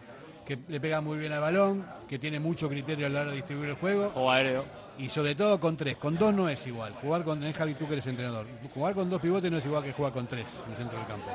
que 0.46 0.56
le 0.68 0.80
pega 0.80 1.00
muy 1.00 1.18
bien 1.18 1.32
al 1.32 1.40
balón, 1.40 1.84
que 2.08 2.20
tiene 2.20 2.38
mucho 2.38 2.68
criterio 2.68 3.06
a 3.06 3.08
la 3.08 3.22
hora 3.22 3.30
de 3.30 3.36
distribuir 3.38 3.70
el 3.70 3.74
juego. 3.74 4.10
Juego 4.10 4.30
aéreo. 4.30 4.64
Y 4.96 5.08
sobre 5.08 5.34
todo 5.34 5.58
con 5.58 5.76
tres. 5.76 5.96
Con 5.96 6.16
dos 6.16 6.32
no 6.32 6.48
es 6.48 6.64
igual. 6.68 6.92
Jugar 7.02 7.24
con. 7.24 7.42
Es 7.42 7.56
Javi, 7.56 7.74
tú 7.74 7.88
que 7.88 7.94
eres 7.94 8.06
entrenador. 8.06 8.46
Jugar 8.72 8.94
con 8.94 9.10
dos 9.10 9.20
pivotes 9.20 9.50
no 9.50 9.58
es 9.58 9.66
igual 9.66 9.82
que 9.82 9.92
jugar 9.92 10.12
con 10.12 10.28
tres 10.28 10.46
en 10.66 10.70
el 10.70 10.76
centro 10.76 10.96
del 10.96 11.06
campo. 11.08 11.26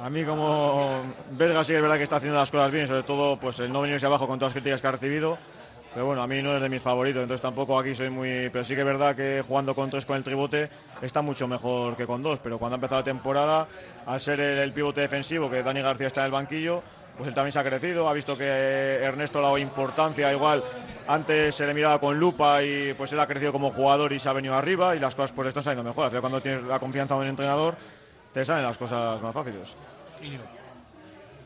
A 0.00 0.08
mí 0.08 0.24
como 0.24 1.02
Belga 1.32 1.64
sí 1.64 1.74
es 1.74 1.82
verdad 1.82 1.96
que 1.96 2.04
está 2.04 2.16
haciendo 2.16 2.38
las 2.38 2.52
cosas 2.52 2.70
bien, 2.70 2.86
sobre 2.86 3.02
todo 3.02 3.36
pues 3.36 3.58
el 3.58 3.72
no 3.72 3.80
venirse 3.80 4.06
abajo 4.06 4.28
con 4.28 4.38
todas 4.38 4.50
las 4.50 4.62
críticas 4.62 4.80
que 4.80 4.86
ha 4.86 4.92
recibido. 4.92 5.38
Pero 5.94 6.06
bueno, 6.06 6.22
a 6.22 6.26
mí 6.26 6.40
no 6.40 6.56
es 6.56 6.62
de 6.62 6.68
mis 6.68 6.80
favoritos, 6.80 7.22
entonces 7.22 7.42
tampoco 7.42 7.78
aquí 7.78 7.94
soy 7.94 8.08
muy... 8.08 8.48
Pero 8.50 8.64
sí 8.64 8.74
que 8.74 8.80
es 8.80 8.86
verdad 8.86 9.14
que 9.14 9.42
jugando 9.46 9.74
con 9.74 9.90
tres 9.90 10.06
con 10.06 10.16
el 10.16 10.24
tribote 10.24 10.70
está 11.02 11.20
mucho 11.20 11.46
mejor 11.46 11.96
que 11.96 12.06
con 12.06 12.22
dos. 12.22 12.38
Pero 12.38 12.58
cuando 12.58 12.74
ha 12.74 12.78
empezado 12.78 13.00
la 13.00 13.04
temporada, 13.04 13.68
al 14.06 14.20
ser 14.20 14.40
el, 14.40 14.72
pivote 14.72 15.02
defensivo, 15.02 15.50
que 15.50 15.62
Dani 15.62 15.82
García 15.82 16.06
está 16.06 16.22
en 16.22 16.26
el 16.26 16.32
banquillo, 16.32 16.82
pues 17.16 17.28
él 17.28 17.34
también 17.34 17.52
se 17.52 17.58
ha 17.58 17.64
crecido, 17.64 18.08
ha 18.08 18.14
visto 18.14 18.38
que 18.38 18.44
Ernesto 18.46 19.38
le 19.38 19.44
ha 19.44 19.48
dado 19.48 19.58
importancia, 19.58 20.32
igual 20.32 20.64
antes 21.06 21.54
se 21.54 21.66
le 21.66 21.74
miraba 21.74 22.00
con 22.00 22.18
lupa 22.18 22.62
y 22.62 22.94
pues 22.94 23.12
él 23.12 23.20
ha 23.20 23.26
crecido 23.26 23.52
como 23.52 23.70
jugador 23.70 24.12
y 24.12 24.18
se 24.18 24.28
ha 24.28 24.32
venido 24.32 24.54
arriba 24.54 24.96
y 24.96 25.00
las 25.00 25.14
cosas 25.14 25.32
pues 25.32 25.48
están 25.48 25.62
saliendo 25.62 25.88
mejor. 25.88 26.04
Al 26.04 26.10
final, 26.10 26.20
cuando 26.22 26.40
tienes 26.40 26.62
la 26.62 26.78
confianza 26.78 27.14
de 27.14 27.20
un 27.20 27.26
entrenador, 27.26 27.76
te 28.32 28.44
salen 28.44 28.64
las 28.64 28.78
cosas 28.78 29.20
más 29.20 29.34
fáciles. 29.34 29.76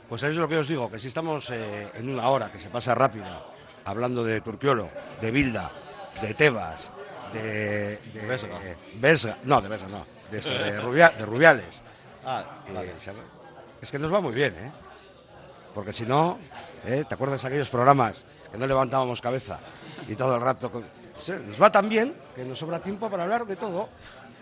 Pues 0.09 0.23
eso 0.23 0.31
es 0.31 0.37
lo 0.37 0.49
que 0.49 0.59
os 0.59 0.69
digo, 0.69 0.89
que 0.91 1.01
si 1.01 1.09
estamos 1.09 1.51
eh, 1.51 1.89
en 1.95 2.09
una 2.09 2.29
hora 2.29 2.53
que 2.53 2.61
se 2.61 2.69
pasa 2.69 2.95
rápida, 2.95 3.43
hablando 3.87 4.23
de 4.25 4.41
Turquiolo, 4.43 4.91
de 5.21 5.31
Bilda, 5.31 5.71
de 6.21 6.35
Tebas, 6.35 6.91
de, 7.33 7.97
de 7.99 8.27
Vesga. 8.27 8.63
eh, 8.63 8.77
Vesga- 9.01 9.39
no, 9.45 9.61
de 9.61 9.69
Vesga 9.69 9.89
no, 9.89 10.07
de, 10.31 10.39
esto, 10.39 10.51
de, 10.51 10.81
Rubia- 10.81 11.11
de 11.11 11.25
Rubiales. 11.25 11.83
Ah, 12.25 12.45
Eh, 12.69 12.93
es 13.81 13.91
que 13.91 13.99
nos 13.99 14.13
va 14.13 14.21
muy 14.21 14.33
bien, 14.35 14.55
¿eh? 14.59 14.73
Porque 15.75 15.93
si 15.93 16.05
no, 16.07 16.39
¿eh? 16.85 17.05
¿te 17.09 17.15
acuerdas 17.15 17.43
de 17.43 17.49
aquellos 17.49 17.69
programas 17.71 18.25
que 18.51 18.59
no 18.59 18.67
levantábamos 18.67 19.21
cabeza 19.21 19.61
y 20.09 20.15
todo 20.17 20.35
el 20.37 20.41
rato... 20.43 20.71
con- 20.71 20.85
Sí, 21.23 21.33
Nos 21.47 21.61
va 21.61 21.73
tan 21.73 21.89
bien 21.89 22.15
que 22.35 22.45
nos 22.45 22.59
sobra 22.59 22.79
tiempo 22.81 23.09
para 23.11 23.23
hablar 23.23 23.47
de 23.47 23.57
todo. 23.57 23.89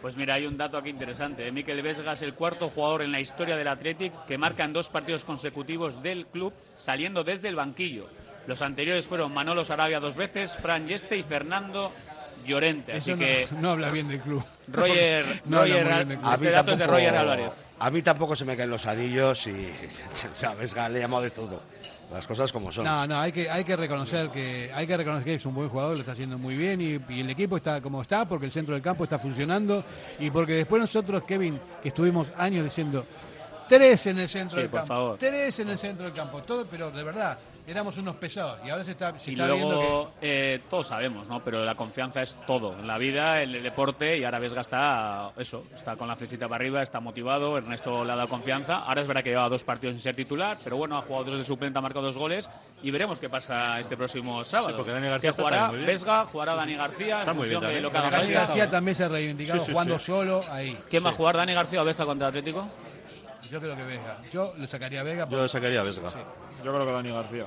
Pues 0.03 0.16
mira, 0.16 0.34
hay 0.34 0.45
un 0.47 0.57
dato 0.57 0.76
aquí 0.76 0.88
interesante. 0.90 1.51
Miquel 1.53 1.80
Vesga 1.82 2.12
es 2.14 2.22
el 2.22 2.34
cuarto 2.34 2.68
jugador 2.68 3.03
en 3.03 3.12
la 3.12 3.20
historia 3.20 3.55
del 3.57 3.68
Athletic 3.68 4.12
que 4.26 4.36
marca 4.38 4.64
en 4.64 4.72
dos 4.72 4.88
partidos 4.88 5.24
consecutivos 5.24 6.03
del 6.03 6.26
club 6.26 6.53
saliendo 6.74 7.22
desde 7.22 7.47
el 7.49 7.55
banquillo. 7.55 8.07
Los 8.47 8.61
anteriores 8.62 9.07
fueron 9.07 9.32
Manolo 9.32 9.64
Sarabia 9.64 10.01
dos 10.01 10.16
veces, 10.16 10.53
Fran 10.55 10.86
Yeste 10.86 11.16
y 11.16 11.22
Fernando 11.22 11.92
Llorente. 12.47 12.92
Así 12.92 13.11
Eso 13.11 13.16
no, 13.20 13.24
que 13.26 13.49
no 13.61 13.70
habla 13.70 13.90
bien 13.90 14.09
del 14.09 14.20
club. 14.20 14.45
Roger, 14.68 15.42
No 15.47 15.61
habla 15.61 15.74
Roger 15.74 15.84
muy 15.84 15.95
bien 15.95 16.09
del 16.09 16.18
club. 16.18 16.34
este 16.34 16.51
dato 16.51 16.72
es 16.72 16.78
de 16.78 16.86
Roger 16.86 17.16
Álvarez. 17.16 17.53
A 17.78 17.90
mí 17.90 18.03
tampoco 18.03 18.36
se 18.36 18.45
me 18.45 18.57
caen 18.57 18.70
los 18.70 18.86
anillos 18.86 19.47
y, 19.47 19.70
¿sabes? 20.36 20.74
Le 20.90 20.99
he 20.99 21.01
llamado 21.01 21.22
de 21.22 21.30
todo. 21.30 21.62
Las 22.12 22.26
cosas 22.26 22.53
como 22.53 22.70
son. 22.70 22.84
No, 22.84 23.07
no, 23.07 23.18
hay 23.18 23.32
que, 23.32 23.51
hay 23.51 23.64
que 23.64 23.76
reconocer 23.76 24.28
que 24.28 24.70
hay 24.72 24.86
que 24.86 24.97
reconocer 24.97 25.24
que 25.24 25.34
es 25.36 25.47
un 25.47 25.55
buen 25.55 25.70
jugador, 25.70 25.95
lo 25.95 26.01
está 26.01 26.12
haciendo 26.12 26.36
muy 26.38 26.55
bien 26.55 26.80
y, 26.80 27.01
y 27.12 27.20
el 27.20 27.30
equipo 27.30 27.57
está 27.57 27.80
como 27.80 28.03
está 28.03 28.26
porque 28.28 28.45
el 28.47 28.53
centro 28.53 28.74
del 28.74 28.82
campo 28.82 29.05
está 29.05 29.18
funcionando 29.18 29.82
y 30.20 30.30
porque 30.30 30.53
después 30.53 30.80
nosotros, 30.82 31.24
Kevin, 31.24 31.59
que 31.82 31.88
estuvimos 31.88 32.28
años 32.36 32.62
diciendo 32.62 33.07
tres 33.66 34.07
en 34.07 34.18
el 34.18 34.28
centro 34.28 34.57
Sí, 34.59 34.62
del 34.62 34.70
por 34.70 34.80
campo, 34.80 34.95
favor. 34.95 35.18
tres 35.18 35.59
en 35.61 35.70
el 35.70 35.78
centro 35.78 36.05
del 36.05 36.12
campo, 36.14 36.42
todo, 36.42 36.66
pero 36.66 36.90
de 36.90 37.03
verdad 37.03 37.38
éramos 37.67 37.97
unos 37.97 38.17
pesados 38.17 38.61
y 38.65 38.71
ahora 38.71 38.85
se 38.85 38.91
está, 38.91 39.19
se 39.19 39.31
Y 39.31 39.35
está 39.35 39.47
viendo 39.47 39.69
que 39.69 39.75
luego, 39.77 40.12
eh, 40.21 40.61
todos 40.69 40.89
sabemos, 40.89 41.29
¿no? 41.29 41.43
Pero 41.43 41.65
la 41.65 41.75
confianza 41.75 42.23
es 42.23 42.37
todo 42.47 42.75
en 42.79 42.87
la 42.87 42.99
vida, 42.99 43.43
en 43.43 43.55
el 43.55 43.62
deporte, 43.62 44.19
y 44.19 44.25
ahora 44.25 44.39
Vesga 44.39 44.61
está, 44.61 45.31
eso, 45.37 45.65
está 45.75 45.97
con 45.97 46.09
la 46.09 46.17
flechita 46.17 46.47
para 46.49 46.62
arriba, 46.62 46.83
está 46.83 47.01
motivado, 47.01 47.57
Ernesto 47.57 48.05
le 48.05 48.12
ha 48.12 48.17
dado 48.17 48.29
confianza. 48.29 48.79
Ahora 48.79 49.01
es 49.01 49.07
verdad 49.09 49.23
que 49.23 49.31
lleva 49.31 49.49
dos 49.49 49.65
partidos 49.65 49.95
sin 49.95 50.03
ser 50.03 50.15
titular, 50.17 50.59
pero 50.62 50.77
bueno, 50.77 50.99
ha 50.99 51.03
jugado 51.03 51.25
dos 51.31 51.39
de 51.39 51.45
suplente, 51.45 51.79
ha 51.79 51.83
marcado 51.83 52.05
dos 52.07 52.19
goles, 52.19 52.51
y 52.83 52.91
veremos 52.91 53.19
qué 53.19 53.29
pasa 53.29 53.81
este 53.81 53.97
próximo 53.97 54.45
sábado. 54.45 54.77
porque 54.77 54.93
Dani 54.93 55.09
García 55.09 55.31
que 55.33 55.37
jugará. 55.37 55.71
Vesga, 55.71 56.25
jugará 56.27 56.55
Dani 56.55 56.75
García, 56.77 57.19
Está 57.21 57.31
en 57.31 57.37
muy 57.39 57.49
bien 57.49 57.61
de 57.61 57.81
lo 57.81 57.91
que 57.91 57.99
Dani 57.99 58.11
García. 58.11 58.39
García 58.41 58.71
también 58.71 58.95
se 58.95 59.05
ha 59.05 59.09
reivindicado 59.09 59.61
Sí, 59.61 59.67
sí, 59.67 59.73
jugando 59.73 59.99
sí. 59.99 60.05
solo 60.07 60.43
ahí. 60.51 60.79
¿Quién 60.91 61.05
va 61.05 61.11
a 61.11 61.12
jugar, 61.12 61.37
Dani 61.37 61.55
García 61.55 61.81
o 61.83 61.85
Vesga 61.85 62.05
contra 62.05 62.29
Atlético? 62.29 62.69
Yo 63.51 63.61
creo 63.61 63.77
que 63.77 63.83
Vega. 63.85 64.19
Yo 64.33 64.53
le 64.57 64.67
sacaría 64.67 65.01
a 65.01 65.05
Vega. 65.05 65.29
Yo 65.31 65.49
sacaría 65.49 65.81
a 65.81 65.85
Vesga. 65.85 66.12
Yo 66.65 66.73
creo 66.73 66.87
que 66.87 66.93
Dani 66.93 67.11
García. 67.11 67.47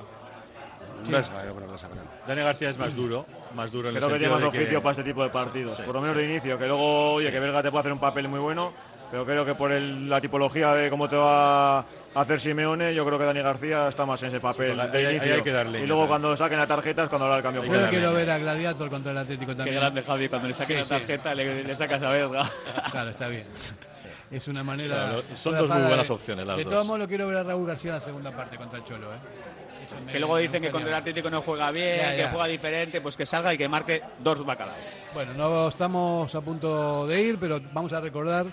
Vesga, 1.08 1.44
yo 1.46 1.54
creo 1.54 1.66
que 1.66 1.72
lo 1.72 1.78
sacarán. 1.78 2.04
Dani 2.26 2.42
García 2.42 2.70
es 2.70 2.78
más 2.78 2.94
duro, 2.94 3.26
más 3.54 3.70
duro 3.70 3.88
en 3.88 3.96
el 3.96 4.00
Creo 4.02 4.08
que 4.08 4.14
sentido 4.14 4.30
tiene 4.30 4.44
más 4.44 4.52
de 4.52 4.58
que- 4.58 4.64
oficio 4.64 4.82
para 4.82 4.90
este 4.92 5.04
tipo 5.04 5.22
de 5.22 5.28
partidos. 5.30 5.76
Sí, 5.76 5.82
por 5.82 5.94
lo 5.94 6.00
menos 6.00 6.16
de 6.16 6.24
inicio, 6.24 6.58
que 6.58 6.66
luego, 6.66 7.14
oye, 7.14 7.30
que 7.30 7.40
Belga 7.40 7.62
te 7.62 7.70
puede 7.70 7.80
hacer 7.80 7.92
un 7.92 7.98
papel 8.00 8.28
muy 8.28 8.40
bueno, 8.40 8.72
pero 9.10 9.24
creo 9.24 9.44
que 9.44 9.54
por 9.54 9.72
el- 9.72 10.08
la 10.08 10.20
tipología 10.20 10.72
de 10.74 10.90
cómo 10.90 11.08
te 11.08 11.16
va 11.16 11.78
a 11.78 11.84
hacer 12.14 12.40
Simeone, 12.40 12.94
yo 12.94 13.04
creo 13.06 13.18
que 13.18 13.24
Dani 13.24 13.40
García 13.42 13.86
está 13.88 14.04
más 14.06 14.20
en 14.22 14.28
ese 14.28 14.40
papel 14.40 14.76
porque 14.76 14.98
de 14.98 15.06
ahí 15.06 15.16
inicio. 15.16 15.34
hay 15.34 15.42
que 15.42 15.52
darle 15.52 15.80
y 15.80 15.86
luego 15.86 16.02
también. 16.02 16.08
cuando 16.08 16.36
saquen 16.36 16.58
la 16.58 16.66
tarjeta 16.66 17.02
es 17.04 17.08
cuando 17.08 17.24
habrá 17.26 17.36
el 17.38 17.42
cambio. 17.42 17.64
Yo 17.64 17.74
el 17.80 17.88
quiero 17.90 18.12
ver 18.12 18.30
a 18.30 18.38
Gladiator 18.38 18.90
contra 18.90 19.12
el 19.12 19.18
Atlético 19.18 19.52
Qué 19.52 19.56
también. 19.56 19.76
grande 19.78 20.02
Javi, 20.02 20.28
cuando 20.28 20.48
le 20.48 20.54
saque 20.54 20.72
Sí, 20.74 20.78
la 20.78 20.84
sí. 20.84 20.90
tarjeta 20.90 21.34
le, 21.34 21.64
le 21.64 21.76
sacas 21.76 22.02
a 22.02 22.10
Vesga. 22.10 22.50
Claro, 22.90 23.10
está 23.10 23.28
bien. 23.28 23.44
Es 24.30 24.46
una 24.48 24.62
manera. 24.62 24.94
Claro, 24.94 25.22
son 25.36 25.52
una 25.54 25.60
dos 25.62 25.70
muy 25.70 25.82
buenas 25.86 26.08
de- 26.08 26.14
opciones, 26.14 26.46
las 26.46 26.56
de 26.58 26.64
dos. 26.64 26.72
todos 26.72 26.86
modos, 26.86 27.00
lo 27.00 27.08
quiero 27.08 27.26
ver 27.28 27.36
a 27.38 27.42
Raúl 27.42 27.66
García 27.66 27.92
en 27.92 27.94
la 27.98 28.04
segunda 28.04 28.30
parte 28.30 28.56
contra 28.56 28.78
el 28.78 28.84
Cholo. 28.84 29.12
¿eh? 29.14 29.16
Me- 30.04 30.12
Que 30.12 30.18
luego 30.18 30.36
dicen 30.36 30.60
que 30.62 30.70
contra 30.70 30.90
el. 30.90 30.96
Atlético 30.96 31.30
no 31.30 31.40
juega 31.40 31.70
bien, 31.70 31.96
Ya, 31.98 32.16
que 32.16 32.24
juega 32.28 32.46
diferente, 32.46 33.00
pues 33.00 33.16
que 33.16 33.24
salga 33.24 33.54
y 33.54 33.58
que 33.58 33.68
marque 33.68 34.02
dos 34.18 34.44
bacalaos. 34.44 34.98
Bueno, 35.14 35.32
no 35.34 35.68
estamos 35.68 36.34
a 36.34 36.40
punto 36.42 37.06
de 37.06 37.22
ir, 37.22 37.38
pero 37.38 37.58
vamos 37.72 37.92
a 37.94 38.00
recordar 38.00 38.46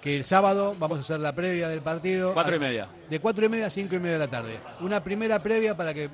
que 0.00 0.16
el 0.16 0.24
sábado 0.24 0.74
vamos 0.78 0.96
a 0.98 1.00
hacer 1.02 1.20
la 1.20 1.34
previa 1.34 1.68
del 1.68 1.82
partido. 1.82 2.32
Cuatro 2.32 2.56
y 2.56 2.58
media. 2.58 2.88
De 3.10 3.20
cuatro 3.20 3.44
y 3.44 3.48
media 3.50 3.66
a 3.66 3.70
cinco 3.70 3.96
y 3.96 3.98
media 3.98 4.14
de 4.14 4.18
la 4.20 4.28
tarde. 4.28 4.58
Una 4.80 5.02
primera 5.04 5.42
previa 5.42 5.76
para 5.76 5.92
que 5.92 6.08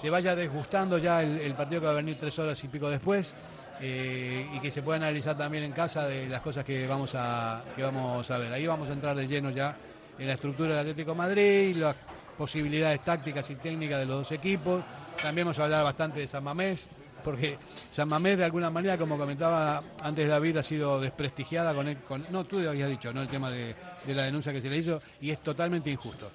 se 0.00 0.08
vaya 0.08 0.36
desgustando 0.36 0.98
ya 0.98 1.22
el, 1.22 1.40
el 1.40 1.54
partido 1.54 1.80
que 1.80 1.86
va 1.86 1.92
a 1.92 1.96
venir 1.96 2.16
tres 2.20 2.38
horas 2.38 2.62
y 2.62 2.68
pico 2.68 2.88
después. 2.88 3.34
Eh, 3.80 4.48
y 4.54 4.60
que 4.60 4.70
se 4.70 4.82
pueda 4.82 4.98
analizar 4.98 5.36
también 5.36 5.64
en 5.64 5.72
casa 5.72 6.06
de 6.06 6.26
las 6.28 6.40
cosas 6.40 6.64
que 6.64 6.86
vamos 6.86 7.14
a 7.14 7.62
que 7.74 7.82
vamos 7.82 8.30
a 8.30 8.38
ver. 8.38 8.52
Ahí 8.52 8.66
vamos 8.66 8.88
a 8.88 8.92
entrar 8.92 9.16
de 9.16 9.26
lleno 9.26 9.50
ya 9.50 9.76
en 10.18 10.26
la 10.26 10.34
estructura 10.34 10.70
del 10.70 10.78
Atlético 10.78 11.14
Madrid, 11.14 11.76
las 11.76 11.94
posibilidades 12.38 13.00
tácticas 13.04 13.48
y 13.50 13.56
técnicas 13.56 13.98
de 14.00 14.06
los 14.06 14.18
dos 14.18 14.32
equipos. 14.32 14.82
También 15.22 15.46
vamos 15.46 15.58
a 15.58 15.64
hablar 15.64 15.84
bastante 15.84 16.20
de 16.20 16.26
San 16.26 16.44
Mamés, 16.44 16.86
porque 17.24 17.58
San 17.90 18.08
Mamés 18.08 18.36
de 18.38 18.44
alguna 18.44 18.70
manera, 18.70 18.96
como 18.98 19.16
comentaba 19.18 19.82
antes 20.02 20.28
David, 20.28 20.58
ha 20.58 20.62
sido 20.62 21.00
desprestigiada 21.00 21.74
con, 21.74 21.88
el- 21.88 21.96
con- 21.98 22.26
no 22.30 22.44
tú 22.44 22.58
habías 22.68 22.88
dicho, 22.90 23.12
no 23.12 23.22
el 23.22 23.28
tema 23.28 23.50
de, 23.50 23.74
de 24.06 24.14
la 24.14 24.24
denuncia 24.24 24.52
que 24.52 24.60
se 24.60 24.68
le 24.70 24.78
hizo 24.78 25.00
y 25.20 25.30
es 25.30 25.40
totalmente 25.42 25.90
injusto. 25.90 26.30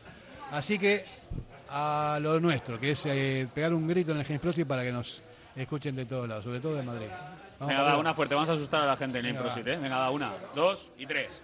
Así 0.52 0.78
que 0.80 1.06
a 1.70 2.20
lo 2.22 2.40
nuestro, 2.40 2.80
que 2.80 2.92
es 2.92 3.06
eh, 3.06 3.48
pegar 3.54 3.74
un 3.74 3.88
grito 3.88 4.12
en 4.12 4.18
el 4.20 4.26
James 4.26 4.42
Prosi 4.42 4.66
para 4.66 4.84
que 4.84 4.92
nos 4.92 5.22
escuchen 5.56 5.96
de 5.96 6.06
todos 6.06 6.28
lados, 6.28 6.44
sobre 6.44 6.60
todo 6.60 6.76
de 6.76 6.84
Madrid. 6.84 7.08
Vamos 7.60 7.68
Venga, 7.68 7.82
arriba. 7.82 7.98
una 8.00 8.14
fuerte, 8.14 8.34
vamos 8.34 8.50
a 8.50 8.54
asustar 8.54 8.82
a 8.82 8.86
la 8.86 8.98
gente 8.98 9.20
en 9.20 9.26
el 9.26 9.32
Improsit, 9.32 9.68
¿eh? 9.68 9.78
Venga, 9.78 9.98
va, 9.98 10.10
una, 10.12 10.32
dos 10.56 10.90
y 10.98 11.06
tres. 11.06 11.44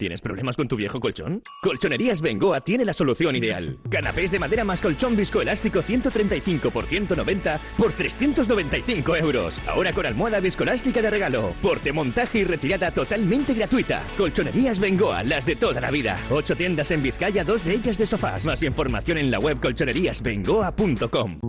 ¿Tienes 0.00 0.22
problemas 0.22 0.56
con 0.56 0.66
tu 0.66 0.76
viejo 0.76 0.98
colchón? 0.98 1.42
Colchonerías 1.60 2.22
Bengoa 2.22 2.62
tiene 2.62 2.86
la 2.86 2.94
solución 2.94 3.36
ideal. 3.36 3.76
Canapés 3.90 4.30
de 4.30 4.38
madera 4.38 4.64
más 4.64 4.80
colchón 4.80 5.14
viscoelástico 5.14 5.82
135 5.82 6.70
por 6.70 6.86
190 6.86 7.60
por 7.76 7.92
395 7.92 9.16
euros. 9.16 9.60
Ahora 9.66 9.92
con 9.92 10.06
almohada 10.06 10.40
viscoelástica 10.40 11.02
de 11.02 11.10
regalo. 11.10 11.52
Porte, 11.60 11.92
montaje 11.92 12.38
y 12.38 12.44
retirada 12.44 12.92
totalmente 12.92 13.52
gratuita. 13.52 14.02
Colchonerías 14.16 14.80
Bengoa, 14.80 15.22
las 15.22 15.44
de 15.44 15.56
toda 15.56 15.82
la 15.82 15.90
vida. 15.90 16.18
Ocho 16.30 16.56
tiendas 16.56 16.90
en 16.92 17.02
Vizcaya, 17.02 17.44
dos 17.44 17.62
de 17.62 17.74
ellas 17.74 17.98
de 17.98 18.06
sofás. 18.06 18.46
Más 18.46 18.62
información 18.62 19.18
en 19.18 19.30
la 19.30 19.38
web 19.38 19.60
colchoneríasbengoa.com. 19.60 21.40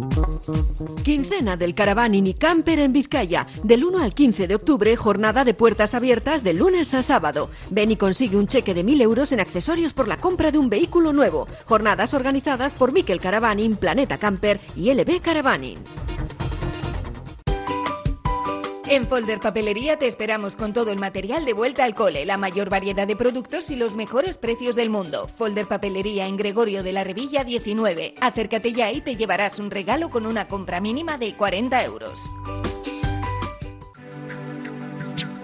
Quincena 1.06 1.56
del 1.56 1.74
Caravaning 1.74 2.28
y 2.28 2.34
Camper 2.34 2.80
en 2.80 2.92
Vizcaya. 2.92 3.48
Del 3.64 3.86
1 3.86 4.00
al 4.00 4.14
15 4.14 4.50
de 4.50 4.56
octubre, 4.56 4.94
jornada 4.98 5.46
de 5.46 5.54
puertas 5.54 5.96
abiertas 5.96 6.44
de 6.44 6.54
lunes 6.54 6.94
a 6.94 7.02
sábado. 7.02 7.50
Ven 7.70 7.92
y 7.92 7.96
consigue 7.96 8.41
un 8.41 8.41
cheque 8.48 8.74
de 8.74 8.84
1.000 8.84 9.02
euros 9.02 9.32
en 9.32 9.40
accesorios 9.40 9.94
por 9.94 10.08
la 10.08 10.18
compra 10.18 10.52
de 10.52 10.58
un 10.58 10.70
vehículo 10.70 11.14
nuevo. 11.14 11.48
Jornadas 11.66 12.14
organizadas 12.14 12.74
por 12.74 12.92
Miquel 12.92 13.20
Caravaning, 13.20 13.76
Planeta 13.76 14.18
Camper 14.18 14.60
y 14.76 14.94
LB 14.94 15.22
Caravaning. 15.22 15.80
En 18.92 19.08
Folder 19.08 19.40
Papelería 19.40 19.98
te 19.98 20.06
esperamos 20.06 20.58
con 20.58 20.74
todo 20.74 20.92
el 20.92 21.00
material 21.00 21.46
de 21.46 21.54
vuelta 21.54 21.86
al 21.86 21.96
cole, 21.96 22.26
la 22.26 22.36
mayor 22.36 22.70
variedad 22.70 23.08
de 23.08 23.16
productos 23.16 23.70
y 23.70 23.78
los 23.78 23.96
mejores 23.96 24.38
precios 24.38 24.76
del 24.76 24.90
mundo. 24.90 25.30
Folder 25.30 25.66
Papelería 25.66 26.28
en 26.28 26.36
Gregorio 26.36 26.84
de 26.84 26.92
la 26.92 27.06
Revilla 27.06 27.46
19. 27.46 28.16
Acércate 28.20 28.74
ya 28.74 28.92
y 28.92 29.00
te 29.00 29.16
llevarás 29.16 29.60
un 29.60 29.72
regalo 29.72 30.10
con 30.10 30.26
una 30.26 30.50
compra 30.50 30.82
mínima 30.82 31.18
de 31.18 31.34
40 31.36 31.86
euros. 31.86 32.20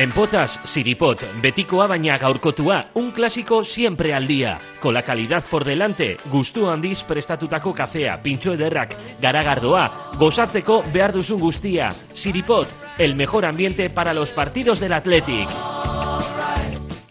En 0.00 0.12
Pozas, 0.12 0.54
Siripot, 0.64 1.26
betikoa 1.42 1.84
baina 1.90 2.14
gaurkotua, 2.16 2.86
un 2.96 3.10
clásico 3.12 3.58
siempre 3.62 4.14
al 4.14 4.26
día. 4.26 4.58
Con 4.80 4.94
la 4.94 5.02
calidad 5.02 5.44
por 5.50 5.66
delante, 5.66 6.16
gustu 6.32 6.70
handiz 6.70 7.04
prestatutako 7.04 7.74
kafea, 7.74 8.14
pintxo 8.22 8.54
ederrak, 8.56 8.96
garagardoa, 9.20 10.14
gozatzeko 10.16 10.80
behar 10.94 11.12
duzun 11.12 11.44
guztia. 11.44 11.92
Siripot, 12.14 12.72
el 12.96 13.14
mejor 13.14 13.44
ambiente 13.44 13.90
para 13.90 14.14
los 14.14 14.32
partidos 14.32 14.80
del 14.80 14.94
Athletic. 14.94 15.50